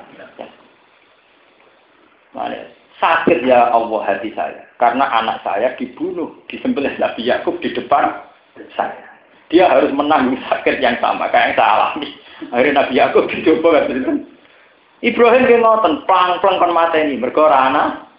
ya. 2.36 2.60
sakit 3.00 3.42
ya 3.48 3.72
Allah 3.72 4.00
hati 4.04 4.30
saya 4.36 4.62
karena 4.76 5.08
anak 5.08 5.40
saya 5.42 5.72
dibunuh 5.80 6.36
disembelih 6.46 6.92
Nabi 7.00 7.26
Yakub 7.26 7.58
di 7.64 7.72
depan 7.72 8.29
saya. 8.76 9.08
Dia 9.50 9.66
harus 9.66 9.90
menanggung 9.90 10.38
sakit 10.46 10.78
yang 10.78 10.94
sama 11.02 11.26
kayak 11.28 11.52
yang 11.52 11.56
saya 11.58 11.70
alami. 11.74 12.08
Akhirnya 12.54 12.76
Nabi 12.80 12.92
Yakub 12.96 13.24
dicoba 13.28 13.84
kan 13.84 14.24
Ibrahim 15.00 15.48
ki 15.48 15.56
ngoten, 15.64 16.04
plang-plang 16.04 16.60
kon 16.60 16.76
mateni 16.76 17.16
mergo 17.16 17.48
anak 17.48 18.10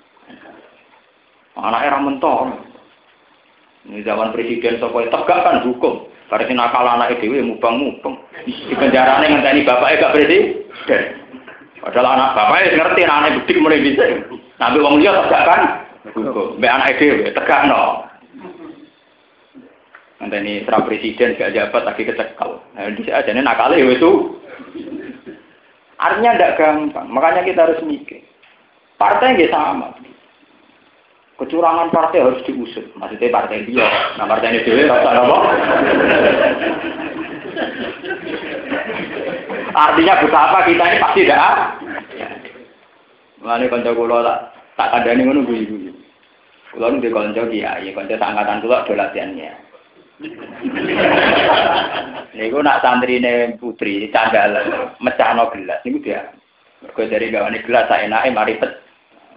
Anak 1.61 1.83
era 1.83 1.99
mentor. 2.01 2.57
Ini 3.85 4.07
zaman 4.07 4.31
presiden 4.31 4.79
Sokoy 4.79 5.09
tegakkan 5.11 5.61
hukum. 5.67 6.07
Karena 6.31 6.47
si 6.47 6.53
nakal 6.55 6.87
anak 6.87 7.19
itu 7.19 7.27
ya 7.27 7.43
mubang-mubang. 7.43 8.15
Di 8.47 8.71
penjara 8.71 9.19
ini 9.19 9.35
ngenteni 9.35 9.67
bapaknya 9.67 9.99
gak 9.99 10.13
presiden. 10.15 10.47
Padahal 11.83 12.15
anak 12.15 12.29
bapaknya 12.39 12.79
ngerti 12.79 13.01
anak 13.03 13.35
bedik 13.43 13.59
mulai 13.59 13.83
bisa. 13.83 14.03
Nabi 14.63 14.77
wong 14.79 15.03
dia 15.03 15.11
tegakkan 15.11 15.61
hukum. 16.15 16.55
Mbak 16.55 16.71
anak 16.71 16.89
itu 16.95 17.05
tegak 17.35 17.61
no. 17.67 18.07
Nanti 20.21 20.37
ini 20.37 20.53
serah 20.61 20.85
presiden 20.85 21.33
gak 21.33 21.57
jabat 21.57 21.81
lagi 21.81 22.05
kecekal. 22.05 22.61
Nah, 22.77 22.93
di 22.93 23.09
aja 23.09 23.33
nakal 23.33 23.73
itu. 23.73 24.37
Artinya 25.97 26.37
tidak 26.37 26.61
gampang. 26.61 27.09
Makanya 27.09 27.41
kita 27.41 27.65
harus 27.65 27.81
mikir. 27.81 28.21
Partai 29.01 29.33
nggak 29.33 29.49
sama. 29.49 29.97
Kecurangan 31.41 31.89
partai 31.89 32.21
harus 32.21 32.45
diusut. 32.45 32.85
Maksudnya 32.93 33.33
partai 33.33 33.65
dia. 33.65 33.85
Nah 34.21 34.29
partai 34.29 34.61
ini 34.61 34.65
dia 34.65 34.85
rasa 34.85 35.09
apa? 35.09 35.37
Artinya 39.73 40.21
betapa 40.21 40.59
kita 40.69 40.83
ini 40.85 41.01
pasti 41.01 41.21
tidak. 41.25 41.81
Mengenai 43.41 43.73
konco 43.73 43.91
kulo 43.97 44.21
tak 44.21 44.53
tak 44.77 45.01
ada 45.01 45.17
nih 45.17 45.25
gue 45.25 45.65
gue. 45.65 45.93
Kulo 46.77 46.85
nih 46.93 47.09
konco 47.09 47.41
dia, 47.49 47.81
ya 47.81 47.89
konco 47.89 48.13
angkatan 48.13 48.61
kulo 48.61 48.85
do 48.85 48.93
latihannya. 48.93 49.70
Niku 52.37 52.57
nak 52.61 52.81
santri 52.85 53.17
ne 53.17 53.57
putri 53.57 54.09
candal 54.13 54.57
mecah 55.01 55.29
no 55.33 55.49
gelas 55.49 55.81
niku 55.83 55.99
dia. 56.01 56.29
Mergo 56.81 57.01
dari 57.05 57.29
gawane 57.29 57.61
gelas 57.65 57.85
saya 57.89 58.09
enake 58.09 58.33
mari 58.33 58.57
pet 58.57 58.73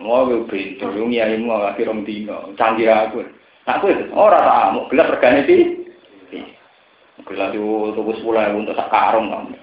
Mau 0.02 0.26
gue 0.26 0.42
pintu, 0.50 0.90
yung 0.90 1.14
ya 1.14 1.30
mau 1.38 1.62
lagi 1.62 1.86
rom 1.86 2.02
dino, 2.02 2.50
canggih 2.58 2.90
aku. 2.90 3.22
Aku 3.62 3.94
itu 3.94 4.10
orang 4.10 4.42
tak 4.42 4.70
mau 4.74 4.90
gelas 4.90 5.06
regane 5.14 5.46
sih. 5.46 5.86
Gelas 7.22 7.54
itu 7.54 8.02
sepuluh 8.18 8.42
ribu 8.42 8.66
untuk 8.66 8.74
sak 8.74 8.90
karung 8.90 9.30
kan. 9.30 9.54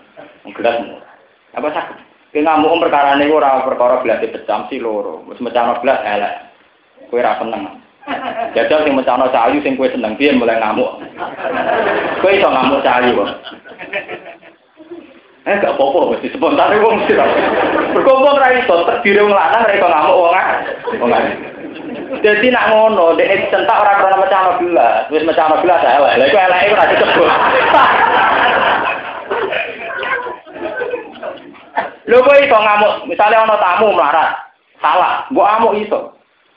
Gelas 0.56 0.76
Apa 1.52 1.68
sakit? 1.76 1.98
Kayak 2.32 2.48
ngamuk 2.48 2.88
perkara 2.88 3.20
ini 3.20 3.28
ora 3.28 3.60
perkara 3.68 4.00
gelas 4.08 4.24
pecah 4.24 4.72
si 4.72 4.80
loro. 4.80 5.28
Wis 5.28 5.44
mecah 5.44 5.76
gelas 5.84 6.00
elek. 6.00 6.34
Kowe 7.12 7.20
ra 7.20 7.36
seneng. 7.44 7.81
Jajal 8.52 8.84
sing 8.84 8.94
mencana 8.98 9.30
cahayu 9.30 9.62
sing 9.62 9.78
kowe 9.78 9.88
seneng 9.88 10.18
piye 10.18 10.34
mulai 10.34 10.58
ngamuk. 10.58 11.00
Kowe 12.20 12.32
iso 12.34 12.50
ngamuk 12.50 12.82
cahayu 12.82 13.14
kok. 13.14 13.30
Eh 15.42 15.58
gak 15.58 15.74
apa-apa 15.74 16.18
mesti 16.18 16.30
spontan 16.34 16.78
wong 16.82 17.02
mesti. 17.02 17.14
Berkumpul 17.94 18.38
ra 18.38 18.50
iso 18.58 18.76
terdiri 18.86 19.22
wong 19.26 19.34
lanang 19.34 19.66
ra 19.66 19.74
iso 19.74 19.88
ngamuk 19.88 20.18
wong 20.18 20.34
wong 21.02 21.12
Jadi 22.22 22.52
nak 22.52 22.68
ngono, 22.70 23.16
dek 23.16 23.50
centak 23.50 23.82
orang 23.82 24.04
krono 24.04 24.18
mecah 24.20 24.60
bila, 24.60 25.08
wis 25.08 25.24
mecah 25.24 25.48
bila 25.64 25.80
saya 25.80 26.20
elek. 26.20 26.28
Lah 26.28 26.28
iku 26.28 26.38
eleke 26.38 26.74
ora 26.76 26.92
disebut. 26.92 27.30
Lho 32.12 32.18
kok 32.20 32.42
iso 32.44 32.58
ngamuk, 32.60 32.94
misalnya 33.08 33.48
ana 33.48 33.56
tamu 33.56 33.96
melarat, 33.96 34.30
salah, 34.84 35.24
mbok 35.32 35.50
amuk 35.56 35.78
iso. 35.80 36.12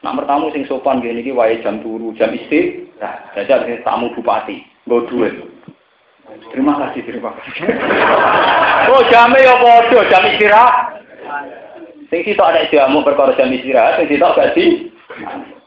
Nak 0.04 0.20
bertamu 0.20 0.52
sing 0.52 0.68
sopan 0.68 1.00
gini 1.00 1.24
iki 1.24 1.32
wae 1.32 1.64
jam 1.64 1.80
turu, 1.80 2.12
jam 2.20 2.28
istri, 2.36 2.92
nah, 3.00 3.24
jajal 3.32 3.64
tamu 3.88 4.12
bupati, 4.12 4.60
nggo 4.84 5.08
duit. 5.08 5.32
Terima 6.52 6.76
kasih, 6.76 7.00
terima 7.08 7.32
kasih. 7.32 7.64
oh, 8.92 9.00
jame 9.08 9.40
ya 9.40 9.56
padha, 9.56 10.00
jam 10.12 10.28
istirahat. 10.28 11.00
Sing 12.12 12.20
sitok 12.20 12.52
ada 12.52 12.68
jamu 12.68 13.00
perkara 13.00 13.32
jam 13.32 13.48
istirahat, 13.48 13.96
sing 13.96 14.12
sitok 14.12 14.36
gak 14.36 14.52
di. 14.52 14.92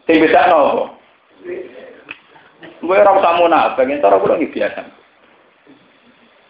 Sing 0.05 0.15
beda 0.21 0.53
nopo? 0.53 0.93
Gue 2.77 2.93
ora 2.93 3.17
usah 3.17 3.41
munafik, 3.41 3.89
entar 3.89 4.13
kula 4.21 4.37
iki 4.37 4.53
biasa. 4.53 4.85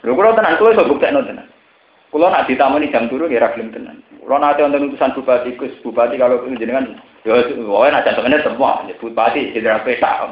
Lho 0.04 0.12
kula 0.12 0.36
tenan 0.36 0.60
kowe 0.60 0.76
iso 0.76 0.84
buktekno 0.84 1.24
tenan. 1.24 1.48
Kulo 2.12 2.28
nak 2.28 2.52
ditamani 2.52 2.92
jam 2.92 3.08
turu 3.08 3.32
kira 3.32 3.56
gelem 3.56 3.72
tenan. 3.72 4.04
Kulo 4.20 4.36
nate 4.40 4.60
wonten 4.60 4.92
utusan 4.92 5.16
bupati, 5.16 5.56
Gus 5.56 5.72
bupati 5.84 6.20
kalau 6.20 6.44
jenengan 6.60 7.00
ya 7.28 7.36
wae 7.68 7.92
nak 7.92 8.08
jantungnya 8.08 8.40
semua, 8.40 8.88
bupati 9.04 9.52
jenderal 9.52 9.84
peta. 9.84 10.32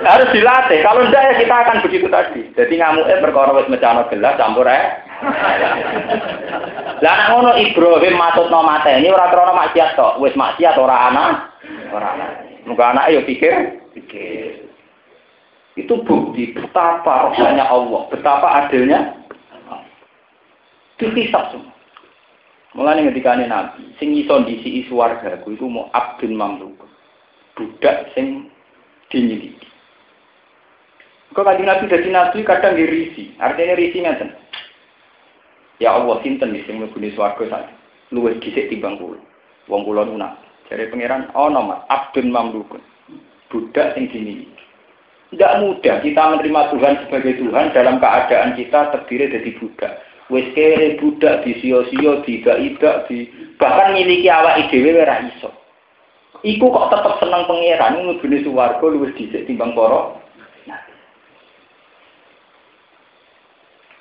Harus 0.00 0.32
dilatih. 0.32 0.80
Kalau 0.80 1.04
ndak 1.04 1.20
ya 1.20 1.32
kita 1.36 1.54
akan 1.54 1.84
begitu 1.84 2.06
tadi. 2.08 2.40
Jadi 2.56 2.74
ngamuke 2.80 3.20
perkara 3.20 3.52
wis 3.52 3.68
mecano 3.68 4.08
gelas 4.08 4.40
campur 4.40 4.64
ae. 4.64 4.80
Lah 7.04 7.12
nek 7.20 7.28
ngono 7.36 7.50
Ibrahim 7.60 8.16
matutno 8.16 8.64
mateni 8.64 9.12
ora 9.12 9.28
krana 9.28 9.52
maksiat 9.52 10.00
tok, 10.00 10.16
wis 10.24 10.32
maksiat 10.32 10.80
ora 10.80 11.12
ana. 11.12 11.24
Ora 11.92 12.08
ana. 12.16 12.26
Muga 12.64 12.96
anake 12.96 13.14
yo 13.14 13.20
pikir, 13.28 13.54
pikir. 13.92 14.64
Itu 15.76 16.00
bukti 16.08 16.56
betapa 16.56 17.28
rohnya 17.28 17.68
Allah, 17.68 18.08
betapa 18.08 18.64
adilnya 18.64 19.12
Dihisap 20.96 21.52
semua. 21.52 21.75
Mulane 22.76 23.08
ketika 23.08 23.40
Nabi, 23.40 23.88
sing 23.96 24.12
iso 24.12 24.36
ndisi 24.36 24.84
warga, 24.92 25.40
ku 25.40 25.56
iku 25.56 25.64
mau 25.64 25.88
abdul 25.96 26.36
mamluk. 26.36 26.76
Budak 27.56 28.12
sing 28.12 28.52
dinyiliki. 29.08 29.64
Kok 31.32 31.40
kanjeng 31.40 31.64
Nabi 31.64 31.88
dadi 31.88 32.12
nabi 32.12 32.44
kadang 32.44 32.76
dirisi. 32.76 33.32
Artinya 33.40 33.80
risi 33.80 34.04
ngeten. 34.04 34.28
Ya 35.80 35.96
Allah 35.96 36.20
sinten 36.20 36.52
sing 36.52 36.76
mlebune 36.76 37.16
swarga 37.16 37.48
sak 37.48 37.72
luwih 38.12 38.36
dhisik 38.44 38.68
timbang 38.68 39.00
kula. 39.00 39.24
Wong 39.72 39.88
kula 39.88 40.04
nunak. 40.04 40.36
Jare 40.68 40.92
pangeran 40.92 41.32
Mas 41.32 41.80
abdul 41.88 42.28
mamluk. 42.28 42.76
Budak 43.48 43.96
sing 43.96 44.12
dimiliki. 44.12 44.52
Tidak 45.32 45.64
mudah 45.64 46.04
kita 46.04 46.22
menerima 46.22 46.76
Tuhan 46.76 46.94
sebagai 47.08 47.40
Tuhan 47.40 47.72
dalam 47.72 47.98
keadaan 47.98 48.52
kita 48.52 48.94
terdiri 48.94 49.32
dari 49.32 49.50
budak 49.58 49.96
wis 50.30 50.46
kere 50.54 50.98
budak 50.98 51.46
di 51.46 51.54
sio-sio 51.62 52.22
ida 52.26 53.06
di 53.06 53.30
bahkan 53.56 53.94
miliki 53.94 54.26
awak 54.26 54.66
dhewe 54.68 54.90
ora 54.98 55.22
iso 55.22 55.50
iku 56.42 56.66
kok 56.70 56.90
tetep 56.90 57.14
seneng 57.22 57.46
pangeran 57.46 58.02
mlebune 58.02 58.42
swarga 58.42 58.86
luwih 58.86 59.14
dhisik 59.14 59.46
timbang 59.46 59.72
para 59.72 60.26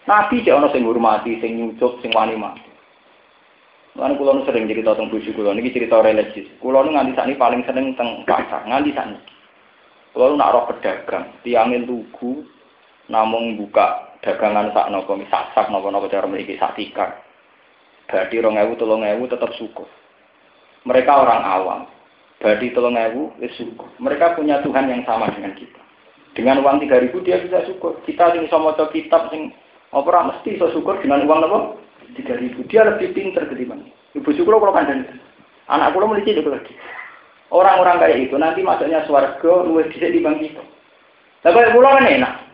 Nabi 0.05 0.45
cek 0.45 0.53
ana 0.53 0.69
sing 0.69 0.85
ngurmati, 0.85 1.41
sing 1.41 1.57
nyucup, 1.57 1.97
sing 2.05 2.13
wani 2.13 2.37
mati. 2.37 2.61
Lan 3.97 4.13
kula 4.21 4.45
sering 4.45 4.69
cerita 4.69 4.93
tentang 4.93 5.09
bojo 5.09 5.33
kula 5.33 5.57
niki 5.57 5.73
cerita 5.73 5.97
religius. 5.97 6.45
Kula 6.61 6.85
nu 6.85 6.93
nganti 6.93 7.17
sakniki 7.17 7.41
paling 7.41 7.65
seneng 7.65 7.97
teng 7.97 8.21
pasar, 8.21 8.69
nganti 8.69 8.93
sakniki. 8.93 9.33
Kula 10.13 10.29
nu 10.29 10.37
nak 10.37 10.53
roh 10.53 10.63
pedagang, 10.69 11.33
tiangin 11.41 11.89
tugu 11.89 12.45
namung 13.09 13.57
buka 13.57 14.14
dagangan 14.25 14.73
sak 14.73 14.89
nopo 14.89 15.13
sak 15.29 15.53
sak 15.53 15.69
nopo 15.69 15.93
nopo 15.93 16.09
cara 16.09 16.25
memiliki 16.25 16.57
sak 16.57 16.73
tikar. 16.73 17.21
Berarti 18.09 18.41
rong 18.41 18.57
ewu 18.57 18.73
tolong 18.73 19.05
ewu 19.05 19.29
tetap 19.29 19.53
syukur. 19.53 19.85
Mereka 20.89 21.13
orang 21.13 21.41
awam. 21.45 21.81
Berarti 22.41 22.73
tolong 22.73 22.97
ewu 22.97 23.29
es 23.45 23.53
syukur. 23.53 23.85
Mereka 24.01 24.33
punya 24.33 24.65
Tuhan 24.65 24.89
yang 24.89 25.05
sama 25.05 25.29
dengan 25.29 25.53
kita. 25.53 25.77
Dengan 26.33 26.65
uang 26.65 26.81
tiga 26.81 26.99
ribu 26.99 27.21
dia 27.21 27.37
bisa 27.37 27.63
syukur. 27.69 28.01
Kita 28.03 28.33
ini 28.33 28.49
sama 28.49 28.73
kitab 28.89 29.29
sing 29.29 29.53
opera 29.93 30.25
mesti 30.25 30.57
bisa 30.57 30.73
syukur 30.73 30.97
dengan 31.05 31.21
uang 31.29 31.39
nopo 31.45 31.57
tiga 32.17 32.33
ribu. 32.41 32.65
Dia 32.65 32.81
lebih 32.89 33.13
pinter 33.13 33.45
ketimbang. 33.45 33.85
Ibu 34.17 34.29
syukur 34.33 34.57
kalau 34.57 34.73
kan 34.73 35.05
anak 35.69 35.93
kulo 35.93 36.17
itu 36.17 36.41
lagi. 36.41 36.73
Orang-orang 37.53 38.01
kayak 38.01 38.19
itu 38.25 38.35
nanti 38.41 38.65
masuknya 38.65 39.05
suarga 39.05 39.69
luwes 39.69 39.85
bisa 39.93 40.09
dibang 40.09 40.41
kita. 40.41 40.65
Tapi 41.45 41.61
kan 41.61 42.09
enak 42.09 42.44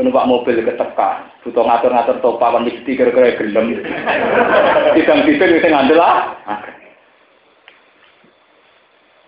numpak 0.00 0.24
mobil 0.24 0.64
ketekan, 0.64 1.28
butuh 1.44 1.64
ngatur-ngatur 1.68 2.16
topa 2.24 2.56
kan 2.56 2.64
mesti 2.64 2.90
kira-kira 2.96 3.36
gelem. 3.36 3.76
Tidang-tidang 4.96 5.60
sing 5.60 5.72
ngandel 5.72 6.00
lah. 6.00 6.32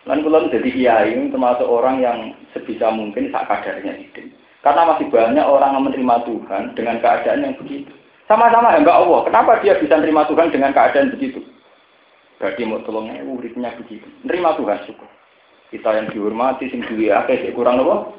Lan 0.09 0.21
kula 0.25 0.49
jadi 0.49 0.69
kiai 0.69 1.17
termasuk 1.33 1.69
orang 1.69 2.01
yang 2.01 2.19
sebisa 2.57 2.89
mungkin 2.93 3.29
sak 3.33 3.49
kadarnya 3.49 3.93
itu. 4.01 4.33
Karena 4.65 4.89
masih 4.89 5.12
banyak 5.12 5.45
orang 5.45 5.77
yang 5.77 5.85
menerima 5.85 6.17
Tuhan 6.25 6.62
dengan 6.73 6.97
keadaan 7.01 7.45
yang 7.45 7.55
begitu. 7.61 7.93
Sama-sama 8.25 8.73
hamba 8.73 8.97
Allah. 8.97 9.21
Kenapa 9.29 9.61
dia 9.61 9.77
bisa 9.77 10.01
menerima 10.01 10.25
Tuhan 10.33 10.49
dengan 10.49 10.73
keadaan 10.73 11.12
begitu? 11.12 11.45
Berarti 12.41 12.65
mau 12.65 12.81
tolongnya 12.85 13.21
uripnya 13.21 13.77
begitu. 13.77 14.09
Menerima 14.25 14.57
Tuhan 14.57 14.79
syukur. 14.89 15.09
Kita 15.69 15.91
yang 15.93 16.09
dihormati, 16.09 16.73
sing 16.73 16.81
duwe 16.89 17.12
akeh 17.12 17.53
kurang 17.53 17.85
apa? 17.85 18.17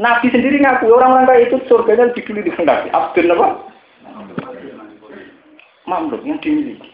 Nabi 0.00 0.32
sendiri 0.32 0.64
ngaku 0.64 0.88
orang-orang 0.88 1.28
kayak 1.28 1.44
itu 1.52 1.56
surganya 1.68 2.08
lebih 2.08 2.24
dulu 2.24 2.64
Nabi. 2.64 2.88
Abdul 2.88 3.36
apa? 3.36 3.48
Mamluk 5.84 6.24
yang 6.24 6.40
dimiliki. 6.40 6.88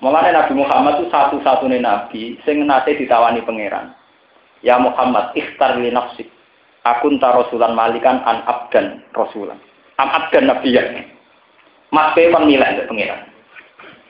Mulanya 0.00 0.44
Nabi 0.44 0.52
Muhammad 0.56 1.02
itu 1.02 1.12
satu-satunya 1.12 1.82
Nabi 1.82 2.38
sing 2.46 2.62
nate 2.64 2.94
ditawani 2.96 3.42
pangeran. 3.42 3.92
Ya 4.64 4.78
Muhammad, 4.78 5.34
ikhtar 5.36 5.76
li 5.76 5.90
nafsik. 5.90 6.30
Aku 6.86 7.12
entah 7.12 7.36
rasulan 7.36 7.76
malikan 7.76 8.24
an 8.24 8.40
abdan 8.48 9.04
rasulan. 9.12 9.60
Am 10.00 10.08
abdan 10.08 10.48
Nabi 10.48 10.72
ya. 10.72 10.84
Mas 11.90 12.14
untuk 12.16 12.86
pangeran. 12.86 13.28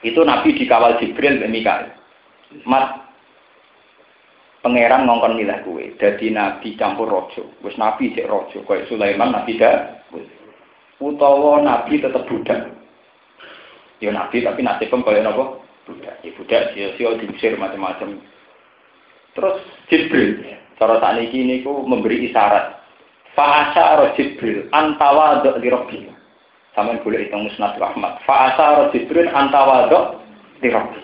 Itu 0.05 0.21
Nabi 0.23 0.55
dikawal 0.55 1.01
Jibril 1.01 1.41
dan 1.41 1.51
Mikael. 1.51 1.91
Mas 2.69 3.10
pangeran 4.61 5.09
ngongkon 5.09 5.37
milah 5.37 5.61
kue. 5.65 5.93
Jadi 5.97 6.33
nabi 6.33 6.77
campur 6.77 7.09
rojo. 7.09 7.49
Wis 7.65 7.77
nabi 7.81 8.13
cek 8.13 8.29
rojo. 8.29 8.61
Kayak 8.65 8.89
Sulaiman 8.89 9.33
nabi 9.33 9.57
dah. 9.57 10.05
Utawa 11.01 11.65
nabi 11.65 12.01
tetap 12.01 12.29
budak. 12.29 12.69
Ya 14.01 14.13
nabi 14.13 14.45
tapi 14.45 14.61
nasibnya 14.61 15.05
kaya 15.05 15.21
nopo 15.25 15.65
budak. 15.89 16.21
Ya 16.21 16.31
budak 16.37 16.63
sio-sio 16.77 17.17
diusir 17.21 17.57
macam-macam. 17.57 18.21
Terus 19.37 19.57
Jibril. 19.89 20.45
Cara 20.81 20.97
saat 20.97 21.21
ini 21.21 21.61
ku 21.61 21.85
memberi 21.85 22.29
isyarat. 22.29 22.81
Fa'asa 23.37 24.01
roh 24.01 24.11
Jibril 24.17 24.67
antawa 24.73 25.41
dok 25.45 25.61
di 25.63 25.69
robi. 25.71 25.99
Sama 26.75 26.99
boleh 27.03 27.27
hitung 27.27 27.47
musnad 27.47 27.79
Ahmad. 27.79 28.19
Fa'asa 28.25 28.81
roh 28.81 28.87
Jibril 28.93 29.29
antawa 29.31 29.89
dok 29.89 30.21
di 30.61 30.69
robi. 30.69 31.01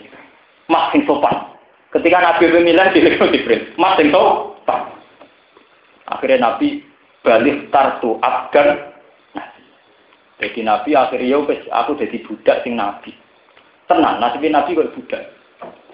Mak 0.66 0.90
sing 0.92 1.06
sopan. 1.06 1.55
Ketika 1.96 2.20
Nabi 2.20 2.52
pemilihan 2.52 2.92
di 2.92 3.00
Jibril, 3.00 3.72
mas 3.80 3.96
yang 3.96 4.12
tahu, 4.12 4.52
Akhirnya 6.06 6.38
Nabi 6.44 6.84
balik 7.24 7.72
tartu 7.72 8.20
abdan. 8.22 8.94
Jadi 10.36 10.60
Nabi 10.60 10.92
akhirnya 10.92 11.40
aku 11.72 11.96
jadi 11.96 12.20
budak 12.22 12.60
sing 12.62 12.76
Nabi. 12.76 13.16
Tenang, 13.88 14.20
nasibnya 14.20 14.60
Nabi 14.60 14.76
kok 14.76 14.92
budak. 14.92 15.22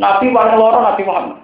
Nabi 0.03 0.35
paling 0.35 0.57
loro 0.59 0.83
Nabi 0.83 1.03
Muhammad. 1.07 1.39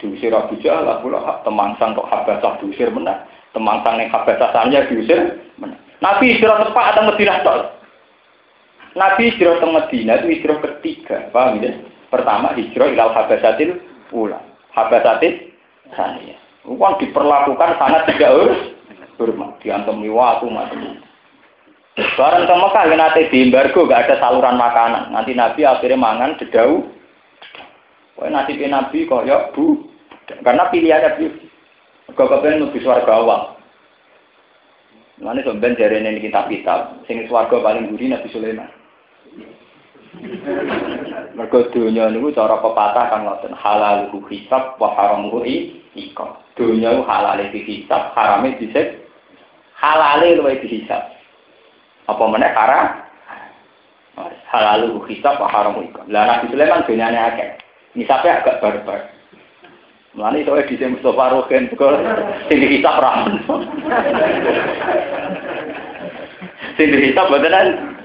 Diusir 0.00 0.32
Abu 0.32 0.56
Jahal, 0.64 0.88
pula 1.04 1.44
temangsang 1.44 1.92
kok 1.92 2.08
habasah 2.08 2.56
diusir 2.58 2.88
menang. 2.90 3.20
Temangsang 3.52 4.00
yang 4.00 4.10
habasah 4.10 4.50
sanya 4.50 4.88
diusir 4.88 5.38
menang. 5.60 5.78
Nabi 6.00 6.34
istirahat 6.34 6.66
tepat 6.66 6.96
atau 6.96 7.06
Medina 7.12 7.44
tok. 7.44 7.78
Nabi 8.96 9.30
istirahat 9.30 9.60
ke 9.62 9.68
Medina 9.68 10.12
itu 10.18 10.26
istirahat 10.40 10.64
ketiga, 10.64 11.28
paham 11.30 11.60
ya? 11.62 11.76
Pertama 12.10 12.52
hijrah 12.58 12.90
ilal 12.90 13.14
habasatil 13.14 13.78
ula. 14.10 14.42
Habasatil 14.74 15.54
sania. 15.94 16.36
Uang 16.66 16.98
diperlakukan 17.00 17.78
sangat 17.78 18.10
tidak 18.10 18.34
urus. 18.34 18.60
Hormat. 19.16 19.60
Diantemi 19.60 20.08
waktu 20.08 20.48
macam 20.48 20.80
Barang 22.16 22.48
ke 22.48 22.54
Mekah, 22.54 22.84
nanti 22.96 23.28
di 23.28 23.38
embargo 23.44 23.84
gak 23.84 24.08
ada 24.08 24.16
saluran 24.22 24.56
makanan. 24.56 25.12
Nanti 25.12 25.36
Nabi 25.36 25.68
akhirnya 25.68 26.00
mangan 26.00 26.38
dedau. 26.40 26.88
Kok 28.16 28.30
nasib 28.30 28.56
Nabi 28.56 29.04
kok 29.04 29.26
ya 29.28 29.52
bu. 29.52 29.84
Karena 30.24 30.70
pilihannya 30.72 31.16
bu. 31.20 31.26
Kok 32.16 32.28
kepengen 32.30 32.70
lebih 32.70 32.80
suarga 32.80 33.12
awal. 33.20 33.40
Mana 35.20 35.44
sampean 35.44 35.76
jare 35.76 36.00
ini 36.00 36.24
kitab-kitab, 36.24 37.04
sing 37.04 37.28
swarga 37.28 37.60
paling 37.60 37.92
buri 37.92 38.08
Nabi 38.08 38.32
Sulaiman. 38.32 38.72
Mergo 41.38 41.70
dunya 41.70 42.10
niku 42.10 42.34
cara 42.34 42.58
pepatah 42.58 43.06
kan 43.14 43.22
ngoten, 43.22 43.54
halal 43.54 44.10
hisab 44.26 44.74
wa 44.82 44.90
haramu 44.98 45.38
iqa. 45.46 46.26
Dunya 46.58 46.98
halale 47.06 47.46
dihisab, 47.54 48.10
harame 48.18 48.58
disik. 48.58 49.06
Halale 49.78 50.36
luwih 50.36 50.58
dihisab. 50.60 51.14
Apa 52.10 52.24
meneh 52.26 52.50
haram? 52.50 53.06
Halal 54.50 54.98
hisab 55.06 55.38
wa 55.38 55.46
haramu 55.46 55.86
iqa. 55.86 56.02
Lah 56.10 56.26
Nabi 56.26 56.50
Sulaiman 56.50 56.84
dunyane 56.84 57.18
akeh. 57.30 57.48
Nisabnya 57.94 58.42
agak 58.42 58.58
barbar. 58.58 59.00
Mulane 60.18 60.42
soalnya 60.42 60.66
di 60.66 60.90
Mustafa 60.90 61.38
Rogen 61.38 61.70
kok 61.70 61.94
sing 62.50 62.58
dihisab 62.58 62.98
ra. 62.98 63.30
sing 66.76 66.86
dihisab 66.90 67.30
beneran. 67.30 67.99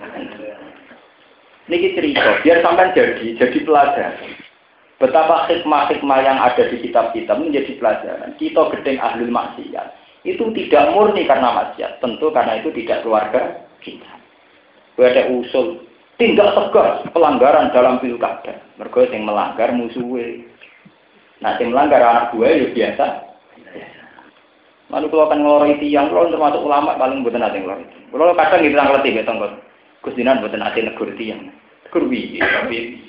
Niki 1.65 1.97
cerita, 1.97 2.45
biar 2.45 2.61
sampai 2.61 2.93
jadi, 2.93 3.25
jadi 3.41 3.57
pelajaran. 3.65 4.37
Betapa 5.01 5.49
hikmah-hikmah 5.49 6.19
yang 6.21 6.37
ada 6.39 6.69
di 6.69 6.77
kitab-kitab 6.77 7.41
menjadi 7.41 7.73
pelajaran. 7.81 8.37
Kita 8.37 8.69
gedeng 8.71 9.01
ahli 9.01 9.27
maksiat. 9.27 9.87
Itu 10.23 10.53
tidak 10.53 10.93
murni 10.93 11.25
karena 11.27 11.51
maksiat. 11.51 11.99
Tentu 11.99 12.31
karena 12.31 12.61
itu 12.61 12.69
tidak 12.71 13.01
keluarga 13.01 13.65
kita. 13.81 14.07
Ada 14.95 15.27
usul. 15.35 15.83
Tindak 16.15 16.55
tegas 16.55 17.03
pelanggaran 17.11 17.75
dalam 17.75 17.99
pilkada. 17.99 18.55
Mereka 18.79 19.11
yang 19.11 19.27
melanggar 19.27 19.75
musuhnya. 19.75 20.47
Nah, 21.43 21.59
yang 21.59 21.75
melanggar 21.75 21.99
anak 21.99 22.31
gue 22.31 22.47
ya 22.47 22.67
biasa. 22.71 23.05
Lalu 24.95 25.11
kalau 25.11 25.27
akan 25.27 25.39
ngeloroi 25.43 25.75
tiang, 25.81 26.07
kalau 26.07 26.31
termasuk 26.31 26.61
ulama 26.63 26.95
paling 26.95 27.19
buatan 27.25 27.43
nanti 27.43 27.59
ngeloroi. 27.59 27.89
Kalau 28.15 28.31
kadang 28.31 28.63
gitu 28.63 28.77
betul 29.11 29.35
kok. 29.43 29.64
Kusinan 30.05 30.45
buatan 30.45 30.61
nanti 30.61 30.85
negur 30.85 31.09
tiang. 31.17 31.49
Negur 31.89 32.05
bi, 32.05 32.37
tapi 32.37 33.01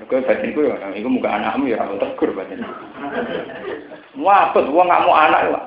Mereka 0.00 0.24
batin 0.24 0.56
gue, 0.56 0.64
ya, 0.64 0.88
itu 0.96 1.08
muka 1.12 1.28
anakmu 1.28 1.68
ya, 1.68 1.80
aku 1.84 2.00
tegur 2.00 2.32
batin. 2.32 2.64
Wah, 4.16 4.48
betul, 4.52 4.72
gua 4.72 4.88
nggak 4.88 5.04
mau 5.04 5.12
anak 5.12 5.40
lah. 5.52 5.64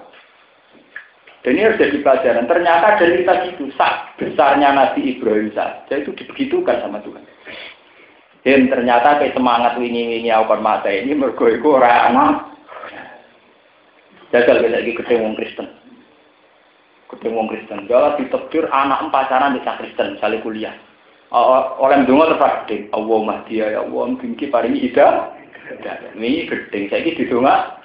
Dan 1.45 1.59
ini 1.59 1.67
harus 1.67 1.77
jadi 1.77 2.01
pelajaran. 2.01 2.49
Ternyata 2.49 2.97
dari 2.97 3.21
kita 3.21 3.33
itu, 3.51 3.69
sak 3.75 4.15
besarnya 4.17 4.73
Nabi 4.73 5.13
Ibrahim 5.13 5.51
saja 5.51 5.93
itu 5.99 6.15
dibegitukan 6.15 6.81
sama 6.81 7.03
Tuhan. 7.03 7.21
Dan 8.43 8.71
ternyata 8.71 9.19
kayak 9.19 9.35
semangat 9.35 9.75
wingi-wingi 9.79 10.31
aku 10.31 10.55
mata 10.59 10.87
ini 10.87 11.15
mergo 11.15 11.47
iku 11.47 11.79
ora 11.79 12.11
ana. 12.11 12.51
Jajal 14.31 14.65
lagi 14.65 14.97
ketemu 14.97 15.35
Kristen. 15.37 15.67
Ketemu 17.13 17.37
wong 17.37 17.47
Kristen. 17.53 17.85
Jala 17.85 18.17
ditekdir 18.17 18.65
anak 18.73 19.13
pacaran 19.13 19.53
di 19.53 19.61
Kristen, 19.61 20.17
misalnya 20.17 20.41
kuliah. 20.41 20.75
Orang 21.29 22.09
donga 22.09 22.33
terus 22.33 22.41
gede. 22.65 22.77
Allah 22.93 23.19
mahdi 23.21 23.61
ya 23.61 23.81
Allah 23.81 24.03
mungkin 24.09 24.49
paringi 24.49 24.89
ida. 24.89 25.29
Ini 26.17 26.49
gede. 26.49 26.89
Saya 26.89 27.05
di 27.05 27.25
donga. 27.29 27.77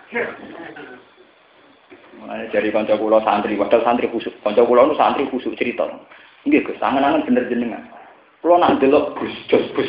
Mulane 2.18 2.50
dari 2.50 2.74
kanca 2.74 2.98
kula 2.98 3.22
santri, 3.22 3.54
padahal 3.54 3.86
santri 3.86 4.10
khusuk. 4.10 4.34
Kanca 4.42 4.66
kula 4.66 4.90
nu 4.90 4.98
santri 4.98 5.30
khusuk 5.30 5.54
cerita. 5.54 5.86
Nggih 6.42 6.66
Gus, 6.66 6.82
angen-angen 6.82 7.22
bener 7.30 7.46
jenengan. 7.46 7.86
Kula 8.42 8.58
nak 8.58 8.82
delok 8.82 9.14
Gus, 9.22 9.30
jos 9.46 9.70
Gus. 9.78 9.86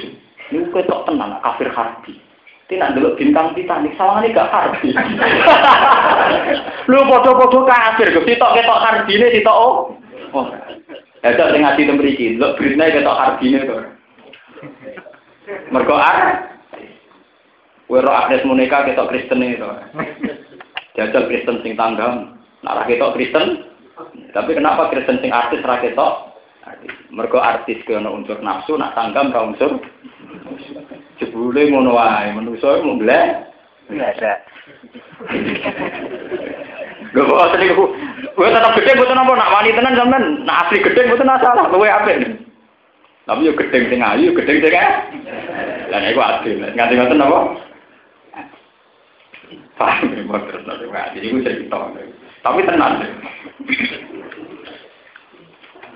Ini 0.53 0.69
ketok 0.69 1.09
tenang, 1.09 1.41
kafir 1.41 1.73
harbi. 1.73 2.21
Tidak 2.69 2.93
dulu 2.93 3.17
bintang 3.17 3.57
Titanic, 3.57 3.97
ini 3.97 4.29
gak 4.29 4.53
harbi. 4.53 4.93
Lu 6.91 7.01
foto-foto 7.09 7.65
kafir, 7.65 8.13
ketok 8.13 8.53
ketok 8.53 8.81
harbi 8.85 9.17
ini 9.17 9.41
ketok 9.41 9.57
oh. 9.57 9.97
Oh, 10.29 10.45
ya 11.25 11.33
itu 11.33 11.41
sing 11.49 11.65
ngaji 11.65 11.89
tembriki, 11.89 12.27
lu 12.37 12.53
berita 12.53 12.93
ketok 12.93 13.17
harbi 13.17 13.49
ini 13.49 13.65
tuh. 13.65 13.81
Mergo 15.73 15.97
ar, 15.97 16.45
Wero 17.89 18.13
Agnes 18.13 18.45
Monica 18.45 18.85
ketok 18.85 19.09
Kristen 19.09 19.41
itu. 19.41 19.65
Jajal 20.93 21.25
Kristen 21.25 21.65
sing 21.65 21.73
tanggam, 21.73 22.37
narah 22.61 22.85
ketok 22.85 23.17
Kristen. 23.17 23.65
Tapi 24.29 24.53
kenapa 24.53 24.93
Kristen 24.93 25.17
sing 25.25 25.33
artis 25.33 25.65
ra 25.65 25.81
ketok? 25.81 26.37
Mergo 27.09 27.41
artis 27.41 27.81
ke 27.89 27.97
unsur 27.97 28.37
nafsu, 28.45 28.77
nak 28.77 28.93
tanggam 28.93 29.33
ra 29.33 29.41
unsur 29.49 29.81
jebule 31.19 31.61
ngono 31.69 31.91
wae 31.93 32.31
manusa 32.33 32.79
mung 32.81 32.99
bleh 32.99 33.47
Gak 37.09 37.25
asli 37.25 37.73
gue, 37.73 37.89
gue 38.37 38.53
tetap 38.53 38.77
gede, 38.77 38.91
gue 38.93 39.09
tenang 39.09 39.25
nak 39.25 39.49
wanita 39.49 39.81
tenan 39.81 39.97
sampean, 39.97 40.45
nak 40.45 40.69
asli 40.69 40.77
gedhe 40.77 41.09
mboten 41.09 41.25
tenang 41.25 41.41
salah, 41.41 41.65
gue 41.65 41.89
Tapi 43.25 43.45
yuk 43.49 43.57
gede 43.57 43.89
sing 43.89 43.97
ayu, 44.05 44.29
gedhe 44.37 44.61
gede 44.61 44.69
sing 44.69 44.73
kayak, 44.77 45.09
dan 45.89 46.05
gue 46.05 46.21
asli, 46.21 46.61
nganti 46.61 46.93
nganti 46.93 47.15
napa? 47.17 47.39
Pak, 49.81 50.05
ini 50.05 50.21
mau 50.29 50.37
terus 50.45 50.61
nopo, 50.69 50.85
nganti 50.85 51.17
gue 51.17 51.41
cerita, 51.41 51.79
tapi 52.45 52.61
tenan. 52.69 52.93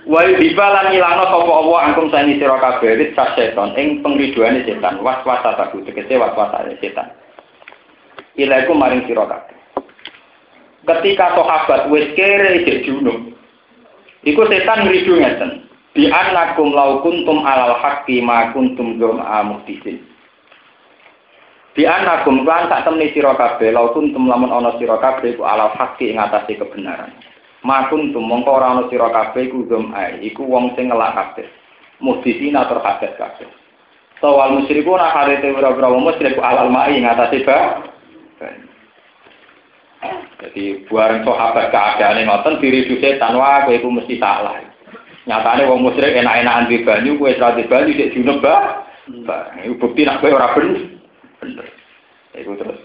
Tenang. 0.03 0.11
Wa 0.11 0.21
dibalan 0.39 0.85
ngilano 0.91 1.23
sapa 1.23 1.51
Allah 1.51 1.79
angkum 1.87 2.11
sani 2.11 2.35
sira 2.39 2.59
kabeh 2.59 2.97
rit 2.99 3.15
setan 3.15 3.71
ing 3.79 4.03
pengriduane 4.03 4.67
setan 4.67 4.99
waswasa 4.99 5.55
taku 5.55 5.79
tegese 5.87 6.19
waswasane 6.19 6.75
setan. 6.83 7.07
Ilaiku 8.35 8.75
maring 8.75 9.07
sira 9.07 9.23
kabeh. 9.23 9.55
Ketika 10.83 11.39
sahabat 11.39 11.87
wis 11.87 12.11
kere 12.19 12.59
isih 12.63 12.83
junub. 12.83 13.31
Iku 14.27 14.43
setan 14.51 14.87
ngridu 14.87 15.19
ngeten. 15.19 15.51
Bi 15.93 16.09
annakum 16.09 16.73
law 16.73 17.05
kuntum 17.05 17.45
alal 17.45 17.77
haqqi 17.77 18.17
ma 18.19 18.49
kuntum 18.51 18.97
dzama 18.97 19.45
muhtisin. 19.45 20.01
Bi 21.77 21.85
annakum 21.85 22.41
lan 22.43 22.65
tak 22.65 22.89
temni 22.89 23.13
sira 23.13 23.37
kabeh 23.37 23.69
law 23.71 23.93
kuntum 23.93 24.25
lamun 24.25 24.49
ana 24.51 24.73
sira 24.81 24.97
kabeh 24.99 25.37
ku 25.37 25.45
alal 25.45 25.71
haqqi 25.77 26.11
ing 26.11 26.17
atase 26.19 26.57
kebenaran. 26.57 27.13
Makun 27.63 28.11
tum 28.11 28.27
mongko 28.27 28.59
ora 28.59 28.75
ana 28.75 28.83
sira 28.91 29.07
kabeh 29.07 29.47
iku 29.47 29.63
ai, 29.95 30.19
iku 30.19 30.43
wong 30.43 30.75
sing 30.75 30.91
ngelak 30.91 31.15
kabeh. 31.15 31.47
Muhdisina 32.03 32.67
tur 32.67 32.83
kabeh. 32.83 33.15
Tawal 34.19 34.55
musyriku 34.55 34.95
nak 34.95 35.15
harite 35.15 35.51
ora-ora 35.51 35.91
wong 35.91 36.07
musyrik 36.07 36.39
alal 36.39 36.71
mai 36.71 36.99
ngatasi 36.99 37.43
ba. 37.43 37.83
Jadi 40.43 40.87
buaran 40.91 41.23
sahabat 41.23 41.71
keadaan 41.71 42.27
ngoten 42.27 42.59
diri 42.59 42.87
setan 42.99 43.39
wah 43.39 43.63
kowe 43.63 43.75
iku 43.75 43.87
mesti 43.87 44.19
salah. 44.19 44.59
Nyatane 45.23 45.67
wong 45.67 45.87
musyrik 45.87 46.19
enak-enakan 46.19 46.67
di 46.67 46.83
banyu 46.83 47.15
kowe 47.15 47.31
ora 47.31 47.55
di 47.55 47.63
banyu 47.63 47.91
sik 47.95 48.11
junub 48.15 48.43
ba. 48.43 48.83
Iku 49.63 49.75
bukti 49.79 50.03
nak 50.03 50.19
kowe 50.19 50.35
ora 50.35 50.51
bener. 50.51 50.99
Bener. 51.39 51.67
Terus 52.35 52.79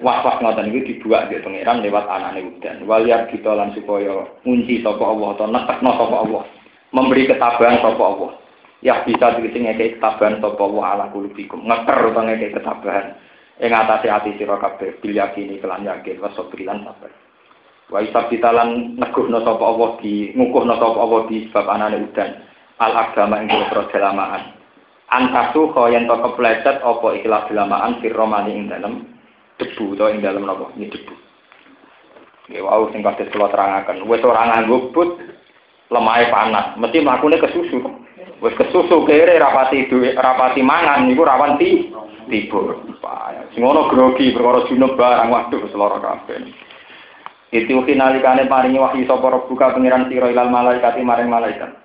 was-was 0.00 0.40
ngoten 0.40 0.72
dibuat 0.72 1.28
di 1.28 1.40
pangeran 1.44 1.84
lewat 1.84 2.08
anane 2.08 2.40
udan. 2.40 2.88
Waliyar 2.88 3.28
kita 3.28 3.52
lan 3.52 3.76
supaya 3.76 4.24
ngunci 4.48 4.80
sapa 4.80 5.04
Allah 5.04 5.28
atau 5.36 5.46
nekekno 5.48 5.90
sapa 5.92 6.16
Allah. 6.24 6.44
Memberi 6.90 7.28
ketabahan 7.28 7.84
sapa 7.84 8.02
Allah. 8.02 8.32
Ya 8.80 9.04
bisa 9.04 9.36
dikisi 9.36 9.60
ngekei 9.60 10.00
ketabahan 10.00 10.40
sapa 10.40 10.62
Allah 10.64 10.84
ala 10.96 11.04
kulubikum. 11.12 11.68
Ngeker 11.68 11.96
utawa 12.08 12.32
ngekei 12.32 12.56
ketabahan. 12.56 13.06
Ing 13.60 13.70
atase 13.76 14.08
ati 14.08 14.30
sira 14.40 14.56
kabeh 14.56 14.96
bil 15.04 15.12
yakini 15.12 15.60
kelan 15.60 15.84
yakin 15.84 16.16
wa 16.16 16.32
sabrilan 16.32 16.80
sabar. 16.80 17.12
Wa 17.92 18.00
isab 18.00 18.32
ditalan 18.32 18.96
neguhno 18.96 19.44
sapa 19.44 19.64
Allah 19.68 19.90
di 20.00 20.32
ngukuhno 20.32 20.74
sapa 20.80 20.96
Allah 20.96 21.20
di 21.28 21.36
sebab 21.44 21.66
anane 21.68 21.96
udan. 22.08 22.30
Al 22.80 22.92
agama 22.96 23.44
ing 23.44 23.52
boro 23.52 23.84
dalamaan. 23.92 24.56
Antasu 25.12 25.68
kaya 25.76 26.00
ento 26.00 26.16
keplecet 26.16 26.80
apa 26.80 27.08
ikhlas 27.20 27.52
dalamaan 27.52 28.00
firromani 28.00 28.56
ing 28.56 28.72
dalem 28.72 29.19
debu 29.60 29.94
to 29.94 30.08
ing 30.08 30.24
dalam 30.24 30.48
napa 30.48 30.72
ini 30.74 30.88
debu. 30.88 31.14
Ya 32.48 32.64
wau 32.64 32.88
sing 32.90 33.04
kados 33.04 33.28
kula 33.28 33.52
terangaken. 33.52 34.08
Wis 34.08 34.24
ora 34.24 34.48
nganggo 34.48 34.90
but 34.96 35.20
lemahe 35.92 36.32
panas. 36.32 36.74
Mesti 36.80 37.04
mlakune 37.04 37.36
kesusu 37.36 37.78
wis 38.40 38.56
kesusu 38.56 39.04
kere 39.04 39.36
rapati 39.36 39.86
duwe 39.92 40.16
rapati 40.16 40.64
mangan 40.64 41.04
niku 41.06 41.22
rawan 41.22 41.60
ti 41.60 41.92
tiba. 42.32 42.80
Sing 43.52 43.62
grogi 43.62 44.32
perkara 44.32 44.64
junub 44.66 44.96
barang 44.96 45.28
waduh 45.28 45.62
lara 45.76 45.98
kabeh. 46.00 46.48
Itu 47.50 47.82
kinalikane 47.82 48.46
paringi 48.46 48.78
wahyu 48.78 49.04
sapa 49.04 49.44
buka 49.50 49.74
pengiran 49.74 50.06
sira 50.06 50.30
ilal 50.30 50.48
malaikati 50.54 51.02
maring 51.02 51.26
malaikat 51.26 51.79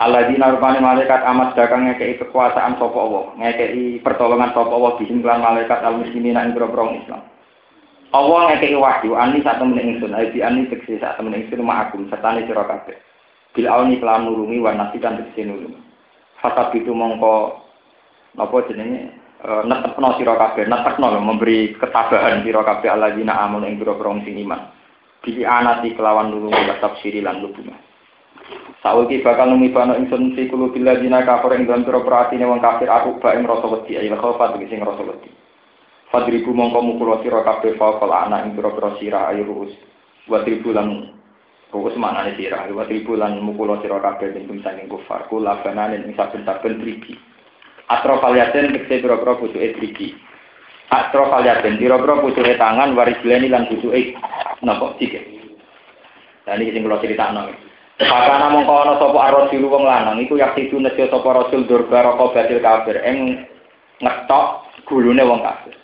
Allah 0.00 0.32
di 0.32 0.40
narupane 0.40 0.80
malaikat 0.80 1.20
amat 1.28 1.52
dagang 1.60 1.84
ngekei 1.84 2.16
kekuasaan 2.16 2.80
sopo 2.80 2.96
Allah, 3.04 3.24
ngekei 3.36 4.00
pertolongan 4.00 4.56
sopo 4.56 4.72
Allah 4.72 4.96
dihimpulan 4.96 5.44
malaikat 5.44 5.84
al 5.84 6.00
muslimin 6.00 6.40
ing 6.40 6.56
grogrong 6.56 7.04
Islam. 7.04 7.20
Allah 8.16 8.40
ngekei 8.48 8.80
wahyu 8.80 9.12
ani 9.20 9.44
sak 9.44 9.60
temen 9.60 9.76
ingsun, 9.76 10.16
ayi 10.16 10.40
ani 10.40 10.72
tekse 10.72 10.96
sak 11.04 11.20
temen 11.20 11.36
ingsun 11.36 11.60
ma'akum 11.60 12.08
sertane 12.08 12.48
sira 12.48 12.64
kabeh. 12.64 12.96
Bil 13.52 13.68
auni 13.68 14.00
kelan 14.00 14.24
nulungi 14.24 14.64
wa 14.64 14.72
nasikan 14.72 15.20
tekse 15.20 15.44
nulungi. 15.44 15.76
Fasab 16.40 16.72
itu 16.72 16.96
mongko 16.96 17.60
napa 18.40 18.56
jenenge 18.72 19.12
uh, 19.44 19.68
netepno 19.68 20.16
sira 20.16 20.32
kabeh, 20.32 20.64
netekno 20.64 21.12
memberi 21.20 21.76
ketabahan 21.76 22.40
sira 22.40 22.64
kabeh 22.64 22.88
alladzina 22.88 23.36
amanu 23.36 23.68
ing 23.68 23.76
pira-pira 23.76 24.16
sing 24.24 24.32
iman. 24.48 24.64
Bi 25.20 25.44
anati 25.44 25.92
kelawan 25.92 26.32
nulung 26.32 26.56
tafsiri 26.80 27.20
lan 27.20 27.44
lubungan. 27.44 27.89
Saiki 28.80 29.20
bakal 29.20 29.52
numibano 29.52 29.92
ingsun 29.92 30.32
fi 30.32 30.48
kulo 30.48 30.72
dina 30.72 31.20
kafir 31.20 31.52
ing 31.52 31.68
dalam 31.68 31.84
pira-pira 31.84 32.24
atine 32.24 32.48
wong 32.48 32.64
kafir 32.64 32.88
aku 32.88 33.20
bak 33.20 33.36
ing 33.36 33.44
rasa 33.44 33.68
wedi 33.68 34.00
ayo 34.00 34.16
khofa 34.16 34.56
tegese 34.56 34.80
rasa 34.80 35.04
wedi. 35.04 35.28
Fadribu 36.08 36.56
mongko 36.56 36.80
mukul 36.80 37.20
sira 37.20 37.44
kabeh 37.44 37.76
faqal 37.76 38.08
ana 38.08 38.40
ing 38.48 38.56
pira-pira 38.56 38.96
sira 38.96 39.28
ayo 39.28 39.44
ruus. 39.44 39.76
Wa 40.24 40.40
tribu 40.48 40.72
lan 40.72 41.12
ruus 41.68 41.92
manane 42.00 42.32
sira 42.40 42.64
wa 42.72 42.88
tribu 42.88 43.20
lan 43.20 43.44
mukul 43.44 43.68
sira 43.84 44.00
kabeh 44.00 44.32
ing 44.32 44.64
saking 44.64 44.88
kufar 44.88 45.28
kula 45.28 45.60
banane 45.60 46.00
ing 46.00 46.16
saben-saben 46.16 46.80
tribi. 46.80 47.20
Atro 47.84 48.16
kaliaten 48.16 48.80
tegese 48.80 49.04
pira-pira 49.04 49.36
pucuke 49.36 49.76
tribi. 49.76 50.16
Atro 50.88 51.28
kaliaten 51.28 51.76
pira-pira 51.76 52.16
pucuke 52.16 52.56
tangan 52.56 52.96
waris 52.96 53.20
lan 53.28 53.68
pucuke 53.68 54.16
napa 54.64 54.96
sikit. 54.96 55.20
Nah 56.48 56.56
ini 56.56 56.72
sing 56.72 56.80
kula 56.80 56.96
critakno. 56.96 57.69
Pakana 58.00 58.48
mongko 58.48 58.72
ana 58.72 58.94
sapa 58.96 59.18
ar-rasul 59.28 59.68
wong 59.68 59.84
lanang 59.84 60.24
iku 60.24 60.40
yak 60.40 60.56
sidu 60.56 60.80
nejo 60.80 61.04
sapa 61.12 61.36
rasul 61.36 61.68
durba 61.68 62.00
roko 62.00 62.32
batil 62.32 62.56
kafir 62.64 62.96
ing 63.04 63.44
ngetok 64.00 64.64
gulune 64.88 65.20
wong 65.20 65.44
kafir. 65.44 65.76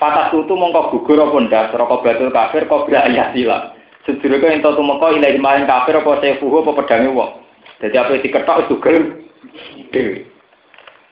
Fatah 0.00 0.32
tutu 0.32 0.56
mongko 0.56 0.96
gugur 0.96 1.20
apa 1.20 1.36
ndas 1.44 1.76
roko 1.76 2.00
batil 2.00 2.32
kafir 2.32 2.64
kok 2.64 2.88
ayat 2.88 3.36
sila. 3.36 3.76
Sedurunge 4.08 4.48
ento 4.48 4.72
tumeka 4.72 5.12
ilahi 5.12 5.36
maring 5.36 5.68
kafir 5.68 6.00
apa 6.00 6.24
sefuhu 6.24 6.64
apa 6.64 6.72
pedange 6.82 7.12
wong. 7.12 7.44
Dadi 7.84 7.96
apa 8.00 8.16
diketok 8.16 8.72
dugel 8.72 8.96
dhewe. 9.92 10.24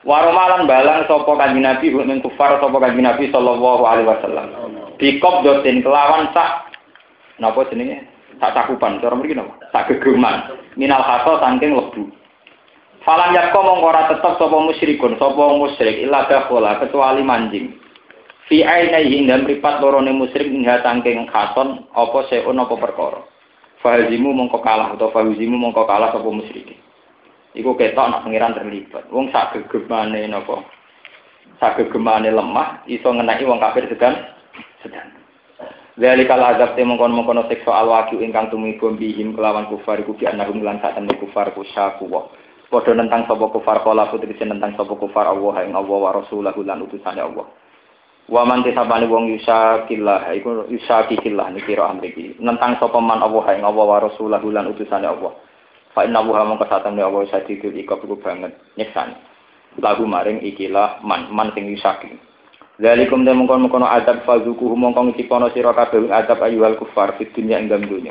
Waromalan 0.01 0.65
balang 0.65 1.05
sapa 1.05 1.29
kanjeng 1.37 1.61
Nabi 1.61 1.93
ing 1.93 2.19
kufar 2.25 2.57
sapa 2.57 2.77
kanjeng 2.81 3.05
Nabi 3.05 3.29
sallallahu 3.29 3.85
alaihi 3.85 4.09
wasallam. 4.09 4.49
Bikop 4.97 5.45
doten 5.45 5.85
kelawan 5.85 6.33
sak 6.33 6.73
napa 7.37 7.61
jenenge? 7.69 8.10
Tak 8.41 8.57
cakupan, 8.57 8.97
cara 8.97 9.13
mriki 9.13 9.37
napa? 9.37 9.53
Tak 9.69 9.93
gegeman. 9.93 10.57
Minal 10.73 11.05
haso 11.05 11.37
saking 11.37 11.77
lebu. 11.77 12.09
Falam 13.05 13.37
yakko 13.37 13.61
mongko 13.61 13.85
ora 13.89 14.09
tetep 14.09 14.37
sapa 14.37 14.57
musyrikun, 14.57 15.17
sapa 15.21 15.41
musyrik 15.57 16.01
illa 16.05 16.25
dakhala 16.25 16.81
kecuali 16.81 17.21
manjing. 17.21 17.77
Fi 18.49 18.65
ainihi 18.65 19.21
ing 19.21 19.29
mripat 19.45 19.77
lorone 19.81 20.09
musyrik 20.09 20.49
ing 20.49 20.65
saking 20.65 21.29
khason 21.29 21.85
apa 21.93 22.17
seun 22.33 22.57
apa 22.57 22.73
perkara. 22.77 23.21
Fahazimu 23.81 24.33
mongko 24.33 24.61
kalah 24.61 24.93
atau 24.93 25.09
fahazimu 25.13 25.57
mongko 25.57 25.85
kalah 25.85 26.13
sapa 26.13 26.29
musyrik. 26.29 26.77
Iku 27.53 27.77
ketok 27.77 28.09
nak 28.09 28.23
pengiran 28.25 28.57
terlibat. 28.57 29.05
Wong 29.13 29.29
sak 29.29 29.53
gegemane 29.53 30.25
napa? 30.29 30.65
Sak 31.61 31.77
gegemane 31.77 32.29
lemah 32.33 32.85
iso 32.89 33.09
ngenai 33.09 33.45
wong 33.45 33.61
kafir 33.61 33.85
sedang. 33.85 34.17
Dari 35.99 36.23
kala 36.23 36.55
azab 36.55 36.79
te 36.79 36.87
mongkon 36.87 37.11
mongkon 37.11 37.51
siksa 37.51 37.67
alwaki 37.67 38.15
ingkang 38.23 38.47
tumibo 38.47 38.87
bihim 38.95 39.35
kelawan 39.35 39.67
kufar 39.67 39.99
iku 39.99 40.15
bi 40.15 40.23
anahum 40.23 40.63
lan 40.63 40.79
sak 40.79 40.95
temne 40.95 41.11
kufar 41.19 41.51
kusyaku 41.51 42.07
wa. 42.07 42.31
Padha 42.71 42.95
nentang 42.95 43.27
sapa 43.27 43.51
kufar 43.51 43.83
kala 43.83 44.07
putri 44.07 44.31
nentang 44.47 44.71
sapa 44.79 44.95
kufar 44.95 45.27
Allah 45.27 45.67
ing 45.67 45.75
Allah 45.75 45.97
wa 45.99 46.15
rasulahu 46.15 46.63
lan 46.63 46.87
utusane 46.87 47.19
Allah. 47.19 47.43
Wa 48.31 48.47
man 48.47 48.63
tisabani 48.63 49.11
wong 49.11 49.35
yusakillah 49.35 50.31
iku 50.39 50.71
yusakillah 50.71 51.51
niki 51.51 51.75
ro 51.75 51.83
amriki. 51.91 52.39
Nentang 52.39 52.79
sapa 52.79 52.95
man 53.03 53.19
Allah 53.19 53.59
ing 53.59 53.67
Allah 53.67 53.83
wa 53.83 53.99
rasulahu 53.99 54.47
lan 54.47 54.71
utusane 54.71 55.03
Allah. 55.03 55.35
Fa 55.91 56.07
inna 56.07 56.23
wa 56.23 56.47
mongko 56.47 56.71
satemne 56.71 57.03
Allah 57.03 57.27
sadidul 57.27 57.75
ikab 57.75 57.99
iku 57.99 58.15
banget 58.15 58.55
nyeksani. 58.79 59.19
Lagu 59.83 60.07
maring 60.07 60.39
ikilah 60.39 61.03
man 61.03 61.27
man 61.35 61.51
sing 61.51 61.67
yusakillah. 61.67 62.30
Zalikum 62.81 63.21
te 63.21 63.29
mongkon 63.29 63.61
mongkon 63.61 63.85
adab 63.85 64.25
fazuku 64.25 64.73
mongkon 64.73 65.13
ngicipono 65.13 65.53
sira 65.53 65.69
kabeh 65.69 66.09
adab 66.09 66.41
ayyuhal 66.41 66.81
kufar 66.81 67.13
fid 67.13 67.29
dunya 67.29 67.61
ing 67.61 67.69
dunya. 67.69 68.09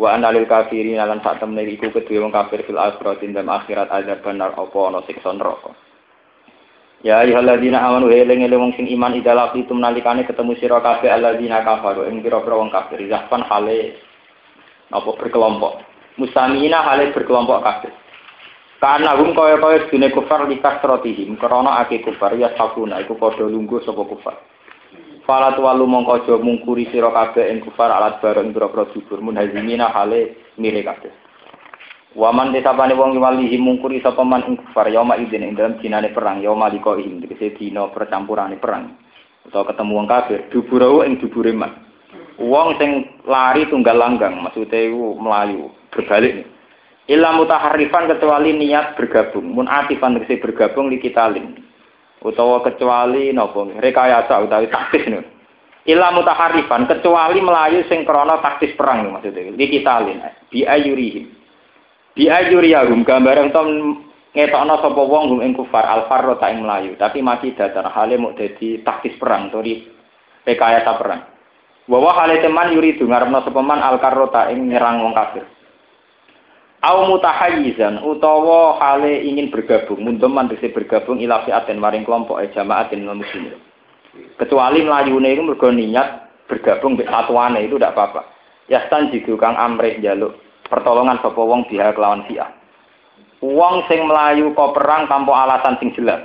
Wa 0.00 0.16
analil 0.16 0.48
kafirin 0.48 0.96
lan 0.96 1.20
sak 1.20 1.44
temne 1.44 1.60
iku 1.68 1.92
wong 1.92 2.32
kafir 2.32 2.64
fil 2.64 2.80
akhirat 2.80 3.20
dalam 3.20 3.52
akhirat 3.52 3.92
adab 3.92 4.24
benar 4.24 4.56
apa 4.56 4.78
ana 4.88 5.04
siksa 5.04 5.28
neraka. 5.36 5.76
Ya 7.04 7.20
ayyuhalladzina 7.20 7.84
amanu 7.84 8.08
eling 8.08 8.48
eling 8.48 8.56
wong 8.56 8.72
sing 8.80 8.88
iman 8.88 9.12
idala 9.12 9.52
itu 9.52 9.76
nalikane 9.76 10.24
ketemu 10.24 10.56
sira 10.56 10.80
kabeh 10.80 11.12
alladzina 11.12 11.60
kafaru 11.60 12.08
pira-pira 12.24 12.56
wong 12.56 12.72
kafir 12.72 13.04
zahfan 13.12 13.44
hale 13.44 13.92
apa 14.88 15.10
berkelompok. 15.20 15.84
Musamina 16.16 16.80
hale 16.80 17.12
berkelompok 17.12 17.60
kafir. 17.60 17.92
Karena 18.78 19.18
hum 19.18 19.34
kaya 19.34 19.58
kaya 19.58 19.90
sedune 19.90 20.14
kufar 20.14 20.46
likas 20.46 20.78
rotihim 20.86 21.34
krana 21.34 21.82
ake 21.82 21.98
kufar 22.06 22.38
ya 22.38 22.54
sabuna 22.54 23.02
iku 23.02 23.18
padha 23.18 23.42
lungguh 23.42 23.82
sapa 23.82 24.06
kufar. 24.06 24.38
Fala 25.26 25.50
tuwalu 25.58 25.84
mongko 25.84 26.22
aja 26.22 26.34
mungkuri 26.38 26.86
sira 26.94 27.10
kabeh 27.10 27.50
ing 27.50 27.58
kufar 27.60 27.90
alat 27.90 28.22
bareng 28.22 28.54
pira-pira 28.54 28.86
dubur 28.94 29.18
munhazimina 29.18 29.90
hale 29.90 30.54
mire 30.62 30.86
kabeh. 30.86 31.10
Waman 32.14 32.54
desapane 32.54 32.94
wong 32.94 33.18
walihi 33.18 33.58
mungkuri 33.58 33.98
sapa 33.98 34.22
man 34.22 34.46
ing 34.46 34.54
kufar 34.62 34.86
yauma 34.94 35.18
idzin 35.18 35.42
ing 35.42 35.58
dalam 35.58 35.82
dinane 35.82 36.14
perang 36.14 36.38
yauma 36.38 36.70
liko 36.70 36.96
ihim 37.02 37.18
tegese 37.18 37.58
dina 37.58 37.90
percampurane 37.90 38.62
perang. 38.62 38.94
Utawa 39.42 39.74
ketemu 39.74 39.92
wong 39.98 40.06
kafir 40.06 40.38
duburawu 40.54 41.02
ing 41.02 41.18
dubure 41.18 41.50
man. 41.50 41.82
Wong 42.38 42.78
sing 42.78 43.10
lari 43.26 43.66
tunggal 43.66 43.98
langgang 43.98 44.38
maksudnya 44.38 44.86
iku 44.86 45.18
melayu 45.18 45.66
berbalik 45.90 46.46
nih. 47.08 47.16
Illa 47.16 47.32
mutaharrifan 47.32 48.04
kecuali 48.12 48.52
niat 48.52 49.00
bergabung. 49.00 49.56
Mun 49.56 49.64
atifan 49.64 50.20
tegese 50.20 50.44
bergabung 50.44 50.92
li 50.92 51.00
kitalin. 51.00 51.56
Utawa 52.20 52.60
kecuali 52.60 53.32
napa 53.32 53.64
rekayasa 53.80 54.36
utawi 54.44 54.68
taktis 54.68 55.08
nih. 55.08 55.24
Illa 55.88 56.12
mutaharrifan 56.12 56.84
kecuali 56.84 57.40
melayu 57.40 57.80
sing 57.88 58.04
krana 58.04 58.44
taktis 58.44 58.76
perang 58.76 59.08
maksudnya. 59.08 59.56
Li 59.56 59.66
kitalin. 59.72 60.20
Bi 60.52 60.68
ayurihim. 60.68 61.32
Bi 62.12 62.28
ayuriyahum 62.28 63.08
gambaran 63.08 63.56
tom 63.56 63.68
ngetokno 64.36 64.74
sapa 64.84 65.02
wong 65.02 65.24
hum 65.32 65.40
ing 65.40 65.56
kufar 65.56 65.88
al 65.88 66.04
ing 66.52 66.60
melayu, 66.60 66.92
tapi 67.00 67.24
masih 67.24 67.56
datar 67.56 67.88
hale 67.88 68.20
mau 68.20 68.36
dadi 68.36 68.84
taktis 68.84 69.16
perang, 69.16 69.48
tori 69.48 69.88
rekayasa 70.44 70.92
perang. 71.00 71.24
Bahwa 71.88 72.12
hale 72.20 72.44
teman 72.44 72.76
yuri 72.76 73.00
ngarepno 73.00 73.40
sapa 73.40 73.60
man 73.64 73.80
al 73.80 73.96
karrota 73.96 74.52
ing 74.52 74.68
nyerang 74.68 75.00
wong 75.00 75.16
kafir. 75.16 75.46
Au 76.78 77.10
mutahayyizan 77.10 78.06
utawa 78.06 78.78
hale 78.78 79.26
ingin 79.26 79.50
bergabung, 79.50 79.98
mundum 79.98 80.30
mandese 80.30 80.70
bergabung 80.70 81.18
ila 81.18 81.42
fi'atin 81.42 81.82
maring 81.82 82.06
kelompok 82.06 82.38
e 82.38 82.54
jamaatin 82.54 83.02
muslimin. 83.02 83.58
Kecuali 84.38 84.86
melayune 84.86 85.34
itu 85.34 85.42
mergo 85.42 85.74
niat 85.74 86.30
bergabung 86.46 86.94
mbek 86.94 87.10
satuane 87.10 87.66
itu 87.66 87.74
tidak 87.76 87.98
apa-apa. 87.98 88.22
Yastan 88.70 89.10
jigu 89.10 89.34
kang 89.34 89.58
amrih 89.58 89.98
jaluk 89.98 90.38
pertolongan 90.70 91.18
sapa 91.18 91.40
wong 91.40 91.66
biha 91.66 91.90
kelawan 91.98 92.22
fi'ah. 92.30 92.50
Wong 93.42 93.82
sing 93.90 94.06
melayu 94.06 94.54
kok 94.54 94.78
perang 94.78 95.10
tanpa 95.10 95.34
alasan 95.34 95.82
sing 95.82 95.90
jelas. 95.98 96.22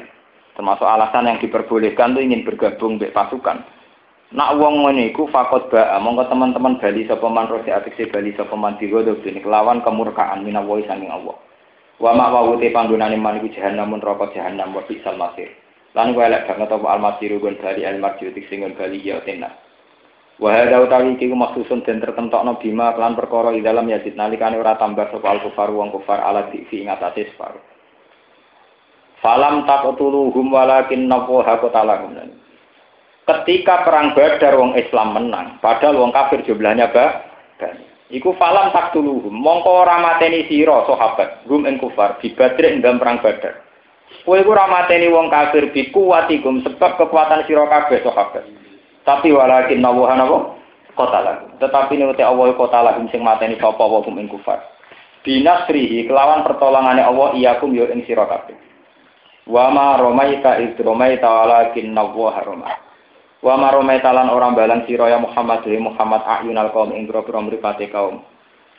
Termasuk 0.54 0.86
alasan 0.86 1.34
yang 1.34 1.42
diperbolehkan 1.42 2.14
itu 2.14 2.30
ingin 2.30 2.46
bergabung 2.46 3.02
mbek 3.02 3.10
pasukan. 3.10 3.66
Nak 4.34 4.58
wong 4.58 4.82
ngene 4.82 5.14
fakot 5.14 5.70
ba, 5.70 5.94
monggo 6.02 6.26
teman-teman 6.26 6.82
bali 6.82 7.06
sapa 7.06 7.30
man 7.30 7.46
rosi 7.46 7.70
atik 7.70 8.10
bali 8.10 8.34
sapa 8.34 8.58
man 8.58 8.82
digodhog 8.82 9.22
dene 9.22 9.46
kelawan 9.46 9.86
kemurkaan 9.86 10.42
minawa 10.42 10.82
saking 10.90 11.14
Allah. 11.14 11.38
Wa 12.02 12.18
ma 12.18 12.34
wa 12.34 12.58
te 12.58 12.74
panggonane 12.74 13.14
man 13.14 13.38
iku 13.38 13.54
jahanam 13.54 13.94
neraka 13.94 14.34
jahanam 14.34 14.74
wa 14.74 14.82
bisal 14.90 15.22
masir. 15.22 15.54
Lan 15.94 16.18
kuwi 16.18 16.26
elek 16.26 16.50
banget 16.50 16.74
apa 16.74 16.88
almasiru 16.98 17.38
gon 17.38 17.62
bali 17.62 17.86
al 17.86 18.02
marju 18.02 18.34
tik 18.34 18.50
sing 18.50 18.66
bali 18.74 19.06
ya 19.06 19.22
tenan. 19.22 19.54
Wa 20.42 20.50
hadza 20.50 20.82
utawi 20.82 21.14
iki 21.14 21.30
maksusun 21.30 21.86
den 21.86 22.02
tertentokno 22.02 22.58
bima 22.58 22.98
kelan 22.98 23.14
perkara 23.14 23.54
ing 23.54 23.62
dalam 23.62 23.86
yazid 23.86 24.18
nalikane 24.18 24.58
ora 24.58 24.82
tambah 24.82 25.14
sapa 25.14 25.30
al 25.30 25.46
kufar 25.46 25.70
wong 25.70 25.94
kufar 25.94 26.18
ala 26.26 26.50
di 26.50 26.66
fi 26.74 26.82
ing 26.82 26.90
atase 26.90 27.30
separuh. 27.30 27.62
Falam 29.22 29.70
taqtuluhum 29.70 30.50
walakin 30.50 31.06
nafaha 31.06 31.62
qatalahum. 31.62 32.42
Ketika 33.24 33.88
perang 33.88 34.12
Badar 34.12 34.60
wong 34.60 34.76
Islam 34.76 35.16
menang, 35.16 35.64
padahal 35.64 35.96
wong 35.96 36.12
kafir 36.12 36.44
jumlahnya 36.44 36.92
ba 36.92 37.24
Iku 38.14 38.38
falam 38.38 38.70
tak 38.70 38.94
dulu, 38.94 39.26
mongko 39.32 39.88
ora 39.88 39.98
mateni 39.98 40.46
sira 40.46 40.86
sahabat, 40.86 41.50
gum 41.50 41.66
ing 41.66 41.82
kufar 41.82 42.22
di 42.22 42.30
Badr 42.36 42.62
ing 42.70 42.86
dalam 42.86 43.02
perang 43.02 43.18
Badar. 43.26 43.64
Kowe 44.22 44.38
iku 44.38 44.54
ora 44.54 44.70
mateni 44.70 45.10
wong 45.10 45.34
kafir 45.34 45.74
bi 45.74 45.90
kuwatikum 45.90 46.62
sebab 46.62 47.02
kekuatan 47.02 47.50
sira 47.50 47.66
kabeh 47.66 48.06
sahabat. 48.06 48.46
Tapi 49.02 49.34
walakin 49.34 49.82
nawahan 49.82 50.22
apa? 50.30 50.38
Kota 50.94 51.20
lagu. 51.26 51.48
Tetapi 51.58 51.98
ini 51.98 52.06
uti 52.06 52.22
Allah 52.22 52.54
kota 52.54 52.86
lagu 52.86 53.02
sing 53.10 53.26
mateni 53.26 53.58
sapa 53.58 53.82
wa 53.82 54.06
gum 54.06 54.22
ing 54.22 54.30
kufar. 54.30 54.62
Binasrihi 55.26 56.06
kelawan 56.06 56.46
pertolongane 56.46 57.02
Allah 57.02 57.34
iyakum 57.34 57.74
yo 57.74 57.90
ing 57.90 58.06
sira 58.06 58.30
kabeh. 58.30 58.54
Wa 59.50 59.74
ma 59.74 59.98
romaita 59.98 60.62
id 60.62 60.78
romaita 60.78 61.26
walakin 61.26 61.98
nawaha 61.98 62.46
romaita. 62.46 62.93
Wa 63.44 63.60
maromai 63.60 64.00
talan 64.00 64.32
orang 64.32 64.56
balang 64.56 64.88
sira 64.88 65.12
ya 65.12 65.20
Muhammad 65.20 65.68
dari 65.68 65.76
Muhammad 65.76 66.24
ayunal 66.24 66.72
kaum 66.72 66.96
ing 66.96 67.12
mripate 67.12 67.92
kaum. 67.92 68.24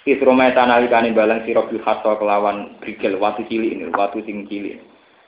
Isromai 0.08 0.56
tanalikane 0.56 1.12
balang 1.12 1.44
sira 1.44 1.68
bil 1.68 1.84
hatta 1.84 2.16
kelawan 2.16 2.80
brigel 2.80 3.20
watu 3.20 3.44
cilik 3.44 3.76
ini, 3.76 3.92
watu 3.92 4.24
sing 4.24 4.48
cilik. 4.48 4.80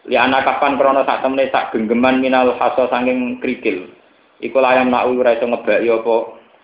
Li 0.08 0.16
anak 0.16 0.48
kapan 0.48 0.80
krono 0.80 1.04
sak 1.04 1.20
temne 1.20 1.52
sak 1.52 1.68
genggeman 1.76 2.24
minal 2.24 2.56
haso 2.56 2.88
sanging 2.88 3.36
krikil. 3.36 3.92
Iku 4.40 4.56
layam 4.56 4.88
nak 4.88 5.04
ora 5.04 5.36
iso 5.36 5.44
ngebaki 5.44 5.84
apa 5.84 6.16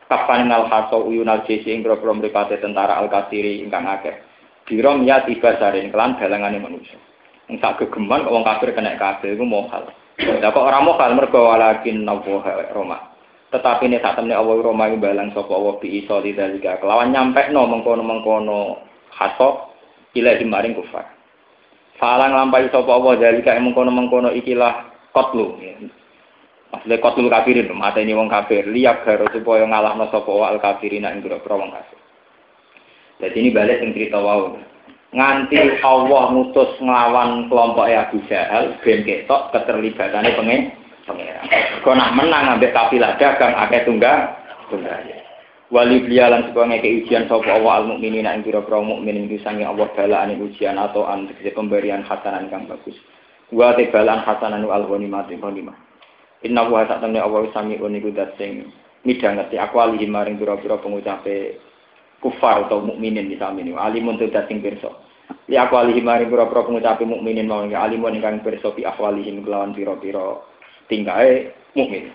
kapan 0.09 0.49
minal 0.49 0.65
haso 0.73 1.05
uyunal 1.05 1.45
jesi 1.45 1.77
ing 1.77 1.85
mripate 1.85 2.57
tentara 2.57 2.97
al-kasiri 3.05 3.61
ingkang 3.61 3.85
akeh. 3.85 4.17
Birom 4.65 5.05
ya 5.05 5.29
tiba 5.29 5.61
sarin 5.61 5.93
kelan 5.93 6.17
galangane 6.17 6.57
manusia. 6.57 6.97
Ing 7.53 7.61
sak 7.61 7.85
gegeman 7.85 8.25
wong 8.25 8.49
kafir 8.49 8.73
kena 8.73 8.97
kabeh 8.97 9.37
iku 9.37 9.45
mohal. 9.45 9.93
Lah 10.21 10.51
kok 10.53 10.67
ora 10.69 10.85
mohal 10.85 11.17
mergo 11.17 11.49
walakin 11.49 12.05
nawa 12.05 12.69
Roma. 12.77 12.99
Tetapi 13.53 13.89
ini 13.89 14.01
saat 14.01 14.17
temen 14.17 14.33
Allah 14.33 14.61
Roma 14.61 14.89
yang 14.89 15.01
balang 15.01 15.29
sopo 15.33 15.57
Allah 15.57 15.77
bi 15.81 16.05
iso 16.05 16.21
di 16.25 16.33
dalika 16.33 16.81
kelawan 16.81 17.13
nyampe 17.13 17.53
no 17.53 17.69
mengkono 17.69 18.01
mengkono 18.01 18.59
haso 19.13 19.73
ilahi 20.17 20.45
maring 20.45 20.77
kufar. 20.77 21.05
Falang 22.01 22.35
lampai 22.35 22.67
sapa 22.73 22.91
Allah 22.91 23.15
dalika 23.15 23.55
mengkono-mengkono 23.63 24.35
ikilah 24.35 24.91
kotlu. 25.15 25.55
Maksudnya 26.73 26.97
kotlu 27.05 27.29
kafirin, 27.29 27.69
mata 27.77 28.01
ini 28.01 28.17
wong 28.17 28.33
kafir. 28.33 28.67
Liak 28.67 29.05
garo 29.05 29.29
supaya 29.31 29.69
ngalahno 29.69 30.09
sapa 30.11 30.33
al 30.51 30.59
kafirin 30.59 31.07
ing 31.07 31.23
pira-pira 31.23 31.55
wong 31.55 31.71
kafir. 31.71 32.01
Jadi 33.23 33.37
ini 33.39 33.55
balik 33.55 33.87
yang 33.87 33.95
cerita 33.95 34.19
wow. 34.19 34.59
Nganti 35.13 35.85
Allah 35.85 36.33
mutus 36.33 36.73
nglawan 36.81 37.53
kelompok 37.53 37.85
Abu 37.85 38.25
Jahal, 38.33 38.81
ben 38.81 39.05
ketok 39.05 39.53
keterlibatannya 39.53 40.33
pengen 40.41 40.61
pengeran. 41.05 41.45
Kau 41.85 41.93
nak 41.93 42.17
menang 42.17 42.57
ambek 42.57 42.73
kafilah 42.73 43.21
dagang 43.21 43.53
akeh 43.53 43.85
tunggang 43.85 44.33
tunggal. 44.73 45.05
Wali 45.73 46.05
blialan 46.05 46.49
supaya 46.49 46.69
ngeke 46.69 47.05
ujian 47.05 47.29
sapa 47.29 47.49
Allah 47.49 47.81
al 47.81 47.87
mukminin 47.93 48.29
ing 48.29 48.45
pira-pira 48.45 48.81
mukmin 48.81 49.25
ing 49.25 49.41
sange 49.41 49.65
Allah 49.65 49.89
balaan 49.97 50.37
ujian 50.37 50.77
atau 50.77 51.09
an 51.09 51.33
pemberian 51.33 52.05
hasanan 52.05 52.53
kang 52.53 52.69
bagus. 52.69 52.97
Wa 53.49 53.73
te 53.77 53.89
balaan 53.89 54.21
hasanan 54.21 54.69
al 54.69 54.85
ghanimah 54.85 55.29
ghanimah. 55.29 55.77
Inna 56.45 56.69
wa 56.69 56.85
temne 56.85 57.21
Allah 57.21 57.49
sami 57.57 57.81
uniku 57.81 58.13
dat 58.13 58.37
sing 58.37 58.69
midhangeti. 59.05 59.57
Akwali 59.57 60.01
maring 60.05 60.37
pira-pira 60.37 60.77
pengucape 60.77 61.57
kufar 62.23 62.65
atau 62.71 62.81
mukminin 62.81 63.29
sami 63.37 63.67
ini 63.67 63.75
alimun 63.75 64.17
te 64.17 64.31
dat 64.31 64.47
sing 64.47 64.63
pirsa 64.63 64.89
li 65.51 65.59
akwali 65.59 65.99
maring 65.99 66.31
pira-pira 66.31 66.63
pengucape 66.63 67.03
mukminin 67.03 67.51
mau 67.51 67.67
alimun 67.67 68.15
ingkang 68.15 68.41
pirsa 68.47 68.71
pi 68.73 68.87
akwalihim 68.87 69.43
kelawan 69.43 69.75
pira-pira 69.75 70.39
tingkae 70.87 71.51
mukmin 71.75 72.15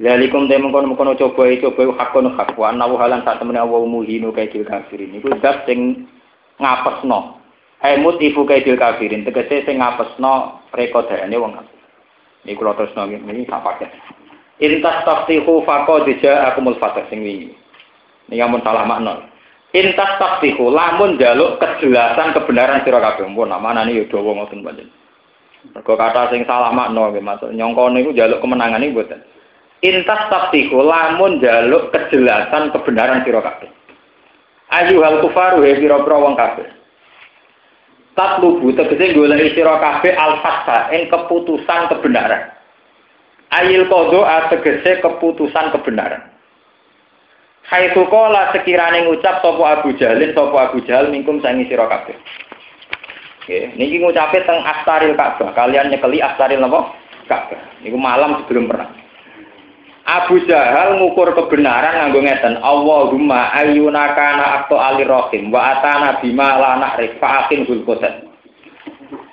Lalikum 0.00 0.48
te 0.48 0.56
mengkono 0.56 0.92
mengkono 0.92 1.16
coba 1.16 1.48
coba 1.60 1.82
hakon 2.00 2.32
hak 2.36 2.56
wa 2.56 2.72
nawu 2.72 2.96
halan 3.00 3.24
sak 3.24 3.40
temene 3.40 3.60
wa 3.60 3.80
muhinu 3.84 4.32
kaidil 4.32 4.64
kafirin. 4.64 5.16
Iku 5.16 5.32
zat 5.40 5.64
sing 5.64 6.08
ngapesno. 6.60 7.40
Hai 7.80 7.96
mutifu 8.00 8.44
kaidil 8.44 8.76
kafirin 8.76 9.24
tegese 9.24 9.64
sing 9.64 9.80
ngapesno 9.80 10.60
rekodane 10.72 11.36
wong 11.36 11.52
kafir. 11.56 11.80
Niku 12.44 12.64
kula 12.64 12.76
terusno 12.76 13.08
niki 13.08 13.48
sak 13.48 13.60
paket. 13.64 13.90
Intas 14.60 15.04
taftihu 15.04 15.64
faqad 15.64 16.08
ja'akumul 16.20 16.76
fatah 16.80 17.04
sing 17.08 17.24
wingi. 17.24 17.56
Niki 18.30 18.40
amun 18.40 18.62
salah 18.62 18.86
makna. 18.86 19.26
Intas 19.74 20.18
taftihu 20.18 20.70
lamun 20.70 21.18
jaluk 21.18 21.58
kejelasan 21.58 22.34
kebenaran 22.34 22.86
sira 22.86 23.02
kabeh. 23.02 23.26
Mumpun 23.26 23.50
namane 23.50 23.90
yo 23.90 24.06
dawa 24.06 24.38
ngoten 24.38 24.62
panjenengan. 24.62 24.98
Mergo 25.74 25.92
kata 25.98 26.30
sing 26.32 26.46
salah 26.46 26.70
makna 26.70 27.10
nggih 27.10 27.22
Mas. 27.22 27.42
Nyongko 27.42 27.90
niku 27.90 28.10
jaluk 28.14 28.38
kemenangan 28.38 28.78
niku 28.78 29.02
mboten. 29.02 29.20
Intas 29.82 30.30
taptiku 30.30 30.80
lamun 30.86 31.42
jaluk 31.42 31.90
kejelasan 31.90 32.70
kebenaran 32.70 33.26
sira 33.26 33.42
kabeh. 33.42 33.70
Ayu 34.70 35.02
hal 35.02 35.18
kufaru 35.26 35.66
he 35.66 35.82
pira-pira 35.82 36.16
wong 36.22 36.38
kabeh. 36.38 36.66
Tatlubu 38.14 38.70
tegese 38.74 39.14
golek 39.14 39.54
sira 39.58 39.74
kabeh 39.82 40.14
al-fatha 40.14 40.94
ing 40.94 41.10
keputusan 41.10 41.90
kebenaran. 41.90 42.54
Ayil 43.50 43.90
kodo 43.90 44.22
tegese 44.54 45.02
keputusan 45.02 45.74
kebenaran. 45.74 46.29
Hai 47.70 47.94
sukola 47.94 48.50
sekirane 48.50 49.06
ngucap 49.06 49.46
sapa 49.46 49.62
Abu 49.78 49.94
Jalin 49.94 50.34
sapa 50.34 50.74
Abu 50.74 50.82
Jahal 50.82 51.06
mingkum 51.14 51.38
sangi 51.38 51.70
sira 51.70 51.86
kabeh. 51.86 52.18
Oke, 53.46 53.70
niki 53.78 54.02
ngucape 54.02 54.42
teng 54.42 54.58
Astaril 54.66 55.14
Ka'bah. 55.14 55.54
Kalian 55.54 55.94
nyekeli 55.94 56.18
Astaril 56.18 56.58
napa? 56.58 56.90
Ka'bah. 57.30 57.62
Niku 57.86 57.94
malam 57.94 58.42
sebelum 58.42 58.66
perang. 58.66 58.90
Abu 60.02 60.42
Jahal 60.50 60.98
ngukur 60.98 61.30
kebenaran 61.30 62.10
nganggo 62.10 62.26
ngeten 62.26 62.58
Allahumma 62.58 63.54
ayyuna 63.54 64.18
kana 64.18 64.66
akto 64.66 64.74
alir 64.74 65.06
rahim 65.06 65.54
wa 65.54 65.78
atana 65.78 66.18
bima 66.18 66.58
la 66.58 66.74
na'rif 66.74 67.22
fa'akin 67.22 67.70
hul 67.70 67.86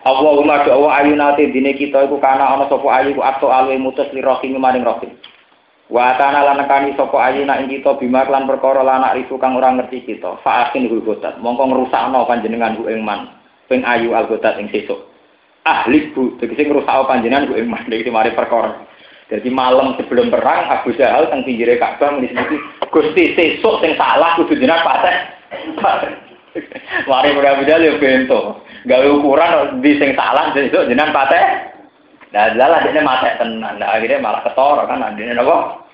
Allahumma 0.05 0.61
doa 0.61 1.01
ayuna 1.01 1.33
te 1.33 1.49
dine 1.49 1.73
kita 1.73 2.05
iku 2.05 2.21
kana 2.21 2.53
ana 2.53 2.69
sapa 2.69 2.85
ayu 3.01 3.17
akto 3.17 3.49
alwe 3.49 3.81
mutus 3.81 4.05
li 4.13 4.21
rahim 4.21 4.61
maring 4.61 4.85
rahim 4.85 5.09
wa 5.87 6.15
atana 6.15 6.43
lan 6.43 6.59
nekani 6.59 6.91
sapa 6.99 7.15
ayuna 7.31 7.63
ing 7.63 7.71
kita 7.71 7.95
bima 7.95 8.27
lan 8.27 8.43
perkara 8.43 8.83
la 8.83 8.99
na'rif 8.99 9.31
kang 9.39 9.55
ora 9.55 9.71
ngerti 9.71 10.03
kita 10.03 10.39
fa'akin 10.43 10.91
hul 10.91 11.03
koset 11.03 11.39
mongko 11.39 11.63
ngrusakno 11.63 12.27
panjenengan 12.27 12.75
ku 12.75 12.91
ing 12.91 13.07
man 13.07 13.31
ping 13.71 13.87
ayu 13.87 14.11
al 14.11 14.27
koset 14.27 14.59
ing 14.59 14.67
sesuk 14.67 14.99
ahli 15.63 16.11
bu 16.11 16.35
tegese 16.43 16.67
ngrusakno 16.67 17.07
panjenengan 17.07 17.47
ku 17.47 17.55
ing 17.55 17.71
man 17.71 17.87
iki 17.87 18.11
mari 18.11 18.35
perkara 18.35 18.83
jadi 19.27 19.51
malam 19.51 19.99
sebelum 19.99 20.31
perang 20.31 20.71
Abu 20.71 20.95
Jahal 20.95 21.27
teng 21.27 21.43
pinggire 21.43 21.75
Ka'bah 21.75 22.15
muni 22.15 22.31
Gusti 22.87 23.35
sesuk 23.35 23.83
sing 23.83 23.99
salah 23.99 24.39
kudu 24.39 24.55
jenengan 24.55 24.87
pateh. 24.87 25.15
Mari 27.11 27.35
Abu 27.35 27.67
Jahal 27.67 27.83
yo 27.83 27.99
bento. 27.99 28.63
Gawe 28.87 29.07
ukuran 29.19 29.83
di 29.83 29.99
sing 29.99 30.15
salah 30.15 30.55
sesuk 30.55 30.87
jenengan 30.87 31.11
pateh. 31.11 31.75
Nah, 32.35 32.51
lalah 32.59 32.83
dene 32.83 33.01
mate 33.03 33.39
tenan. 33.39 33.79
Nah, 33.79 33.95
akhirnya 33.95 34.19
malah 34.19 34.43
ketara 34.43 34.83
kan 34.83 34.99
adine 34.99 35.31
napa? 35.31 35.87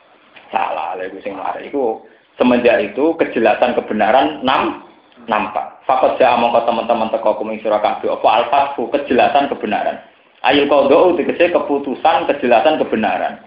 Salah 0.49 0.97
lha 0.97 1.09
iku 1.09 1.17
sing 1.21 1.33
mari 1.33 1.69
iku 1.69 2.05
semenjak 2.37 2.77
itu 2.81 3.13
kejelasan 3.17 3.73
kebenaran 3.77 4.41
nam 4.45 4.85
nampak. 5.25 5.81
Fakat 5.89 6.17
jaa 6.21 6.37
mongko 6.37 6.65
teman-teman 6.65 7.09
teko 7.09 7.37
kuming 7.37 7.57
sira 7.61 7.81
kabeh 7.81 8.09
apa 8.09 8.27
al 8.29 8.43
kejelasan 8.77 9.49
kebenaran. 9.49 9.97
Ayul 10.45 10.69
kodo 10.69 11.17
tegese 11.17 11.53
keputusan 11.53 12.29
kejelasan 12.29 12.81
kebenaran. 12.81 13.41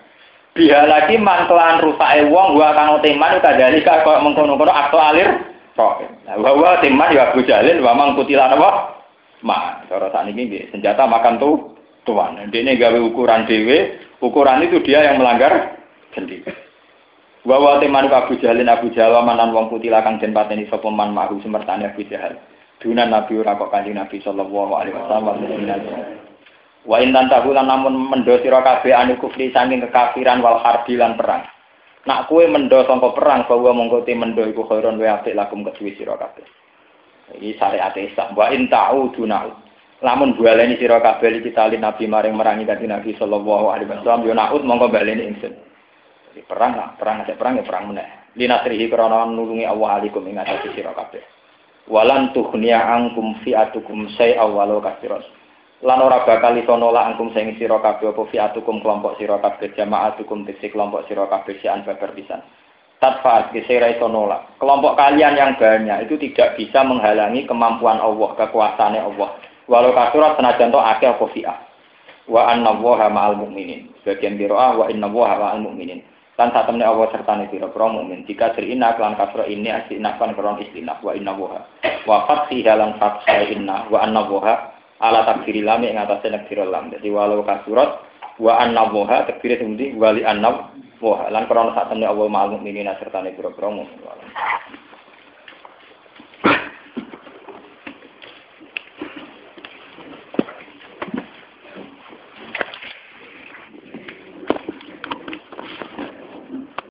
Biha 0.57 0.89
lagi 0.89 1.21
mangkelan 1.21 1.85
rusak 1.85 2.33
wong 2.33 2.57
gua 2.57 2.73
kang 2.73 2.97
teman 3.05 3.39
kadali 3.45 3.85
kok 3.85 4.23
mengkono-kono 4.25 4.73
akto 4.73 4.97
alir 4.97 5.29
roh. 5.77 6.01
Nah, 6.25 6.41
bahwa 6.41 6.81
teman 6.81 7.13
ya 7.13 7.29
Abu 7.31 7.45
Jalil 7.45 7.85
wa 7.85 7.93
mang 7.93 8.17
kutilan 8.17 8.57
apa? 8.57 8.97
Ma, 9.45 9.85
cara 9.85 10.09
saat 10.09 10.33
ini 10.33 10.49
senjata 10.73 11.05
makan 11.05 11.37
tuh 11.37 11.76
tuan. 12.07 12.39
Ini 12.49 12.79
gawe 12.79 12.99
ukuran 13.03 13.45
dewe, 13.45 14.01
ukuran 14.23 14.65
itu 14.65 14.81
dia 14.81 15.05
yang 15.13 15.21
melanggar 15.21 15.77
sendiri. 16.15 16.49
Bahwa 17.47 17.79
teman 17.79 18.11
Abu 18.11 18.39
Jalil 18.43 18.67
Abu 18.67 18.91
Jalil 18.91 19.23
manan 19.23 19.55
wong 19.55 19.71
kutila 19.71 20.03
kang 20.03 20.19
den 20.19 20.35
pateni 20.35 20.67
sapa 20.67 20.87
mahu 20.91 21.39
semertane 21.43 21.91
Abu 21.91 22.03
Jahal. 22.07 22.39
Dunan 22.83 23.09
Nabi 23.09 23.41
ora 23.41 23.57
kanjeng 23.57 23.97
Nabi 23.97 24.21
sallallahu 24.21 24.73
alaihi 24.77 24.95
wasallam 24.95 25.41
Wa 26.87 27.03
intan 27.03 27.27
tahulan 27.27 27.67
namun 27.67 27.99
mendo 27.99 28.39
sira 28.39 28.63
kabeh 28.63 28.95
anu 28.95 29.19
kufri 29.19 29.51
saking 29.51 29.83
kekafiran 29.83 30.39
wal 30.39 30.63
harbi 30.63 30.95
lan 30.95 31.19
perang. 31.19 31.43
Nak 32.07 32.31
kue 32.31 32.47
mendo 32.47 32.87
sangka 32.87 33.11
perang 33.11 33.43
bahwa 33.51 33.75
mongko 33.75 34.07
te 34.07 34.15
mendo 34.15 34.47
iku 34.47 34.63
khairon 34.71 35.03
wa 35.03 35.19
apik 35.19 35.35
lakum 35.35 35.67
kedue 35.67 35.99
sira 35.99 36.15
kabeh. 36.15 36.47
Iki 37.35 37.59
syariat 37.59 37.91
Islam. 37.99 38.39
Wa 38.39 38.55
in 38.55 38.71
ta'uduna. 38.71 39.66
Lamun 40.05 40.37
baleni 40.37 40.77
sira 40.77 41.01
kabeh 41.01 41.41
kita 41.41 41.73
nabi 41.81 42.05
maring 42.05 42.37
merangi 42.37 42.69
kanjeng 42.69 42.93
Nabi 42.93 43.17
sallallahu 43.17 43.73
alaihi 43.73 43.89
wasallam 43.89 44.29
yo 44.29 44.35
naud 44.37 44.63
mongko 44.65 44.93
baleni 44.93 45.25
ingsun. 45.33 45.57
Jadi 46.33 46.41
perang 46.45 46.77
lah, 46.77 46.89
perang 47.01 47.25
ada 47.25 47.33
perang 47.33 47.57
ya 47.57 47.65
perang 47.65 47.85
meneh. 47.89 48.09
Linasrihi 48.37 48.93
krana 48.93 49.25
nulungi 49.25 49.65
Allah 49.65 50.05
alikum 50.05 50.29
ing 50.29 50.37
atase 50.37 50.69
sira 50.77 50.93
kabeh. 50.93 51.25
Walan 51.89 52.37
tughniya 52.37 52.77
angkum 52.77 53.41
fi'atukum 53.41 54.13
say'a 54.21 54.45
walau 54.45 54.85
kasirat 54.85 55.25
lan 55.85 56.01
ora 56.01 56.25
bakal 56.25 56.57
iso 56.57 56.73
nolak 56.73 57.13
angkum 57.13 57.37
sing 57.37 57.53
sira 57.61 57.77
kabeh 57.77 58.09
apa 58.09 58.23
fiatukum 58.33 58.81
kelompok 58.81 59.21
sira 59.21 59.37
kabeh 59.45 59.77
jamaatukum 59.77 60.49
diksi 60.49 60.73
kelompok 60.73 61.05
sira 61.05 61.29
kabeh 61.29 61.61
sian 61.61 61.85
babar 61.85 62.17
pisan 62.17 62.41
tatfa 62.97 63.53
kisira 63.53 63.93
iso 63.93 64.09
nolak 64.09 64.57
kelompok 64.57 64.97
kalian 64.97 65.37
yang 65.37 65.53
banyak 65.61 66.09
itu 66.09 66.17
tidak 66.17 66.57
bisa 66.57 66.81
menghalangi 66.81 67.45
kemampuan 67.45 68.01
Allah 68.01 68.31
kekuasaannya 68.41 69.05
Allah 69.05 69.37
walau 69.67 69.95
kasurat 69.95 70.35
senajan 70.39 70.75
to 70.75 70.81
akeh 70.81 71.11
apa 71.11 71.27
fi'ah? 71.31 71.59
Wa 72.27 72.51
anna 72.51 72.75
waha 72.75 73.07
ma'al 73.07 73.39
mu'minin. 73.39 73.91
Bagian 74.03 74.35
biro'ah 74.35 74.75
wa 74.75 74.91
inna 74.91 75.07
waha 75.07 75.39
ma'al 75.39 75.63
mu'minin. 75.63 76.03
Lan 76.37 76.53
saat 76.53 76.69
temen 76.69 76.85
Allah 76.85 77.09
serta 77.09 77.33
nih 77.33 77.49
biro 77.49 77.73
pro 77.73 77.89
mukmin 77.89 78.29
jika 78.29 78.53
inna 78.61 78.93
kelan 78.93 79.17
kasro 79.17 79.49
ini 79.49 79.73
asina 79.73 80.21
kan 80.21 80.37
kron 80.37 80.61
istinaf 80.61 81.01
wa 81.01 81.17
inna 81.17 81.33
waha 81.33 81.65
wa 82.05 82.29
fathi 82.29 82.61
halang 82.61 83.01
fathi 83.01 83.57
inna. 83.57 83.89
Wa 83.89 84.05
anna 84.05 84.21
waha 84.29 84.77
ala 85.01 85.25
takdiri 85.25 85.65
lam 85.65 85.81
yang 85.81 85.97
atasnya 85.97 86.37
nakdir 86.37 86.61
lam. 86.69 86.93
Jadi 86.93 87.09
walau 87.09 87.41
kasurat 87.41 88.05
wa 88.37 88.53
anna 88.61 88.85
woha 88.93 89.25
takdir 89.25 89.57
itu 89.57 89.97
wali 89.97 90.29
anna 90.29 90.77
woha. 91.01 91.33
Lan 91.33 91.49
krono 91.49 91.73
saat 91.73 91.89
temen 91.89 92.05
Allah 92.05 92.29
ma'al 92.29 92.61
mu'minina 92.61 93.01
serta 93.01 93.25
nih 93.25 93.33
biro-biro 93.33 93.73